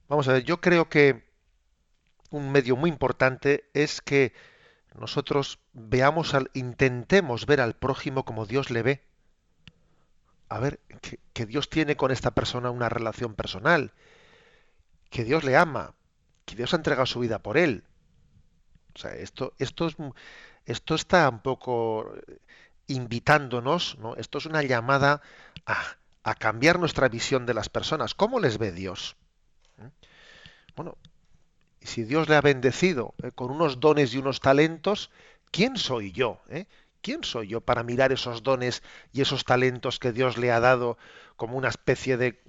Vamos 0.07 0.27
a 0.27 0.33
ver, 0.33 0.43
yo 0.43 0.59
creo 0.59 0.89
que 0.89 1.23
un 2.31 2.51
medio 2.51 2.75
muy 2.75 2.89
importante 2.89 3.69
es 3.75 4.01
que 4.01 4.33
nosotros 4.95 5.59
veamos 5.73 6.33
al, 6.33 6.49
intentemos 6.53 7.45
ver 7.45 7.61
al 7.61 7.75
prójimo 7.75 8.25
como 8.25 8.47
Dios 8.47 8.71
le 8.71 8.81
ve. 8.81 9.03
A 10.49 10.57
ver, 10.57 10.79
que 11.33 11.45
Dios 11.45 11.69
tiene 11.69 11.95
con 11.95 12.09
esta 12.09 12.31
persona 12.31 12.71
una 12.71 12.89
relación 12.89 13.35
personal, 13.35 13.93
que 15.13 15.23
Dios 15.23 15.43
le 15.43 15.55
ama, 15.55 15.93
que 16.43 16.55
Dios 16.55 16.73
ha 16.73 16.77
entregado 16.77 17.05
su 17.05 17.19
vida 17.19 17.37
por 17.37 17.55
él, 17.59 17.83
o 18.95 18.97
sea, 18.97 19.13
esto, 19.13 19.53
esto, 19.59 19.85
es, 19.87 19.95
esto 20.65 20.95
está 20.95 21.29
un 21.29 21.39
poco 21.39 22.11
invitándonos, 22.87 23.95
¿no? 23.99 24.15
Esto 24.15 24.39
es 24.39 24.47
una 24.47 24.63
llamada 24.63 25.21
a, 25.67 25.83
a 26.23 26.33
cambiar 26.33 26.79
nuestra 26.79 27.09
visión 27.09 27.45
de 27.45 27.53
las 27.53 27.69
personas. 27.69 28.15
¿Cómo 28.15 28.39
les 28.39 28.57
ve 28.57 28.71
Dios? 28.71 29.15
¿Mm? 29.77 29.87
Bueno, 30.75 30.97
si 31.79 32.03
Dios 32.05 32.27
le 32.27 32.35
ha 32.35 32.41
bendecido 32.41 33.13
eh, 33.21 33.31
con 33.35 33.51
unos 33.51 33.79
dones 33.79 34.15
y 34.15 34.17
unos 34.17 34.39
talentos, 34.39 35.11
¿quién 35.51 35.77
soy 35.77 36.11
yo? 36.11 36.41
Eh? 36.49 36.65
¿Quién 37.01 37.23
soy 37.23 37.49
yo 37.49 37.61
para 37.61 37.83
mirar 37.83 38.11
esos 38.11 38.41
dones 38.41 38.81
y 39.11 39.21
esos 39.21 39.45
talentos 39.45 39.99
que 39.99 40.11
Dios 40.11 40.39
le 40.39 40.51
ha 40.51 40.59
dado 40.59 40.97
como 41.35 41.55
una 41.55 41.69
especie 41.69 42.17
de, 42.17 42.41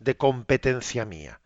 de 0.00 0.16
competencia 0.16 1.04
mía? 1.04 1.40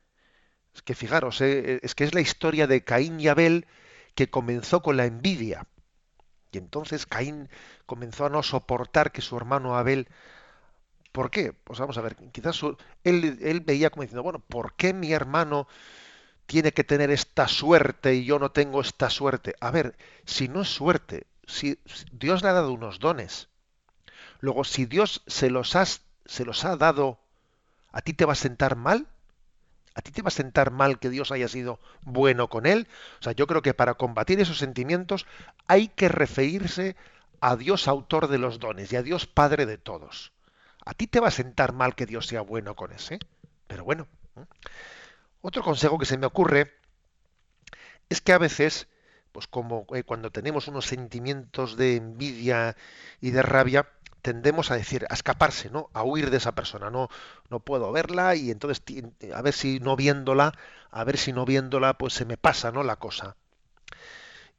Es 0.74 0.82
que 0.82 0.94
fijaros, 0.94 1.40
eh, 1.40 1.80
es 1.82 1.94
que 1.94 2.04
es 2.04 2.14
la 2.14 2.20
historia 2.20 2.66
de 2.66 2.84
Caín 2.84 3.20
y 3.20 3.28
Abel 3.28 3.66
que 4.14 4.30
comenzó 4.30 4.82
con 4.82 4.96
la 4.96 5.06
envidia. 5.06 5.66
Y 6.52 6.58
entonces 6.58 7.06
Caín 7.06 7.48
comenzó 7.86 8.26
a 8.26 8.30
no 8.30 8.42
soportar 8.42 9.12
que 9.12 9.22
su 9.22 9.36
hermano 9.36 9.76
Abel... 9.76 10.08
¿Por 11.12 11.30
qué? 11.30 11.52
Pues 11.52 11.78
vamos 11.78 11.98
a 11.98 12.00
ver, 12.00 12.16
quizás 12.32 12.62
él, 13.04 13.38
él 13.42 13.60
veía 13.60 13.90
como 13.90 14.02
diciendo, 14.02 14.22
bueno, 14.22 14.38
¿por 14.38 14.74
qué 14.74 14.94
mi 14.94 15.12
hermano 15.12 15.68
tiene 16.46 16.72
que 16.72 16.84
tener 16.84 17.10
esta 17.10 17.48
suerte 17.48 18.14
y 18.14 18.24
yo 18.24 18.38
no 18.38 18.52
tengo 18.52 18.80
esta 18.80 19.10
suerte? 19.10 19.54
A 19.60 19.70
ver, 19.70 19.96
si 20.24 20.48
no 20.48 20.62
es 20.62 20.68
suerte, 20.68 21.26
si 21.46 21.78
Dios 22.12 22.42
le 22.42 22.48
ha 22.48 22.54
dado 22.54 22.72
unos 22.72 22.98
dones, 22.98 23.48
luego 24.40 24.64
si 24.64 24.86
Dios 24.86 25.22
se 25.26 25.50
los, 25.50 25.76
se 26.26 26.44
los 26.44 26.64
ha 26.64 26.76
dado, 26.76 27.20
¿a 27.92 28.00
ti 28.02 28.14
te 28.14 28.24
va 28.24 28.32
a 28.32 28.36
sentar 28.36 28.76
mal? 28.76 29.06
¿A 29.94 30.02
ti 30.02 30.10
te 30.10 30.22
va 30.22 30.28
a 30.28 30.30
sentar 30.30 30.70
mal 30.70 30.98
que 30.98 31.10
Dios 31.10 31.32
haya 31.32 31.48
sido 31.48 31.78
bueno 32.02 32.48
con 32.48 32.66
él? 32.66 32.88
O 33.20 33.22
sea, 33.22 33.32
yo 33.32 33.46
creo 33.46 33.62
que 33.62 33.74
para 33.74 33.94
combatir 33.94 34.40
esos 34.40 34.58
sentimientos 34.58 35.26
hay 35.66 35.88
que 35.88 36.08
referirse 36.08 36.96
a 37.40 37.56
Dios 37.56 37.88
autor 37.88 38.28
de 38.28 38.38
los 38.38 38.58
dones 38.58 38.92
y 38.92 38.96
a 38.96 39.02
Dios 39.02 39.26
padre 39.26 39.66
de 39.66 39.76
todos. 39.76 40.32
A 40.84 40.94
ti 40.94 41.06
te 41.06 41.20
va 41.20 41.28
a 41.28 41.32
sentar 41.32 41.72
mal 41.72 41.94
que 41.94 42.06
Dios 42.06 42.26
sea 42.26 42.40
bueno 42.40 42.74
con 42.74 42.92
ese, 42.92 43.18
pero 43.66 43.84
bueno. 43.84 44.06
Otro 45.40 45.62
consejo 45.62 45.98
que 45.98 46.06
se 46.06 46.18
me 46.18 46.26
ocurre 46.26 46.72
es 48.08 48.20
que 48.20 48.32
a 48.32 48.38
veces, 48.38 48.88
pues 49.32 49.46
como 49.46 49.86
eh, 49.94 50.04
cuando 50.04 50.30
tenemos 50.30 50.68
unos 50.68 50.86
sentimientos 50.86 51.76
de 51.76 51.96
envidia 51.96 52.76
y 53.20 53.30
de 53.30 53.42
rabia, 53.42 53.88
tendemos 54.22 54.70
a 54.70 54.76
decir, 54.76 55.06
a 55.10 55.14
escaparse, 55.14 55.70
¿no? 55.70 55.90
A 55.94 56.02
huir 56.04 56.30
de 56.30 56.38
esa 56.38 56.52
persona, 56.54 56.90
no, 56.90 57.08
no 57.50 57.60
puedo 57.60 57.92
verla 57.92 58.34
y 58.36 58.50
entonces 58.50 58.82
a 59.34 59.42
ver 59.42 59.54
si 59.54 59.80
no 59.80 59.96
viéndola, 59.96 60.52
a 60.90 61.04
ver 61.04 61.18
si 61.18 61.32
no 61.32 61.44
viéndola, 61.44 61.94
pues 61.98 62.14
se 62.14 62.24
me 62.24 62.36
pasa, 62.36 62.72
¿no? 62.72 62.82
La 62.84 62.96
cosa. 62.96 63.36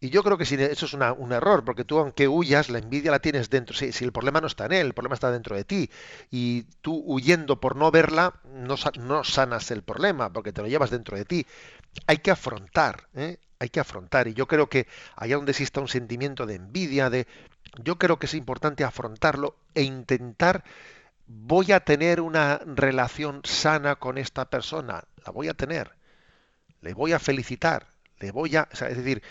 Y 0.03 0.09
yo 0.09 0.21
creo 0.21 0.37
que 0.37 0.43
eso 0.43 0.85
es 0.85 0.93
un 0.93 1.31
error, 1.31 1.63
porque 1.63 1.85
tú 1.85 1.97
aunque 1.97 2.27
huyas, 2.27 2.69
la 2.69 2.79
envidia 2.79 3.09
la 3.09 3.19
tienes 3.19 3.49
dentro. 3.49 3.73
Si, 3.73 4.03
el 4.03 4.11
problema 4.11 4.41
no 4.41 4.47
está 4.47 4.65
en 4.65 4.73
él, 4.73 4.87
el 4.87 4.93
problema 4.93 5.13
está 5.15 5.31
dentro 5.31 5.55
de 5.55 5.63
ti. 5.63 5.89
Y 6.29 6.63
tú 6.81 7.01
huyendo 7.05 7.61
por 7.61 7.77
no 7.77 7.89
verla, 7.89 8.33
no, 8.53 8.75
no 8.99 9.23
sanas 9.23 9.71
el 9.71 9.81
problema, 9.81 10.29
porque 10.33 10.51
te 10.51 10.61
lo 10.61 10.67
llevas 10.67 10.89
dentro 10.89 11.15
de 11.15 11.23
ti. 11.23 11.47
Hay 12.05 12.17
que 12.17 12.31
afrontar, 12.31 13.07
¿eh? 13.15 13.37
hay 13.59 13.69
que 13.69 13.79
afrontar. 13.79 14.27
Y 14.27 14.33
yo 14.33 14.45
creo 14.45 14.67
que 14.67 14.87
allá 15.15 15.37
donde 15.37 15.53
exista 15.53 15.79
un 15.79 15.87
sentimiento 15.87 16.45
de 16.45 16.55
envidia, 16.55 17.09
de 17.09 17.25
yo 17.81 17.97
creo 17.97 18.19
que 18.19 18.25
es 18.25 18.33
importante 18.33 18.83
afrontarlo 18.83 19.55
e 19.73 19.83
intentar 19.83 20.65
voy 21.27 21.71
a 21.71 21.79
tener 21.79 22.19
una 22.19 22.59
relación 22.65 23.39
sana 23.45 23.95
con 23.95 24.17
esta 24.17 24.49
persona, 24.49 25.05
la 25.25 25.31
voy 25.31 25.47
a 25.47 25.53
tener, 25.53 25.91
le 26.81 26.93
voy 26.93 27.13
a 27.13 27.19
felicitar, 27.19 27.87
le 28.19 28.31
voy 28.31 28.57
a, 28.57 28.67
es 28.69 28.97
decir, 28.97 29.23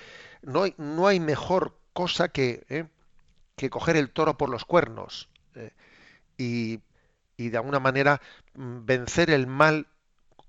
no 0.43 0.64
hay, 0.64 0.74
no 0.78 1.07
hay 1.07 1.20
mejor 1.20 1.78
cosa 1.93 2.28
que, 2.28 2.64
¿eh? 2.68 2.86
que 3.57 3.70
coger 3.70 3.97
el 3.97 4.11
toro 4.11 4.36
por 4.36 4.49
los 4.49 4.64
cuernos 4.64 5.28
¿eh? 5.55 5.70
y, 6.38 6.80
y, 7.36 7.51
de 7.51 7.57
alguna 7.57 7.80
manera 7.80 8.20
mm, 8.55 8.84
vencer 8.84 9.30
el 9.30 9.47
mal 9.47 9.86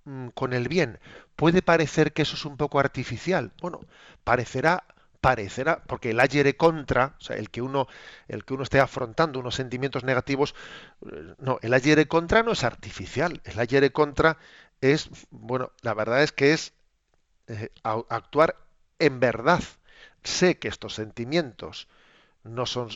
mm, 0.06 0.30
con 0.30 0.54
el 0.54 0.68
bien. 0.68 1.00
Puede 1.36 1.62
parecer 1.62 2.14
que 2.14 2.24
eso 2.24 2.36
es 2.36 2.46
un 2.46 2.58
poco 2.58 2.80
artificial. 2.80 3.52
Bueno, 3.62 3.82
parecerá 4.24 4.84
parecerá, 5.24 5.82
porque 5.88 6.10
el 6.10 6.20
ayer 6.20 6.58
contra, 6.58 7.16
o 7.18 7.22
sea, 7.22 7.38
el 7.38 7.50
que 7.50 7.62
uno, 7.62 7.88
el 8.28 8.44
que 8.44 8.54
uno 8.56 8.64
esté 8.64 8.82
afrontando 8.82 9.40
unos 9.40 9.56
sentimientos 9.56 10.04
negativos, 10.04 10.54
eh, 11.10 11.36
no, 11.40 11.60
el 11.62 11.74
ayer 11.74 12.06
contra 12.10 12.44
no 12.44 12.52
es 12.52 12.66
artificial, 12.66 13.42
el 13.46 13.58
ayer 13.58 13.90
contra 13.94 14.38
es, 14.82 15.10
bueno, 15.32 15.72
la 15.82 15.94
verdad 15.94 16.24
es 16.24 16.34
que 16.34 16.52
es 16.52 16.74
actuar 17.84 18.58
en 19.00 19.20
verdad, 19.22 19.64
sé 20.24 20.58
que 20.58 20.68
estos 20.68 20.96
sentimientos 20.96 21.88
no 22.44 22.66
son, 22.66 22.90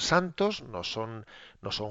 santos, 0.00 0.62
no 0.62 0.84
son, 0.84 1.24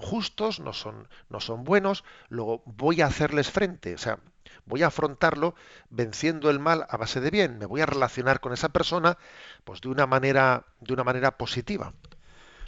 justos, 0.02 0.60
no 0.60 0.74
son, 0.74 1.08
no 1.30 1.40
son 1.40 1.64
buenos, 1.64 2.04
luego 2.30 2.64
voy 2.66 3.02
a 3.02 3.08
hacerles 3.08 3.52
frente, 3.52 3.96
o 3.96 3.98
sea, 3.98 4.20
voy 4.66 4.84
a 4.84 4.88
afrontarlo 4.88 5.56
venciendo 5.90 6.50
el 6.50 6.60
mal 6.60 6.86
a 6.90 6.98
base 6.98 7.20
de 7.20 7.32
bien, 7.32 7.58
me 7.58 7.66
voy 7.66 7.82
a 7.82 7.86
relacionar 7.86 8.40
con 8.40 8.54
esa 8.54 8.70
persona 8.70 9.18
pues 9.64 9.82
de 9.82 9.90
una 9.90 10.08
manera, 10.08 10.66
de 10.80 10.94
una 10.94 11.04
manera 11.04 11.38
positiva. 11.38 11.94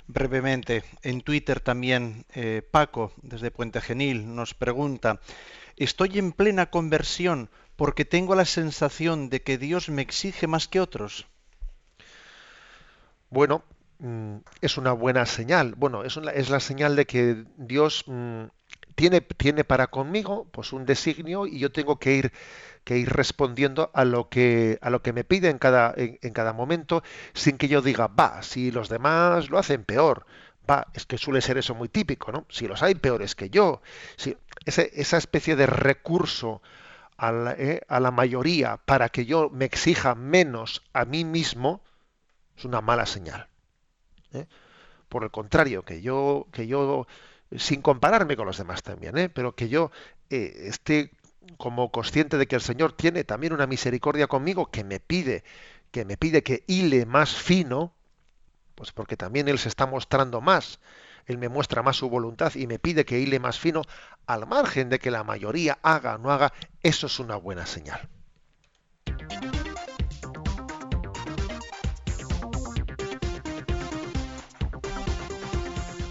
Brevemente, 0.10 0.86
en 1.02 1.22
Twitter 1.22 1.60
también 1.60 2.26
eh, 2.34 2.62
Paco, 2.70 3.12
desde 3.22 3.52
Puente 3.52 3.82
Genil, 3.82 4.36
nos 4.36 4.54
pregunta, 4.54 5.20
estoy 5.76 6.18
en 6.18 6.32
plena 6.32 6.70
conversión 6.70 7.50
porque 7.76 8.06
tengo 8.06 8.34
la 8.36 8.46
sensación 8.46 9.30
de 9.30 9.42
que 9.42 9.58
Dios 9.58 9.90
me 9.90 10.02
exige 10.02 10.48
más 10.48 10.68
que 10.68 10.80
otros. 10.80 11.28
Bueno, 13.30 13.64
mm, 14.00 14.38
es 14.62 14.78
una 14.78 14.94
buena 14.94 15.26
señal. 15.26 15.76
Bueno, 15.76 16.04
es, 16.04 16.18
es 16.18 16.50
la 16.50 16.60
señal 16.60 16.96
de 16.96 17.06
que 17.06 17.46
Dios 17.58 18.04
mm, 18.08 18.46
tiene, 18.96 19.22
tiene 19.22 19.64
para 19.64 19.88
conmigo 19.88 20.48
pues 20.52 20.74
un 20.74 20.86
designio 20.86 21.46
y 21.46 21.60
yo 21.60 21.72
tengo 21.72 22.00
que 22.00 22.16
ir 22.16 22.32
que 22.84 22.98
ir 22.98 23.10
respondiendo 23.10 23.92
a 23.94 24.06
lo 24.06 24.30
que 24.30 24.80
a 24.82 24.90
lo 24.90 25.02
que 25.02 25.14
me 25.14 25.24
pide 25.26 25.50
en 25.50 25.58
cada 25.60 25.94
en, 25.98 26.34
cada 26.34 26.54
momento 26.54 27.04
sin 27.34 27.58
que 27.58 27.68
yo 27.68 27.82
diga 27.82 28.08
va 28.08 28.42
si 28.44 28.72
los 28.72 28.88
demás 28.88 29.50
lo 29.50 29.58
hacen 29.60 29.84
peor 29.84 30.26
va 30.70 30.88
es 30.94 31.06
que 31.06 31.18
suele 31.18 31.42
ser 31.42 31.58
eso 31.58 31.76
muy 31.76 31.90
típico 31.90 32.32
no 32.32 32.46
si 32.50 32.68
los 32.68 32.82
hay 32.84 32.96
peores 32.96 33.36
que 33.36 33.50
yo. 33.50 33.82
Si 34.16 34.38
esa 34.66 35.18
especie 35.18 35.56
de 35.56 35.66
recurso 35.68 36.62
a 37.18 37.32
la, 37.32 37.52
eh, 37.54 37.82
a 37.88 38.00
la 38.00 38.12
mayoría 38.12 38.78
para 38.78 39.10
que 39.10 39.26
yo 39.26 39.50
me 39.50 39.66
exija 39.66 40.16
menos 40.16 40.84
a 40.94 41.06
mí 41.06 41.24
mismo 41.26 41.82
es 42.58 42.66
una 42.66 42.82
mala 42.82 43.06
señal. 43.06 43.48
¿eh? 44.34 44.48
Por 45.10 45.24
el 45.24 45.32
contrario, 45.32 45.84
que 45.84 46.02
yo, 46.02 46.48
que 46.52 46.68
yo, 46.68 47.08
sin 47.56 47.82
compararme 47.82 48.36
con 48.36 48.48
los 48.48 48.58
demás 48.58 48.84
también, 48.84 49.18
¿eh? 49.18 49.30
pero 49.30 49.56
que 49.56 49.70
yo 49.70 49.92
eh, 50.30 50.66
esté 50.66 51.12
como 51.58 51.92
consciente 51.92 52.38
de 52.38 52.48
que 52.48 52.56
el 52.56 52.62
Señor 52.62 52.94
tiene 52.94 53.24
también 53.24 53.54
una 53.54 53.68
misericordia 53.68 54.28
conmigo 54.28 54.70
que 54.70 54.84
me 54.84 55.00
pide, 55.00 55.44
que 55.92 56.04
me 56.04 56.18
pide 56.18 56.44
que 56.44 56.64
hile 56.68 57.06
más 57.06 57.36
fino, 57.36 57.94
pues 58.76 58.92
porque 58.92 59.16
también 59.16 59.48
Él 59.48 59.60
se 59.60 59.70
está 59.70 59.86
mostrando 59.86 60.42
más, 60.42 60.80
Él 61.26 61.38
me 61.38 61.48
muestra 61.48 61.84
más 61.84 61.96
su 61.96 62.10
voluntad 62.10 62.54
y 62.56 62.68
me 62.68 62.80
pide 62.80 63.06
que 63.06 63.20
hile 63.20 63.40
más 63.40 63.60
fino, 63.60 63.84
al 64.26 64.46
margen 64.46 64.90
de 64.90 65.00
que 65.00 65.12
la 65.12 65.24
mayoría 65.24 65.80
haga 65.84 66.16
o 66.16 66.18
no 66.18 66.32
haga, 66.32 66.52
eso 66.84 67.08
es 67.08 67.20
una 67.20 67.38
buena 67.38 67.66
señal. 67.66 68.10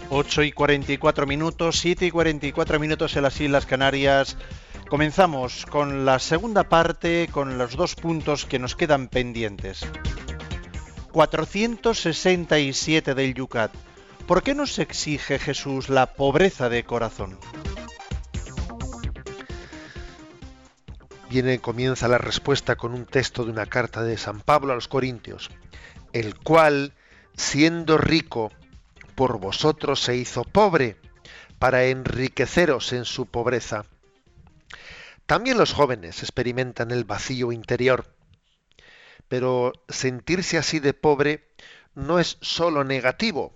8 0.09 0.43
y 0.43 0.51
44 0.51 1.27
minutos, 1.27 1.79
7 1.79 2.05
y 2.05 2.11
44 2.11 2.79
minutos 2.79 3.15
en 3.15 3.23
las 3.23 3.41
Islas 3.41 3.65
Canarias. 3.65 4.37
Comenzamos 4.89 5.65
con 5.65 6.05
la 6.05 6.19
segunda 6.19 6.69
parte, 6.69 7.27
con 7.31 7.57
los 7.57 7.75
dos 7.75 7.95
puntos 7.95 8.45
que 8.45 8.57
nos 8.57 8.75
quedan 8.75 9.09
pendientes. 9.09 9.85
467 11.11 13.15
del 13.15 13.33
Yucat. 13.33 13.73
¿Por 14.27 14.43
qué 14.43 14.55
nos 14.55 14.79
exige 14.79 15.39
Jesús 15.39 15.89
la 15.89 16.13
pobreza 16.13 16.69
de 16.69 16.83
corazón? 16.83 17.37
Viene, 21.29 21.59
comienza 21.59 22.07
la 22.07 22.17
respuesta 22.17 22.77
con 22.77 22.93
un 22.93 23.05
texto 23.05 23.43
de 23.43 23.51
una 23.51 23.65
carta 23.65 24.03
de 24.03 24.17
San 24.17 24.39
Pablo 24.39 24.71
a 24.71 24.75
los 24.75 24.87
Corintios, 24.87 25.49
el 26.13 26.39
cual, 26.39 26.93
siendo 27.35 27.97
rico, 27.97 28.53
por 29.17 29.39
vosotros 29.39 29.99
se 29.99 30.15
hizo 30.15 30.43
pobre, 30.43 30.95
para 31.57 31.85
enriqueceros 31.85 32.93
en 32.93 33.03
su 33.03 33.25
pobreza. 33.25 33.83
También 35.25 35.57
los 35.57 35.73
jóvenes 35.73 36.21
experimentan 36.21 36.91
el 36.91 37.03
vacío 37.03 37.51
interior, 37.51 38.13
pero 39.27 39.73
sentirse 39.89 40.59
así 40.59 40.79
de 40.79 40.93
pobre 40.93 41.47
no 41.95 42.19
es 42.19 42.37
solo 42.41 42.83
negativo, 42.83 43.55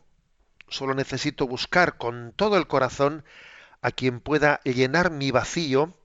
solo 0.67 0.95
necesito 0.95 1.45
buscar 1.45 1.95
con 1.97 2.33
todo 2.35 2.57
el 2.57 2.65
corazón 2.65 3.23
a 3.83 3.91
quien 3.91 4.19
pueda 4.19 4.61
llenar 4.63 5.11
mi 5.11 5.29
vacío 5.29 5.95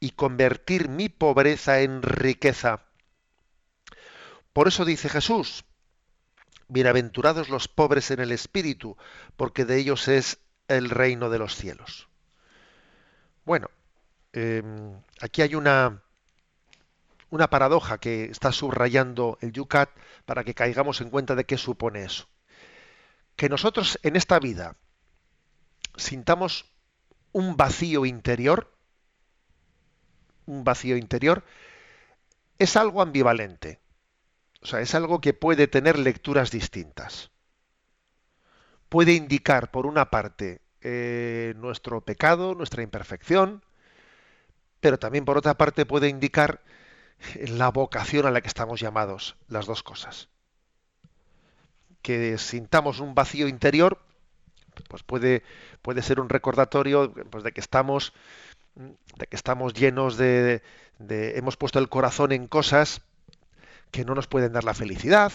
y 0.00 0.10
convertir 0.10 0.90
mi 0.90 1.08
pobreza 1.08 1.80
en 1.80 2.02
riqueza. 2.02 2.82
Por 4.52 4.68
eso 4.68 4.84
dice 4.84 5.08
Jesús, 5.08 5.64
Bienaventurados 6.68 7.48
los 7.48 7.66
pobres 7.68 8.10
en 8.10 8.20
el 8.20 8.30
espíritu, 8.32 8.96
porque 9.36 9.64
de 9.64 9.78
ellos 9.78 10.06
es 10.08 10.38
el 10.68 10.90
reino 10.90 11.30
de 11.30 11.38
los 11.38 11.56
cielos. 11.56 12.08
Bueno, 13.44 13.70
em, 14.34 15.00
aquí 15.20 15.40
hay 15.42 15.54
una, 15.54 16.02
una 17.30 17.48
paradoja 17.48 17.98
que 17.98 18.24
está 18.24 18.52
subrayando 18.52 19.38
el 19.40 19.52
Yucat 19.52 19.90
para 20.26 20.44
que 20.44 20.54
caigamos 20.54 21.00
en 21.00 21.10
cuenta 21.10 21.34
de 21.34 21.44
qué 21.44 21.56
supone 21.56 22.04
eso. 22.04 22.28
que 23.36 23.48
nosotros 23.48 24.00
en 24.02 24.16
esta 24.16 24.40
vida 24.40 24.74
sintamos 25.96 26.66
un 27.32 27.56
vacío 27.56 28.04
interior, 28.04 28.74
un 30.46 30.64
vacío 30.64 30.96
interior, 30.96 31.44
es 32.58 32.76
algo 32.76 33.00
ambivalente. 33.00 33.80
O 34.60 34.66
sea, 34.66 34.80
es 34.80 34.94
algo 34.94 35.20
que 35.20 35.34
puede 35.34 35.68
tener 35.68 35.98
lecturas 35.98 36.50
distintas. 36.50 37.30
Puede 38.88 39.12
indicar, 39.12 39.70
por 39.70 39.86
una 39.86 40.10
parte, 40.10 40.60
eh, 40.80 41.54
nuestro 41.56 42.00
pecado, 42.00 42.54
nuestra 42.54 42.82
imperfección, 42.82 43.62
pero 44.80 44.98
también, 44.98 45.24
por 45.24 45.38
otra 45.38 45.54
parte, 45.54 45.86
puede 45.86 46.08
indicar 46.08 46.62
la 47.34 47.70
vocación 47.70 48.26
a 48.26 48.30
la 48.30 48.40
que 48.40 48.48
estamos 48.48 48.80
llamados, 48.80 49.36
las 49.48 49.66
dos 49.66 49.82
cosas. 49.82 50.28
Que 52.02 52.38
sintamos 52.38 53.00
un 53.00 53.14
vacío 53.14 53.48
interior, 53.48 54.00
pues 54.88 55.02
puede, 55.02 55.42
puede 55.82 56.02
ser 56.02 56.20
un 56.20 56.28
recordatorio 56.28 57.12
pues, 57.30 57.44
de 57.44 57.52
que 57.52 57.60
estamos 57.60 58.12
de 59.16 59.26
que 59.26 59.34
estamos 59.34 59.74
llenos 59.74 60.16
de, 60.16 60.62
de, 61.00 61.36
hemos 61.36 61.56
puesto 61.56 61.80
el 61.80 61.88
corazón 61.88 62.30
en 62.30 62.46
cosas 62.46 63.02
que 63.90 64.04
no 64.04 64.14
nos 64.14 64.26
pueden 64.26 64.52
dar 64.52 64.64
la 64.64 64.74
felicidad. 64.74 65.32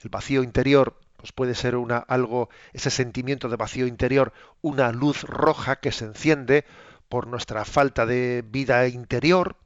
El 0.00 0.10
vacío 0.10 0.42
interior 0.42 0.98
pues 1.16 1.30
puede 1.30 1.54
ser 1.54 1.76
una 1.76 1.98
algo 1.98 2.48
ese 2.72 2.90
sentimiento 2.90 3.48
de 3.48 3.54
vacío 3.54 3.86
interior, 3.86 4.32
una 4.60 4.90
luz 4.90 5.22
roja 5.22 5.76
que 5.76 5.92
se 5.92 6.04
enciende 6.04 6.64
por 7.08 7.28
nuestra 7.28 7.64
falta 7.64 8.06
de 8.06 8.42
vida 8.44 8.88
interior, 8.88 9.56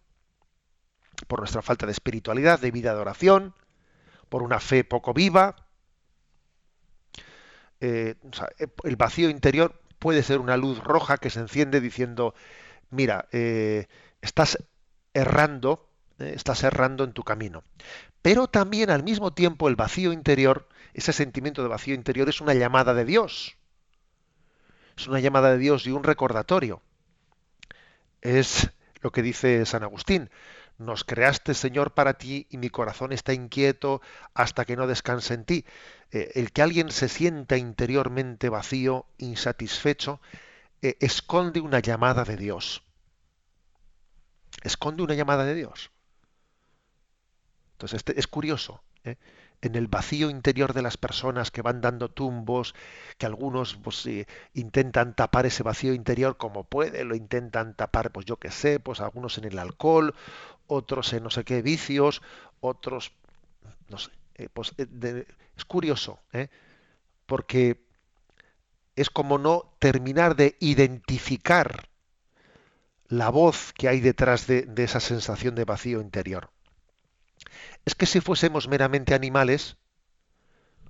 por 1.29 1.39
nuestra 1.39 1.63
falta 1.63 1.87
de 1.87 1.93
espiritualidad, 1.93 2.61
de 2.61 2.71
vida 2.71 2.93
de 2.93 3.01
oración, 3.01 3.55
por 4.29 4.43
una 4.43 4.61
fe 4.61 4.85
poco 4.85 5.15
viva. 5.15 5.57
Eh, 7.81 8.17
el 8.85 8.97
vacío 8.97 9.31
interior 9.31 9.81
puede 9.99 10.23
ser 10.23 10.41
una 10.41 10.59
luz 10.59 10.79
roja 10.85 11.17
que 11.17 11.31
se 11.31 11.41
enciende 11.41 11.81
diciendo, 11.81 12.35
mira, 12.91 13.29
eh, 13.33 13.87
estás 14.21 14.59
errando, 15.15 15.86
eh, 16.19 16.33
estás 16.35 16.63
errando 16.65 17.05
en 17.05 17.13
tu 17.13 17.23
camino. 17.23 17.65
Pero 18.23 18.49
también 18.49 18.91
al 18.91 19.03
mismo 19.03 19.33
tiempo 19.33 19.69
el 19.69 19.77
vacío 19.77 20.13
interior, 20.13 20.69
ese 20.95 21.13
sentimiento 21.13 21.63
de 21.63 21.69
vacío 21.69 21.95
interior 21.95 22.29
es 22.29 22.41
una 22.41 22.55
llamada 22.55 22.95
de 22.95 23.05
Dios. 23.05 23.57
Es 24.97 25.07
una 25.07 25.21
llamada 25.21 25.53
de 25.53 25.59
Dios 25.59 25.87
y 25.87 25.93
un 25.93 26.03
recordatorio. 26.03 26.83
Es 28.23 28.71
lo 29.01 29.13
que 29.13 29.23
dice 29.23 29.65
San 29.67 29.83
Agustín. 29.83 30.31
Nos 30.79 31.05
creaste, 31.05 31.55
Señor, 31.55 31.95
para 31.95 32.15
ti 32.15 32.47
y 32.51 32.59
mi 32.59 32.69
corazón 32.69 33.13
está 33.13 33.33
inquieto 33.33 34.03
hasta 34.35 34.65
que 34.65 34.77
no 34.77 34.87
descanse 34.87 35.35
en 35.35 35.45
ti. 35.45 35.65
Eh, 36.11 36.33
el 36.35 36.53
que 36.53 36.63
alguien 36.63 36.91
se 36.91 37.09
sienta 37.09 37.57
interiormente 37.57 38.49
vacío, 38.49 39.07
insatisfecho, 39.19 40.21
eh, 40.83 40.97
esconde 41.01 41.61
una 41.61 41.81
llamada 41.81 42.25
de 42.25 42.37
Dios. 42.37 42.83
Esconde 44.63 45.03
una 45.03 45.15
llamada 45.15 45.45
de 45.45 45.55
Dios. 45.55 45.91
Entonces, 47.77 47.99
este, 47.99 48.19
es 48.19 48.27
curioso. 48.27 48.83
¿eh? 49.05 49.17
en 49.63 49.75
el 49.75 49.89
vacío 49.89 50.31
interior 50.31 50.73
de 50.73 50.83
las 50.83 50.97
personas 50.97 51.51
que 51.51 51.63
van 51.63 51.81
dando 51.81 52.11
tumbos, 52.11 52.75
que 53.19 53.27
algunos 53.27 53.77
pues, 53.77 54.09
intentan 54.55 55.15
tapar 55.15 55.47
ese 55.47 55.63
vacío 55.63 55.95
interior 55.95 56.37
como 56.37 56.65
pueden, 56.65 57.09
lo 57.09 57.17
intentan 57.17 57.75
tapar, 57.75 58.13
pues 58.13 58.27
yo 58.27 58.37
qué 58.37 58.51
sé, 58.51 58.81
pues 58.81 59.01
algunos 59.01 59.39
en 59.39 59.45
el 59.45 59.59
alcohol, 59.59 60.15
otros 60.67 61.13
en 61.13 61.23
no 61.23 61.31
sé 61.31 61.45
qué 61.45 61.63
vicios, 61.63 62.23
otros, 62.61 63.13
no 63.89 63.99
sé, 63.99 64.11
eh, 64.35 64.49
pues 64.53 64.73
eh, 64.79 65.27
es 65.57 65.65
curioso, 65.65 66.21
¿eh? 66.33 66.49
porque 67.27 67.85
es 68.95 69.11
como 69.11 69.39
no 69.39 69.73
terminar 69.79 70.37
de 70.37 70.57
identificar 70.61 71.89
la 73.09 73.31
voz 73.31 73.73
que 73.73 73.89
hay 73.89 74.01
detrás 74.01 74.47
de 74.47 74.67
esa 74.77 75.01
sensación 75.01 75.55
de 75.55 75.65
vacío 75.65 76.01
interior 76.01 76.51
es 77.85 77.95
que 77.95 78.07
si 78.07 78.21
fuésemos 78.21 78.69
meramente 78.69 79.15
animales, 79.15 79.77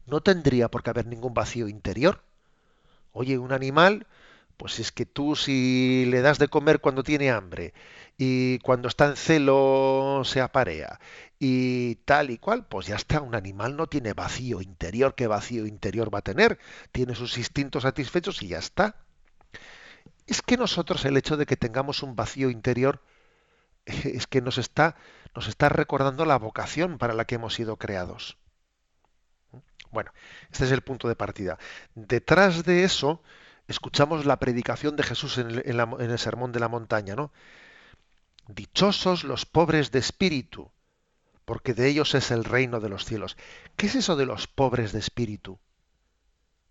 no 0.07 0.21
tendría 0.21 0.69
por 0.71 0.83
qué 0.83 0.91
haber 0.91 1.07
ningún 1.07 1.35
vacío 1.35 1.69
interior. 1.69 2.23
Oye, 3.13 3.39
un 3.39 3.53
animal, 3.53 4.07
pues 4.57 4.79
es 4.79 4.93
que 4.93 5.07
tú 5.07 5.37
si 5.37 6.07
le 6.07 6.21
das 6.21 6.39
de 6.39 6.49
comer 6.49 6.81
cuando 6.81 7.03
tiene 7.03 7.31
hambre 7.31 7.75
y 8.17 8.59
cuando 8.61 8.89
está 8.89 9.07
en 9.07 9.17
celo 9.17 10.23
se 10.25 10.41
aparea 10.41 11.01
y 11.39 11.97
tal 12.07 12.31
y 12.31 12.39
cual, 12.39 12.67
pues 12.67 12.87
ya 12.87 12.97
está, 12.97 13.21
un 13.21 13.35
animal 13.35 13.77
no 13.77 13.87
tiene 13.89 14.15
vacío 14.15 14.63
interior, 14.63 15.15
¿qué 15.15 15.27
vacío 15.27 15.67
interior 15.67 16.15
va 16.15 16.21
a 16.21 16.23
tener? 16.23 16.59
Tiene 16.93 17.15
sus 17.15 17.37
instintos 17.39 17.83
satisfechos 17.83 18.43
y 18.43 18.49
ya 18.49 18.59
está. 18.59 18.97
Es 20.27 20.43
que 20.43 20.57
nosotros 20.57 21.05
el 21.05 21.17
hecho 21.17 21.37
de 21.37 21.47
que 21.47 21.57
tengamos 21.57 22.03
un 22.03 22.17
vacío 22.17 22.51
interior 22.51 23.03
es 23.87 24.27
que 24.27 24.41
nos 24.41 24.59
está 24.59 24.97
nos 25.37 25.49
está 25.49 25.69
recordando 25.69 26.25
la 26.25 26.39
vocación 26.39 26.97
para 26.97 27.13
la 27.13 27.27
que 27.27 27.35
hemos 27.35 27.55
sido 27.55 27.77
creados. 27.77 28.39
Bueno, 29.91 30.11
este 30.51 30.65
es 30.65 30.73
el 30.73 30.81
punto 30.81 31.09
de 31.09 31.15
partida. 31.15 31.59
Detrás 31.95 32.65
de 32.65 32.85
eso, 32.85 33.23
escuchamos 33.69 34.25
la 34.25 34.39
predicación 34.39 34.97
de 34.97 35.03
Jesús 35.03 35.39
en 35.39 35.51
el, 35.51 36.19
Sermón 36.19 36.53
de 36.53 36.61
la 36.61 36.69
Montaña, 36.69 37.15
¿no? 37.15 37.33
Dichosos 38.49 39.25
los 39.25 39.45
pobres 39.45 39.91
de 39.91 39.99
espíritu, 39.99 40.71
porque 41.45 41.75
de 41.75 41.89
ellos 41.89 42.15
es 42.15 42.31
el 42.31 42.45
reino 42.45 42.81
de 42.81 42.89
los 42.89 43.05
cielos. 43.05 43.37
¿Qué 43.77 43.87
es 43.87 43.95
eso 43.95 44.17
de 44.17 44.25
los 44.25 44.47
pobres 44.47 44.93
de 44.93 45.01
espíritu? 45.01 45.59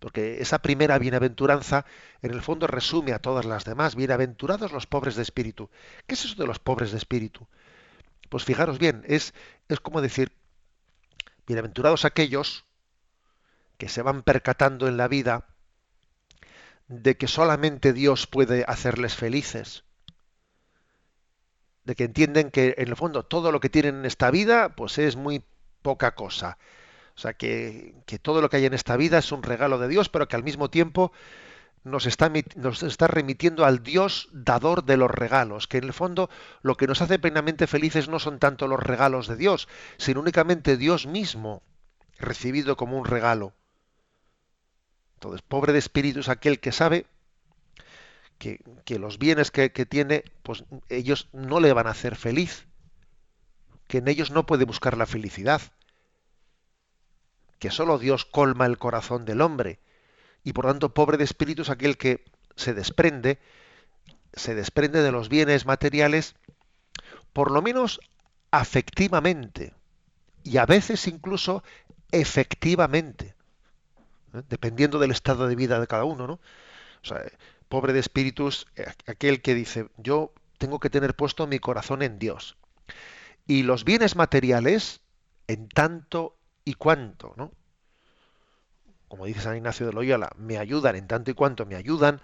Porque 0.05 0.39
esa 0.39 0.59
primera 0.59 0.99
bienaventuranza, 0.99 1.83
en 2.21 2.29
el 2.29 2.43
fondo, 2.43 2.67
resume 2.67 3.11
a 3.11 3.17
todas 3.17 3.43
las 3.43 3.65
demás. 3.65 3.95
Bienaventurados 3.95 4.71
los 4.71 4.85
pobres 4.85 5.15
de 5.15 5.23
espíritu. 5.23 5.71
¿Qué 6.05 6.13
es 6.13 6.25
eso 6.25 6.35
de 6.35 6.45
los 6.45 6.59
pobres 6.59 6.91
de 6.91 6.99
espíritu? 6.99 7.47
Pues 8.29 8.43
fijaros 8.43 8.77
bien, 8.77 9.03
es, 9.07 9.33
es 9.67 9.79
como 9.79 10.03
decir, 10.03 10.31
bienaventurados 11.47 12.05
aquellos 12.05 12.65
que 13.79 13.89
se 13.89 14.03
van 14.03 14.21
percatando 14.21 14.87
en 14.87 14.97
la 14.97 15.07
vida 15.07 15.47
de 16.87 17.17
que 17.17 17.27
solamente 17.27 17.91
Dios 17.91 18.27
puede 18.27 18.63
hacerles 18.67 19.15
felices, 19.15 19.85
de 21.83 21.95
que 21.95 22.03
entienden 22.03 22.51
que 22.51 22.75
en 22.77 22.89
el 22.89 22.95
fondo 22.95 23.23
todo 23.23 23.51
lo 23.51 23.59
que 23.59 23.71
tienen 23.71 23.95
en 23.95 24.05
esta 24.05 24.29
vida 24.29 24.75
pues 24.75 24.99
es 24.99 25.15
muy 25.15 25.43
poca 25.81 26.13
cosa. 26.13 26.59
O 27.15 27.19
sea, 27.19 27.33
que, 27.33 27.95
que 28.05 28.19
todo 28.19 28.41
lo 28.41 28.49
que 28.49 28.57
hay 28.57 28.65
en 28.65 28.73
esta 28.73 28.97
vida 28.97 29.17
es 29.17 29.31
un 29.31 29.43
regalo 29.43 29.79
de 29.79 29.87
Dios, 29.87 30.09
pero 30.09 30.27
que 30.27 30.35
al 30.35 30.43
mismo 30.43 30.69
tiempo 30.69 31.11
nos 31.85 32.07
está, 32.07 32.31
nos 32.55 32.83
está 32.83 33.07
remitiendo 33.07 33.63
al 33.63 33.83
Dios 33.83 34.27
dador 34.33 34.83
de 34.83 34.97
los 34.97 35.09
regalos, 35.09 35.67
que 35.67 35.77
en 35.77 35.85
el 35.85 35.93
fondo 35.93 36.29
lo 36.63 36.75
que 36.75 36.87
nos 36.87 37.01
hace 37.01 37.19
plenamente 37.19 37.67
felices 37.67 38.09
no 38.09 38.19
son 38.19 38.39
tanto 38.39 38.67
los 38.67 38.79
regalos 38.79 39.27
de 39.27 39.37
Dios, 39.37 39.67
sino 39.97 40.19
únicamente 40.19 40.77
Dios 40.77 41.05
mismo 41.05 41.61
recibido 42.17 42.75
como 42.75 42.97
un 42.97 43.05
regalo. 43.05 43.53
Entonces, 45.15 45.43
pobre 45.43 45.73
de 45.73 45.79
espíritu 45.79 46.19
es 46.21 46.29
aquel 46.29 46.59
que 46.59 46.71
sabe 46.71 47.05
que, 48.39 48.61
que 48.83 48.97
los 48.97 49.19
bienes 49.19 49.51
que, 49.51 49.71
que, 49.71 49.85
tiene, 49.85 50.23
pues 50.41 50.65
ellos 50.89 51.29
no 51.33 51.59
le 51.59 51.71
van 51.71 51.85
a 51.87 51.91
hacer 51.91 52.15
feliz, 52.15 52.65
que 53.87 53.99
en 53.99 54.07
ellos 54.07 54.31
no 54.31 54.47
puede 54.47 54.65
buscar 54.65 54.97
la 54.97 55.05
felicidad, 55.05 55.61
que 57.65 57.71
solo 57.71 57.97
Dios 57.97 58.25
colma 58.25 58.67
el 58.67 58.77
corazón 58.77 59.25
del 59.25 59.41
hombre, 59.41 59.79
y 60.43 60.53
por 60.53 60.67
tanto 60.67 60.93
pobre 60.93 61.17
de 61.17 61.23
espíritu 61.23 61.63
es 61.63 61.71
aquel 61.71 61.97
que 61.97 62.23
se 62.55 62.75
desprende, 62.75 63.39
se 64.33 64.53
desprende 64.53 65.01
de 65.01 65.11
los 65.11 65.29
bienes 65.29 65.65
materiales, 65.65 66.35
por 67.33 67.49
lo 67.49 67.63
menos 67.63 67.99
afectivamente, 68.51 69.73
y 70.43 70.57
a 70.57 70.67
veces 70.67 71.07
incluso 71.07 71.63
efectivamente, 72.11 73.33
¿eh? 74.35 74.43
dependiendo 74.47 74.99
del 74.99 75.09
estado 75.09 75.47
de 75.47 75.55
vida 75.55 75.79
de 75.79 75.87
cada 75.87 76.03
uno, 76.03 76.27
¿no? 76.27 76.33
O 76.33 77.05
sea, 77.07 77.23
pobre 77.67 77.93
de 77.93 77.99
espíritu 77.99 78.47
es 78.47 78.67
aquel 79.07 79.41
que 79.41 79.55
dice, 79.55 79.89
yo 79.97 80.31
tengo 80.59 80.79
que 80.79 80.91
tener 80.91 81.15
puesto 81.15 81.47
mi 81.47 81.57
corazón 81.57 82.03
en 82.03 82.19
Dios. 82.19 82.57
Y 83.47 83.63
los 83.63 83.85
bienes 83.85 84.15
materiales, 84.15 85.01
en 85.47 85.67
tanto 85.67 86.34
y 86.65 86.73
cuanto, 86.73 87.33
¿no? 87.37 87.51
como 89.07 89.25
dice 89.25 89.41
San 89.41 89.55
Ignacio 89.55 89.85
de 89.85 89.93
Loyola, 89.93 90.31
me 90.37 90.57
ayudan 90.57 90.95
en 90.95 91.07
tanto 91.07 91.31
y 91.31 91.35
cuanto 91.35 91.65
me 91.65 91.75
ayudan 91.75 92.21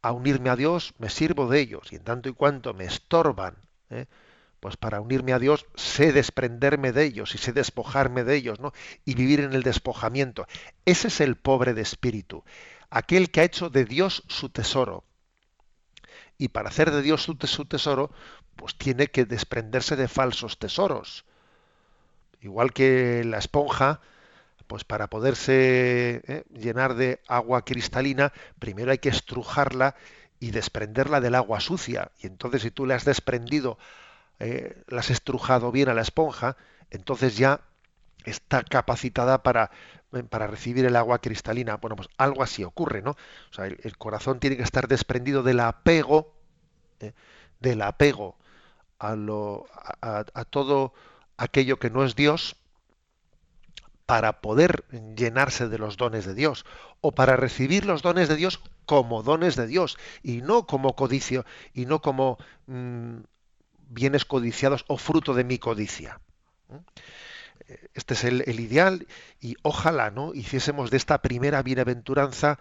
a 0.00 0.12
unirme 0.12 0.50
a 0.50 0.56
Dios, 0.56 0.94
me 0.98 1.10
sirvo 1.10 1.48
de 1.48 1.60
ellos, 1.60 1.92
y 1.92 1.96
en 1.96 2.04
tanto 2.04 2.28
y 2.28 2.32
cuanto 2.32 2.72
me 2.74 2.84
estorban, 2.84 3.56
¿eh? 3.90 4.06
pues 4.60 4.76
para 4.76 5.00
unirme 5.00 5.32
a 5.32 5.38
Dios 5.38 5.66
sé 5.74 6.12
desprenderme 6.12 6.92
de 6.92 7.04
ellos 7.04 7.34
y 7.34 7.38
sé 7.38 7.52
despojarme 7.52 8.24
de 8.24 8.36
ellos, 8.36 8.60
¿no? 8.60 8.72
Y 9.04 9.14
vivir 9.14 9.40
en 9.40 9.52
el 9.52 9.62
despojamiento. 9.62 10.46
Ese 10.86 11.08
es 11.08 11.20
el 11.20 11.36
pobre 11.36 11.74
de 11.74 11.82
espíritu, 11.82 12.44
aquel 12.88 13.30
que 13.30 13.40
ha 13.40 13.44
hecho 13.44 13.68
de 13.68 13.84
Dios 13.84 14.22
su 14.28 14.48
tesoro. 14.48 15.04
Y 16.38 16.48
para 16.48 16.70
hacer 16.70 16.90
de 16.90 17.02
Dios 17.02 17.22
su 17.22 17.36
tesoro, 17.66 18.10
pues 18.56 18.76
tiene 18.76 19.08
que 19.08 19.26
desprenderse 19.26 19.96
de 19.96 20.08
falsos 20.08 20.58
tesoros. 20.58 21.26
Igual 22.44 22.74
que 22.74 23.24
la 23.24 23.38
esponja, 23.38 24.00
pues 24.66 24.84
para 24.84 25.08
poderse 25.08 26.22
eh, 26.26 26.44
llenar 26.52 26.94
de 26.94 27.20
agua 27.26 27.64
cristalina, 27.64 28.34
primero 28.58 28.90
hay 28.90 28.98
que 28.98 29.08
estrujarla 29.08 29.96
y 30.40 30.50
desprenderla 30.50 31.22
del 31.22 31.36
agua 31.36 31.60
sucia. 31.60 32.10
Y 32.20 32.26
entonces 32.26 32.60
si 32.60 32.70
tú 32.70 32.84
le 32.84 32.92
has 32.92 33.06
desprendido, 33.06 33.78
eh, 34.40 34.76
la 34.88 35.00
has 35.00 35.08
estrujado 35.08 35.72
bien 35.72 35.88
a 35.88 35.94
la 35.94 36.02
esponja, 36.02 36.58
entonces 36.90 37.38
ya 37.38 37.62
está 38.26 38.62
capacitada 38.62 39.42
para, 39.42 39.70
eh, 40.12 40.22
para 40.22 40.46
recibir 40.46 40.84
el 40.84 40.96
agua 40.96 41.20
cristalina. 41.20 41.76
Bueno, 41.78 41.96
pues 41.96 42.10
algo 42.18 42.42
así 42.42 42.62
ocurre, 42.62 43.00
¿no? 43.00 43.12
O 43.12 43.54
sea, 43.54 43.68
el, 43.68 43.96
corazón 43.96 44.38
tiene 44.38 44.58
que 44.58 44.64
estar 44.64 44.86
desprendido 44.86 45.42
del 45.42 45.60
apego, 45.60 46.34
del 47.60 47.80
apego 47.80 48.36
a, 48.98 49.16
lo, 49.16 49.64
a 50.02 50.44
todo 50.44 50.92
aquello 51.36 51.78
que 51.78 51.90
no 51.90 52.04
es 52.04 52.14
Dios, 52.14 52.56
para 54.06 54.40
poder 54.40 54.84
llenarse 55.16 55.68
de 55.68 55.78
los 55.78 55.96
dones 55.96 56.26
de 56.26 56.34
Dios 56.34 56.66
o 57.00 57.12
para 57.12 57.36
recibir 57.36 57.86
los 57.86 58.02
dones 58.02 58.28
de 58.28 58.36
Dios 58.36 58.60
como 58.86 59.22
dones 59.22 59.56
de 59.56 59.66
Dios 59.66 59.96
y 60.22 60.42
no 60.42 60.66
como 60.66 60.94
codicio 60.94 61.46
y 61.72 61.86
no 61.86 62.02
como 62.02 62.38
mm, 62.66 63.20
bienes 63.88 64.24
codiciados 64.24 64.84
o 64.88 64.98
fruto 64.98 65.32
de 65.32 65.44
mi 65.44 65.58
codicia. 65.58 66.20
Este 67.94 68.14
es 68.14 68.24
el, 68.24 68.44
el, 68.46 68.60
ideal 68.60 69.06
y 69.40 69.56
ojalá 69.62 70.10
no 70.10 70.34
hiciésemos 70.34 70.90
de 70.90 70.98
esta 70.98 71.22
primera 71.22 71.62
bienaventuranza 71.62 72.58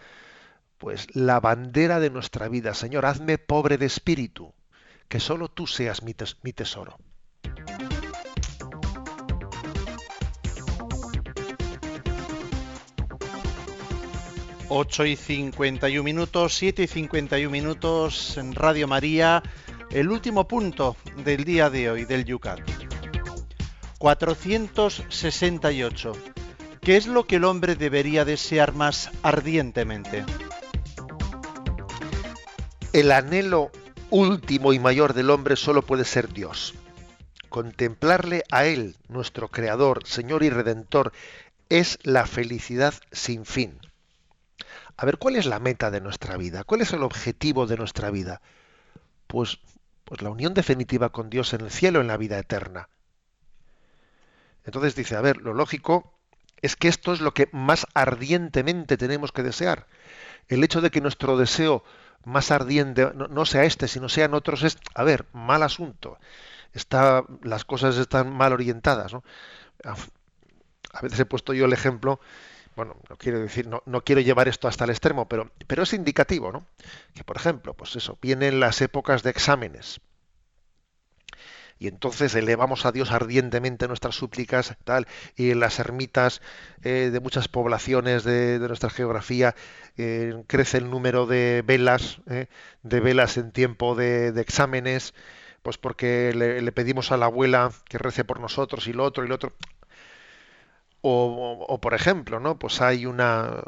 pues 0.78 1.14
la 1.14 1.40
bandera 1.40 2.00
de 2.00 2.10
nuestra 2.10 2.48
vida. 2.48 2.74
Señor, 2.74 3.06
hazme 3.06 3.38
pobre 3.38 3.78
de 3.78 3.86
espíritu, 3.86 4.54
que 5.10 5.20
solo 5.20 5.50
tú 5.50 5.68
seas 5.68 6.04
mi, 6.04 6.14
tes 6.14 6.38
mi 6.44 6.54
tesoro. 6.54 6.98
8 14.70 15.06
y 15.06 15.16
51 15.16 16.04
minutos, 16.04 16.56
7 16.56 16.84
y 16.84 16.88
51 16.88 17.52
minutos 17.52 18.38
en 18.38 18.56
Radio 18.56 18.88
María, 18.88 19.44
el 19.92 20.10
último 20.10 20.48
punto 20.48 20.96
del 21.24 21.44
día 21.44 21.70
de 21.70 21.92
hoy 21.92 22.06
del 22.06 22.26
Yucat. 22.26 22.60
468. 24.00 26.14
¿Qué 26.82 26.98
es 26.98 27.06
lo 27.08 27.26
que 27.26 27.38
el 27.38 27.46
hombre 27.46 27.76
debería 27.76 28.26
desear 28.26 28.74
más 28.74 29.10
ardientemente? 29.22 30.26
El 32.92 33.12
anhelo 33.12 33.72
último 34.10 34.74
y 34.74 34.80
mayor 34.80 35.14
del 35.14 35.30
hombre 35.30 35.56
solo 35.56 35.82
puede 35.82 36.04
ser 36.06 36.34
Dios. 36.34 36.74
Contemplarle 37.50 38.44
a 38.52 38.66
Él, 38.66 38.96
nuestro 39.08 39.48
Creador, 39.48 40.06
Señor 40.06 40.44
y 40.44 40.50
Redentor, 40.50 41.14
es 41.70 42.00
la 42.04 42.26
felicidad 42.26 42.94
sin 43.12 43.46
fin. 43.46 43.80
A 44.98 45.06
ver, 45.06 45.18
¿cuál 45.18 45.36
es 45.36 45.46
la 45.46 45.60
meta 45.60 45.92
de 45.92 46.02
nuestra 46.02 46.38
vida? 46.38 46.64
¿Cuál 46.64 46.82
es 46.82 46.94
el 46.94 47.04
objetivo 47.04 47.66
de 47.66 47.78
nuestra 47.78 48.12
vida? 48.12 48.42
Pues, 49.28 49.60
pues 50.06 50.22
la 50.22 50.30
unión 50.30 50.54
definitiva 50.54 51.10
con 51.10 51.30
Dios 51.30 51.54
en 51.54 51.62
el 51.62 51.72
cielo, 51.72 52.02
en 52.02 52.08
la 52.08 52.18
vida 52.18 52.38
eterna. 52.38 52.90
Entonces 54.66 54.96
dice, 54.96 55.16
a 55.16 55.22
ver, 55.22 55.38
lo 55.38 55.54
lógico 55.54 56.14
es 56.62 56.76
que 56.76 56.88
esto 56.88 57.12
es 57.12 57.22
lo 57.22 57.34
que 57.34 57.50
más 57.52 57.88
ardientemente 57.94 58.98
tenemos 58.98 59.32
que 59.32 59.44
desear. 59.44 59.88
El 60.48 60.64
hecho 60.64 60.80
de 60.80 60.92
que 60.92 61.02
nuestro 61.02 61.38
deseo 61.38 61.84
más 62.24 62.52
ardiente 62.52 63.12
no, 63.14 63.46
sea 63.46 63.66
este, 63.66 63.88
sino 63.88 64.08
sean 64.08 64.34
otros, 64.34 64.64
es, 64.64 64.78
a 64.96 65.04
ver, 65.04 65.26
mal 65.34 65.64
asunto. 65.64 66.18
Está, 66.72 67.26
las 67.42 67.66
cosas 67.66 67.98
están 67.98 68.32
mal 68.32 68.54
orientadas. 68.54 69.12
¿no? 69.12 69.24
A 69.84 71.02
veces 71.02 71.20
he 71.20 71.26
puesto 71.26 71.54
yo 71.54 71.66
el 71.66 71.74
ejemplo 71.74 72.22
bueno, 72.76 72.96
no 73.10 73.18
quiero 73.18 73.40
decir, 73.40 73.68
no, 73.68 74.02
quiero 74.04 74.22
llevar 74.22 74.48
esto 74.48 74.68
hasta 74.68 74.84
el 74.86 74.90
extremo, 74.90 75.28
pero, 75.28 75.52
pero 75.68 75.84
es 75.84 75.94
indicativo, 75.94 76.52
¿no? 76.52 76.66
Que 77.14 77.24
por 77.24 77.38
ejemplo, 77.38 77.74
pues 77.74 77.96
eso, 77.96 78.18
vienen 78.22 78.60
las 78.60 78.82
épocas 78.82 79.24
de 79.24 79.30
exámenes. 79.30 80.02
Y 81.80 81.88
entonces 81.88 82.34
elevamos 82.36 82.86
a 82.86 82.92
Dios 82.92 83.12
ardientemente 83.12 83.88
nuestras 83.88 84.16
súplicas, 84.16 84.76
tal, 84.86 85.08
y 85.36 85.52
en 85.52 85.60
las 85.60 85.80
ermitas 85.80 86.42
eh, 86.84 87.10
de 87.12 87.20
muchas 87.20 87.48
poblaciones 87.48 88.24
de, 88.24 88.60
nuestra 88.60 88.90
geografía 88.90 89.56
eh, 89.98 90.44
crece 90.48 90.78
el 90.78 90.90
número 90.90 91.26
de 91.26 91.64
velas, 91.66 92.22
eh, 92.30 92.48
de 92.84 93.00
velas 93.00 93.38
en 93.38 93.52
tiempo 93.52 93.96
de, 93.96 94.30
exámenes, 94.40 95.14
pues 95.62 95.78
porque 95.78 96.32
le, 96.36 96.62
le, 96.62 96.72
pedimos 96.72 97.12
a 97.12 97.18
la 97.18 97.26
abuela 97.26 97.72
que 97.90 97.98
rece 97.98 98.24
por 98.24 98.40
nosotros 98.40 98.88
y 98.88 98.94
lo 98.94 99.04
otro 99.04 99.26
y 99.26 99.28
lo 99.28 99.36
otro. 99.36 99.54
O, 101.06 101.80
por 101.82 101.94
ejemplo, 101.94 102.40
¿no? 102.40 102.58
Pues 102.58 102.82
hay 102.82 103.06
una 103.06 103.62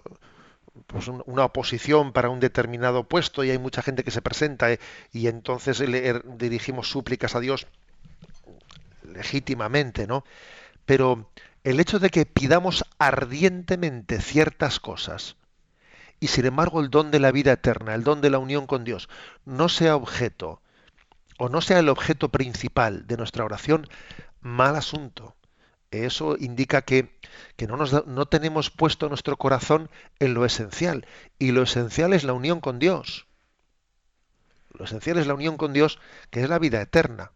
pues 0.88 1.08
una 1.08 1.46
oposición 1.46 2.14
para 2.14 2.30
un 2.30 2.40
determinado 2.40 3.04
puesto 3.04 3.44
y 3.44 3.52
hay 3.52 3.58
mucha 3.58 3.82
gente 3.82 4.04
que 4.04 4.12
se 4.12 4.22
presenta 4.22 4.72
eh, 4.72 4.80
y 5.12 5.28
entonces 5.28 5.80
le 5.82 6.08
er, 6.08 6.24
dirigimos 6.38 6.90
súplicas 6.90 7.36
a 7.36 7.42
Dios 7.42 7.68
legítimamente, 9.04 10.08
¿no? 10.08 10.24
Pero 10.86 11.30
el 11.66 11.80
hecho 11.80 12.00
de 12.00 12.10
que 12.10 12.26
pidamos 12.26 12.86
ardientemente 13.00 14.22
ciertas 14.22 14.80
cosas 14.80 15.36
y 16.22 16.28
sin 16.28 16.46
embargo 16.46 16.80
el 16.80 16.90
don 16.90 17.12
de 17.12 17.20
la 17.20 17.32
vida 17.32 17.52
eterna, 17.54 17.96
el 17.96 18.04
don 18.04 18.22
de 18.22 18.30
la 18.30 18.40
unión 18.40 18.66
con 18.66 18.86
Dios, 18.86 19.10
no 19.44 19.68
sea 19.68 19.98
objeto 19.98 20.62
o 21.38 21.50
no 21.50 21.60
sea 21.60 21.80
el 21.80 21.90
objeto 21.90 22.30
principal 22.30 23.08
de 23.08 23.18
nuestra 23.18 23.44
oración, 23.44 23.88
mal 24.40 24.78
asunto 24.78 25.36
eso 26.04 26.36
indica 26.38 26.82
que, 26.82 27.10
no, 27.68 27.78
nos 27.78 28.06
no 28.06 28.26
tenemos 28.26 28.70
puesto 28.70 29.08
nuestro 29.08 29.38
corazón 29.38 29.90
en 30.20 30.34
lo 30.34 30.44
esencial. 30.44 31.08
Y 31.40 31.52
lo 31.52 31.64
esencial 31.64 32.14
es 32.14 32.24
la 32.24 32.34
unión 32.34 32.60
con 32.60 32.80
Dios. 32.80 33.28
Lo 34.74 34.86
esencial 34.86 35.18
es 35.18 35.28
la 35.28 35.36
unión 35.36 35.56
con 35.56 35.72
Dios, 35.72 36.00
que 36.32 36.42
es 36.42 36.50
la 36.50 36.60
vida 36.60 36.82
eterna. 36.82 37.32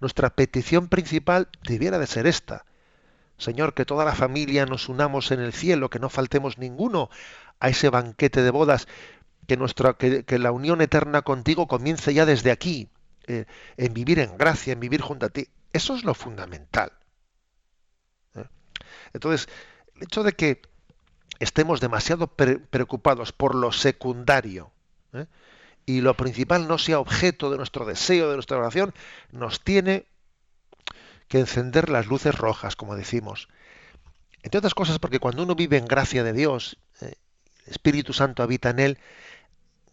Nuestra 0.00 0.30
petición 0.30 0.88
principal 0.88 1.48
debiera 1.62 1.98
de 1.98 2.06
ser 2.06 2.26
esta. 2.26 2.64
Señor, 3.36 3.74
que 3.74 3.84
toda 3.84 4.04
la 4.04 4.14
familia 4.14 4.64
nos 4.64 4.88
unamos 4.88 5.30
en 5.30 5.40
el 5.40 5.52
cielo, 5.52 5.90
que 5.90 5.98
no 5.98 6.08
faltemos 6.08 6.58
ninguno 6.58 7.10
a 7.60 7.68
ese 7.68 7.90
banquete 7.90 8.42
de 8.42 8.50
bodas, 8.50 8.88
que, 9.46 9.56
nuestra, 9.56 9.94
que, 9.94 10.38
la 10.38 10.52
unión 10.52 10.80
eterna 10.80 11.22
contigo 11.22 11.66
comience 11.66 12.14
ya 12.14 12.26
desde 12.26 12.50
aquí, 12.50 12.88
eh, 13.26 13.46
en 13.76 13.94
vivir 13.94 14.18
en 14.18 14.36
gracia, 14.36 14.72
en 14.72 14.80
vivir 14.80 15.00
junto 15.00 15.26
a 15.26 15.28
ti. 15.30 15.48
Eso 15.72 15.94
es 15.94 16.04
lo 16.04 16.14
fundamental. 16.14 16.92
Entonces, 19.12 19.48
el 19.96 20.04
hecho 20.04 20.22
de 20.22 20.32
que 20.32 20.62
estemos 21.40 21.80
demasiado 21.80 22.26
preocupados 22.26 23.32
por 23.32 23.54
lo 23.54 23.72
secundario 23.72 24.70
¿eh? 25.12 25.26
y 25.86 26.00
lo 26.00 26.14
principal 26.14 26.68
no 26.68 26.78
sea 26.78 26.98
objeto 26.98 27.50
de 27.50 27.56
nuestro 27.56 27.84
deseo, 27.84 28.28
de 28.28 28.34
nuestra 28.34 28.58
oración, 28.58 28.92
nos 29.30 29.62
tiene 29.62 30.06
que 31.28 31.38
encender 31.38 31.90
las 31.90 32.06
luces 32.06 32.34
rojas, 32.34 32.74
como 32.76 32.96
decimos. 32.96 33.48
Entre 34.42 34.58
otras 34.58 34.74
cosas 34.74 34.98
porque 34.98 35.20
cuando 35.20 35.42
uno 35.42 35.54
vive 35.54 35.76
en 35.76 35.86
gracia 35.86 36.24
de 36.24 36.32
Dios, 36.32 36.78
¿eh? 37.00 37.14
el 37.66 37.72
Espíritu 37.72 38.12
Santo 38.12 38.42
habita 38.42 38.70
en 38.70 38.78
él, 38.78 38.98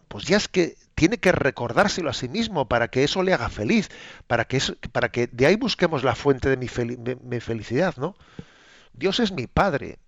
pues 0.08 0.26
ya 0.26 0.38
es 0.38 0.48
que 0.48 0.78
tiene 0.94 1.18
que 1.18 1.32
recordárselo 1.32 2.10
a 2.10 2.14
sí 2.14 2.30
mismo 2.30 2.68
para 2.68 2.88
que 2.88 3.04
eso 3.04 3.22
le 3.22 3.34
haga 3.34 3.50
feliz, 3.50 3.90
para 4.28 4.46
que, 4.46 4.62
para 4.92 5.10
que 5.10 5.28
de 5.28 5.46
ahí 5.46 5.56
busquemos 5.56 6.04
la 6.04 6.16
fuente 6.16 6.50
de 6.50 6.58
mi 6.58 7.40
felicidad, 7.40 7.96
¿no? 7.98 8.16
Dios 8.98 9.20
es 9.20 9.32
mi 9.32 9.48
Padre. 9.48 10.00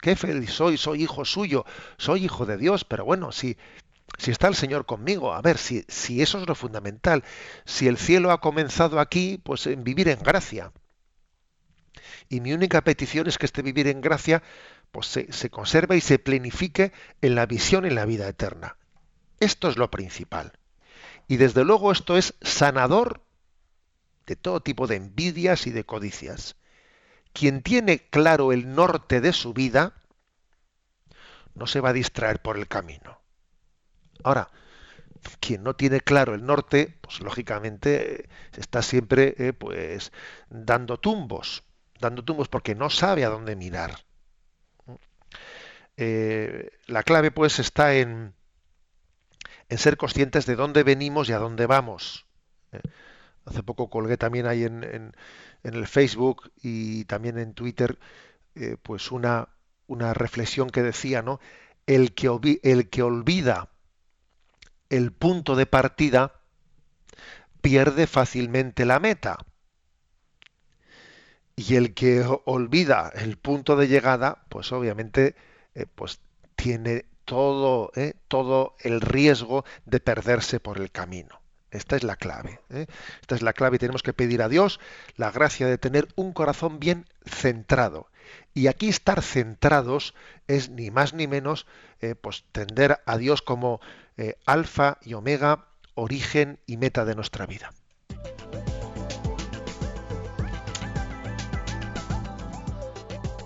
Qué 0.00 0.14
feliz 0.14 0.52
soy, 0.52 0.76
soy 0.76 1.02
hijo 1.02 1.24
suyo, 1.24 1.64
soy 1.96 2.24
hijo 2.24 2.46
de 2.46 2.56
Dios, 2.56 2.84
pero 2.84 3.04
bueno, 3.04 3.32
si, 3.32 3.56
si 4.16 4.30
está 4.30 4.46
el 4.46 4.54
Señor 4.54 4.86
conmigo, 4.86 5.34
a 5.34 5.42
ver, 5.42 5.58
si, 5.58 5.84
si 5.88 6.22
eso 6.22 6.40
es 6.40 6.46
lo 6.46 6.54
fundamental, 6.54 7.24
si 7.64 7.88
el 7.88 7.98
cielo 7.98 8.30
ha 8.30 8.40
comenzado 8.40 9.00
aquí, 9.00 9.40
pues 9.42 9.66
en 9.66 9.82
vivir 9.82 10.08
en 10.08 10.20
gracia. 10.20 10.72
Y 12.28 12.40
mi 12.40 12.52
única 12.52 12.82
petición 12.82 13.26
es 13.26 13.38
que 13.38 13.46
este 13.46 13.62
vivir 13.62 13.88
en 13.88 14.00
gracia 14.00 14.42
pues 14.92 15.06
se, 15.08 15.32
se 15.32 15.50
conserve 15.50 15.96
y 15.96 16.00
se 16.00 16.18
plenifique 16.18 16.92
en 17.20 17.34
la 17.34 17.46
visión 17.46 17.84
en 17.84 17.96
la 17.96 18.04
vida 18.04 18.28
eterna. 18.28 18.76
Esto 19.40 19.68
es 19.68 19.76
lo 19.76 19.90
principal. 19.90 20.52
Y 21.26 21.36
desde 21.36 21.64
luego 21.64 21.90
esto 21.90 22.16
es 22.16 22.34
sanador 22.40 23.22
de 24.26 24.36
todo 24.36 24.60
tipo 24.60 24.86
de 24.86 24.96
envidias 24.96 25.66
y 25.66 25.72
de 25.72 25.84
codicias 25.84 26.56
quien 27.38 27.62
tiene 27.62 28.00
claro 28.00 28.52
el 28.52 28.74
norte 28.74 29.20
de 29.20 29.32
su 29.32 29.52
vida, 29.52 29.92
no 31.54 31.68
se 31.68 31.80
va 31.80 31.90
a 31.90 31.92
distraer 31.92 32.42
por 32.42 32.56
el 32.56 32.66
camino. 32.66 33.20
Ahora, 34.24 34.50
quien 35.38 35.62
no 35.62 35.76
tiene 35.76 36.00
claro 36.00 36.34
el 36.34 36.44
norte, 36.44 36.98
pues 37.00 37.20
lógicamente 37.20 38.28
está 38.56 38.82
siempre 38.82 39.36
eh, 39.38 39.52
pues 39.52 40.10
dando 40.50 40.98
tumbos, 40.98 41.62
dando 42.00 42.24
tumbos 42.24 42.48
porque 42.48 42.74
no 42.74 42.90
sabe 42.90 43.24
a 43.24 43.28
dónde 43.28 43.54
mirar. 43.54 44.00
Eh, 45.96 46.70
la 46.86 47.04
clave 47.04 47.30
pues 47.30 47.60
está 47.60 47.94
en, 47.94 48.34
en 49.68 49.78
ser 49.78 49.96
conscientes 49.96 50.44
de 50.46 50.56
dónde 50.56 50.82
venimos 50.82 51.28
y 51.28 51.32
a 51.32 51.38
dónde 51.38 51.66
vamos. 51.66 52.26
Eh, 52.72 52.80
hace 53.48 53.62
poco 53.62 53.90
colgué 53.90 54.16
también 54.16 54.46
ahí 54.46 54.64
en, 54.64 55.12
en 55.62 55.74
el 55.74 55.86
Facebook 55.86 56.50
y 56.62 57.04
también 57.04 57.38
en 57.38 57.54
Twitter, 57.54 57.98
eh, 58.54 58.76
pues 58.82 59.10
una, 59.12 59.48
una 59.86 60.14
reflexión 60.14 60.70
que 60.70 60.82
decía, 60.82 61.22
¿no? 61.22 61.40
El 61.86 62.14
que, 62.14 62.60
el 62.62 62.90
que 62.90 63.02
olvida 63.02 63.70
el 64.90 65.12
punto 65.12 65.56
de 65.56 65.66
partida 65.66 66.40
pierde 67.60 68.06
fácilmente 68.06 68.84
la 68.84 69.00
meta. 69.00 69.38
Y 71.56 71.74
el 71.74 71.92
que 71.92 72.24
olvida 72.44 73.10
el 73.14 73.36
punto 73.36 73.76
de 73.76 73.88
llegada, 73.88 74.44
pues 74.48 74.70
obviamente 74.72 75.34
eh, 75.74 75.86
pues 75.92 76.20
tiene 76.54 77.06
todo, 77.24 77.90
eh, 77.96 78.14
todo 78.28 78.76
el 78.80 79.00
riesgo 79.00 79.64
de 79.84 80.00
perderse 80.00 80.60
por 80.60 80.78
el 80.80 80.90
camino. 80.90 81.37
Esta 81.70 81.96
es 81.96 82.02
la 82.02 82.16
clave. 82.16 82.60
¿eh? 82.70 82.86
Esta 83.20 83.34
es 83.34 83.42
la 83.42 83.52
clave 83.52 83.76
y 83.76 83.78
tenemos 83.78 84.02
que 84.02 84.12
pedir 84.12 84.42
a 84.42 84.48
Dios 84.48 84.80
la 85.16 85.30
gracia 85.30 85.66
de 85.66 85.78
tener 85.78 86.08
un 86.16 86.32
corazón 86.32 86.78
bien 86.80 87.06
centrado. 87.24 88.08
Y 88.54 88.66
aquí 88.66 88.88
estar 88.88 89.22
centrados 89.22 90.14
es 90.46 90.70
ni 90.70 90.90
más 90.90 91.14
ni 91.14 91.26
menos 91.26 91.66
eh, 92.00 92.14
pues 92.14 92.44
tender 92.52 93.00
a 93.06 93.16
Dios 93.16 93.42
como 93.42 93.80
eh, 94.16 94.36
alfa 94.46 94.98
y 95.02 95.14
omega, 95.14 95.66
origen 95.94 96.58
y 96.66 96.76
meta 96.76 97.04
de 97.04 97.14
nuestra 97.14 97.46
vida. 97.46 97.70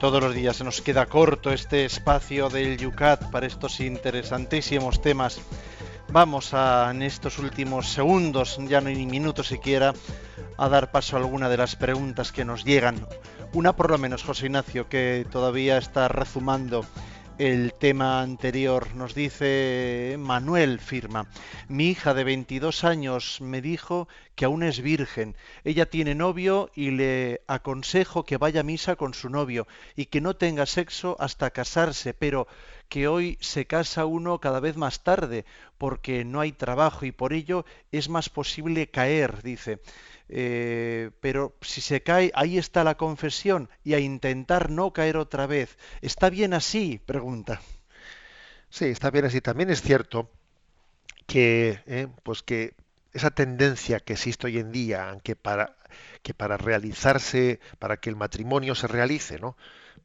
Todos 0.02 0.20
los 0.20 0.34
días 0.34 0.56
se 0.56 0.64
nos 0.64 0.80
queda 0.80 1.06
corto 1.06 1.52
este 1.52 1.84
espacio 1.84 2.48
del 2.48 2.76
Yucat 2.76 3.30
para 3.30 3.46
estos 3.46 3.78
interesantísimos 3.78 5.00
temas 5.00 5.40
Vamos 6.12 6.52
a, 6.52 6.90
en 6.90 7.00
estos 7.00 7.38
últimos 7.38 7.88
segundos, 7.88 8.58
ya 8.68 8.82
no 8.82 8.90
hay 8.90 8.96
ni 8.96 9.06
minutos 9.06 9.46
siquiera, 9.48 9.94
a 10.58 10.68
dar 10.68 10.90
paso 10.90 11.16
a 11.16 11.20
alguna 11.20 11.48
de 11.48 11.56
las 11.56 11.74
preguntas 11.74 12.32
que 12.32 12.44
nos 12.44 12.64
llegan. 12.64 13.06
Una 13.54 13.74
por 13.74 13.90
lo 13.90 13.96
menos, 13.96 14.22
José 14.22 14.44
Ignacio, 14.44 14.90
que 14.90 15.26
todavía 15.30 15.78
está 15.78 16.08
rezumando 16.08 16.84
el 17.38 17.74
tema 17.74 18.22
anterior. 18.22 18.94
Nos 18.94 19.14
dice 19.14 20.16
Manuel 20.18 20.78
Firma, 20.78 21.28
mi 21.68 21.88
hija 21.88 22.14
de 22.14 22.24
22 22.24 22.84
años 22.84 23.40
me 23.40 23.60
dijo 23.60 24.08
que 24.34 24.44
aún 24.44 24.62
es 24.62 24.80
virgen. 24.80 25.36
Ella 25.64 25.86
tiene 25.86 26.14
novio 26.14 26.70
y 26.74 26.90
le 26.90 27.42
aconsejo 27.46 28.24
que 28.24 28.36
vaya 28.36 28.60
a 28.60 28.64
misa 28.64 28.96
con 28.96 29.14
su 29.14 29.28
novio 29.28 29.66
y 29.96 30.06
que 30.06 30.20
no 30.20 30.36
tenga 30.36 30.66
sexo 30.66 31.16
hasta 31.20 31.50
casarse, 31.50 32.14
pero 32.14 32.46
que 32.88 33.08
hoy 33.08 33.38
se 33.40 33.66
casa 33.66 34.04
uno 34.04 34.38
cada 34.38 34.60
vez 34.60 34.76
más 34.76 35.02
tarde 35.02 35.44
porque 35.78 36.24
no 36.24 36.40
hay 36.40 36.52
trabajo 36.52 37.06
y 37.06 37.12
por 37.12 37.32
ello 37.32 37.64
es 37.90 38.08
más 38.08 38.28
posible 38.28 38.88
caer, 38.88 39.42
dice. 39.42 39.80
Eh, 40.34 41.10
pero 41.20 41.54
si 41.60 41.82
se 41.82 42.02
cae, 42.02 42.32
ahí 42.34 42.56
está 42.56 42.84
la 42.84 42.96
confesión 42.96 43.68
y 43.84 43.92
a 43.92 43.98
intentar 43.98 44.70
no 44.70 44.94
caer 44.94 45.18
otra 45.18 45.46
vez. 45.46 45.76
¿Está 46.00 46.30
bien 46.30 46.54
así? 46.54 46.98
Pregunta. 47.04 47.60
Sí, 48.70 48.86
está 48.86 49.10
bien 49.10 49.26
así. 49.26 49.42
También 49.42 49.68
es 49.68 49.82
cierto 49.82 50.30
que, 51.26 51.80
eh, 51.84 52.08
pues 52.22 52.42
que 52.42 52.74
esa 53.12 53.30
tendencia 53.30 54.00
que 54.00 54.14
existe 54.14 54.46
hoy 54.46 54.58
en 54.58 54.72
día, 54.72 55.18
que 55.22 55.36
para, 55.36 55.76
que 56.22 56.32
para 56.32 56.56
realizarse, 56.56 57.60
para 57.78 57.98
que 57.98 58.08
el 58.08 58.16
matrimonio 58.16 58.74
se 58.74 58.86
realice, 58.86 59.38
¿no? 59.38 59.54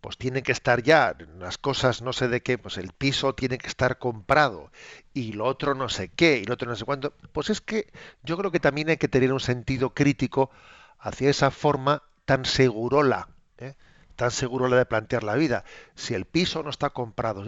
Pues 0.01 0.17
tienen 0.17 0.43
que 0.43 0.51
estar 0.51 0.83
ya 0.83 1.15
las 1.39 1.57
cosas 1.57 2.01
no 2.01 2.13
sé 2.13 2.27
de 2.27 2.41
qué, 2.41 2.57
pues 2.57 2.77
el 2.77 2.91
piso 2.91 3.33
tiene 3.35 3.57
que 3.57 3.67
estar 3.67 3.97
comprado 3.97 4.71
y 5.13 5.33
lo 5.33 5.45
otro 5.45 5.75
no 5.75 5.89
sé 5.89 6.09
qué 6.09 6.37
y 6.37 6.45
lo 6.45 6.53
otro 6.53 6.69
no 6.69 6.75
sé 6.75 6.85
cuánto, 6.85 7.13
pues 7.31 7.49
es 7.49 7.61
que 7.61 7.87
yo 8.23 8.37
creo 8.37 8.51
que 8.51 8.59
también 8.59 8.89
hay 8.89 8.97
que 8.97 9.07
tener 9.07 9.33
un 9.33 9.39
sentido 9.39 9.93
crítico 9.93 10.51
hacia 10.99 11.29
esa 11.29 11.51
forma 11.51 12.03
tan 12.25 12.45
segurola, 12.45 13.29
¿eh? 13.57 13.75
tan 14.15 14.31
segurola 14.31 14.77
de 14.77 14.85
plantear 14.85 15.23
la 15.23 15.35
vida. 15.35 15.63
Si 15.95 16.13
el 16.13 16.25
piso 16.25 16.63
no 16.63 16.69
está 16.69 16.89
comprado, 16.89 17.43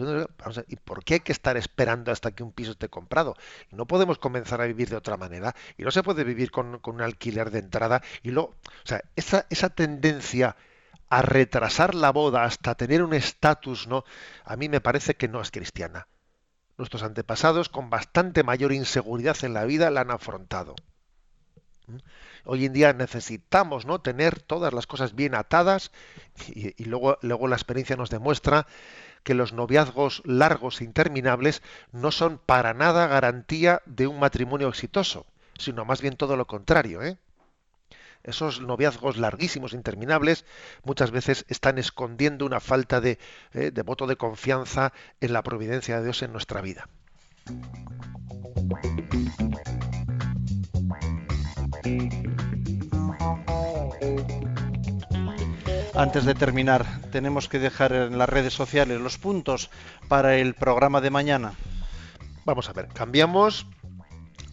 ¿y 0.68 0.76
por 0.76 1.04
qué 1.04 1.14
hay 1.14 1.20
que 1.20 1.32
estar 1.32 1.56
esperando 1.56 2.12
hasta 2.12 2.30
que 2.30 2.42
un 2.42 2.52
piso 2.52 2.72
esté 2.72 2.88
comprado? 2.88 3.36
No 3.70 3.86
podemos 3.86 4.18
comenzar 4.18 4.60
a 4.60 4.66
vivir 4.66 4.88
de 4.88 4.96
otra 4.96 5.16
manera 5.16 5.54
y 5.76 5.82
no 5.82 5.90
se 5.90 6.02
puede 6.02 6.24
vivir 6.24 6.50
con, 6.50 6.78
con 6.78 6.96
un 6.96 7.02
alquiler 7.02 7.50
de 7.50 7.58
entrada 7.58 8.02
y 8.22 8.30
luego, 8.30 8.54
o 8.84 8.86
sea, 8.86 9.02
esa, 9.16 9.46
esa 9.50 9.70
tendencia 9.70 10.56
a 11.10 11.22
retrasar 11.22 11.94
la 11.94 12.12
boda 12.12 12.44
hasta 12.44 12.76
tener 12.76 13.02
un 13.02 13.12
estatus, 13.12 13.88
¿no? 13.88 14.04
A 14.44 14.56
mí 14.56 14.68
me 14.68 14.80
parece 14.80 15.16
que 15.16 15.28
no 15.28 15.40
es 15.40 15.50
cristiana. 15.50 16.06
Nuestros 16.78 17.02
antepasados, 17.02 17.68
con 17.68 17.90
bastante 17.90 18.44
mayor 18.44 18.72
inseguridad 18.72 19.36
en 19.42 19.52
la 19.52 19.64
vida, 19.64 19.90
la 19.90 20.02
han 20.02 20.12
afrontado. 20.12 20.76
¿Mm? 21.88 21.96
Hoy 22.44 22.64
en 22.64 22.72
día 22.72 22.92
necesitamos 22.92 23.84
¿no? 23.84 24.00
tener 24.00 24.40
todas 24.40 24.72
las 24.72 24.86
cosas 24.86 25.14
bien 25.14 25.34
atadas 25.34 25.90
y, 26.48 26.84
luego, 26.84 27.18
luego 27.20 27.48
la 27.48 27.56
experiencia 27.56 27.96
nos 27.96 28.08
demuestra 28.08 28.66
que 29.24 29.34
los 29.34 29.52
noviazgos 29.52 30.22
largos 30.24 30.80
e 30.80 30.84
interminables 30.84 31.62
no 31.92 32.12
son 32.12 32.38
para 32.38 32.72
nada 32.72 33.08
garantía 33.08 33.82
de 33.84 34.06
un 34.06 34.18
matrimonio 34.18 34.68
exitoso, 34.68 35.26
sino 35.58 35.84
más 35.84 36.00
bien 36.00 36.16
todo 36.16 36.36
lo 36.36 36.46
contrario. 36.46 37.02
¿eh? 37.02 37.18
Esos 38.22 38.60
noviazgos 38.60 39.16
larguísimos, 39.16 39.72
interminables, 39.72 40.44
muchas 40.84 41.10
veces 41.10 41.44
están 41.48 41.78
escondiendo 41.78 42.46
una 42.46 42.60
falta 42.60 43.00
de, 43.00 43.18
eh, 43.52 43.70
de 43.70 43.82
voto 43.82 44.06
de 44.06 44.16
confianza 44.16 44.92
en 45.20 45.32
la 45.32 45.42
providencia 45.42 45.98
de 45.98 46.04
Dios 46.04 46.22
en 46.22 46.32
nuestra 46.32 46.60
vida. 46.60 46.88
Antes 55.94 56.24
de 56.24 56.34
terminar, 56.34 56.86
tenemos 57.10 57.48
que 57.48 57.58
dejar 57.58 57.92
en 57.92 58.16
las 58.16 58.28
redes 58.28 58.54
sociales 58.54 59.00
los 59.00 59.18
puntos 59.18 59.70
para 60.08 60.36
el 60.36 60.54
programa 60.54 61.00
de 61.00 61.10
mañana. 61.10 61.52
Vamos 62.44 62.68
a 62.68 62.72
ver, 62.72 62.88
cambiamos 62.88 63.66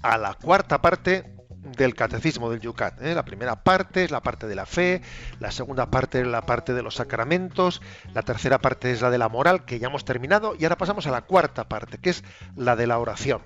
a 0.01 0.17
la 0.17 0.33
cuarta 0.33 0.81
parte 0.81 1.36
del 1.61 1.95
catecismo 1.95 2.49
del 2.49 2.59
Yucat. 2.59 3.01
¿eh? 3.01 3.13
La 3.15 3.25
primera 3.25 3.63
parte 3.63 4.03
es 4.03 4.11
la 4.11 4.21
parte 4.21 4.47
de 4.47 4.55
la 4.55 4.65
fe, 4.65 5.01
la 5.39 5.51
segunda 5.51 5.89
parte 5.89 6.21
es 6.21 6.27
la 6.27 6.45
parte 6.45 6.73
de 6.73 6.83
los 6.83 6.95
sacramentos, 6.95 7.81
la 8.13 8.21
tercera 8.21 8.59
parte 8.59 8.91
es 8.91 9.01
la 9.01 9.09
de 9.09 9.17
la 9.17 9.29
moral, 9.29 9.65
que 9.65 9.79
ya 9.79 9.87
hemos 9.87 10.05
terminado, 10.05 10.55
y 10.57 10.63
ahora 10.63 10.77
pasamos 10.77 11.07
a 11.07 11.11
la 11.11 11.21
cuarta 11.21 11.67
parte, 11.67 11.97
que 11.97 12.11
es 12.11 12.23
la 12.55 12.75
de 12.75 12.87
la 12.87 12.99
oración. 12.99 13.41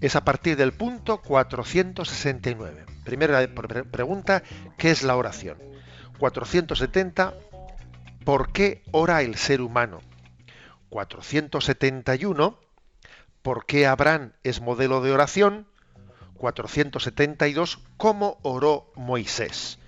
Es 0.00 0.16
a 0.16 0.24
partir 0.24 0.56
del 0.56 0.72
punto 0.72 1.22
469. 1.22 2.86
Primera 3.04 3.46
pregunta, 3.90 4.42
¿qué 4.76 4.90
es 4.90 5.02
la 5.02 5.16
oración? 5.16 5.58
470, 6.18 7.34
¿por 8.24 8.52
qué 8.52 8.82
ora 8.90 9.22
el 9.22 9.36
ser 9.36 9.60
humano? 9.60 10.00
471, 10.88 12.58
¿por 13.42 13.64
qué 13.64 13.86
Abraham 13.86 14.32
es 14.42 14.60
modelo 14.60 15.00
de 15.00 15.12
oración? 15.12 15.66
472, 16.42 17.78
cómo 17.96 18.40
oró 18.42 18.90
Moisés. 18.96 19.78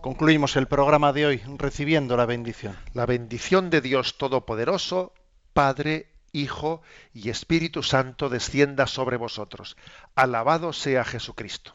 Concluimos 0.00 0.54
el 0.54 0.68
programa 0.68 1.12
de 1.12 1.26
hoy 1.26 1.42
recibiendo 1.56 2.16
la 2.16 2.24
bendición. 2.24 2.76
La 2.94 3.04
bendición 3.04 3.68
de 3.68 3.80
Dios 3.80 4.16
Todopoderoso, 4.16 5.12
Padre, 5.52 6.06
Hijo 6.30 6.82
y 7.12 7.30
Espíritu 7.30 7.82
Santo 7.82 8.28
descienda 8.28 8.86
sobre 8.86 9.16
vosotros. 9.16 9.76
Alabado 10.14 10.72
sea 10.72 11.04
Jesucristo. 11.04 11.74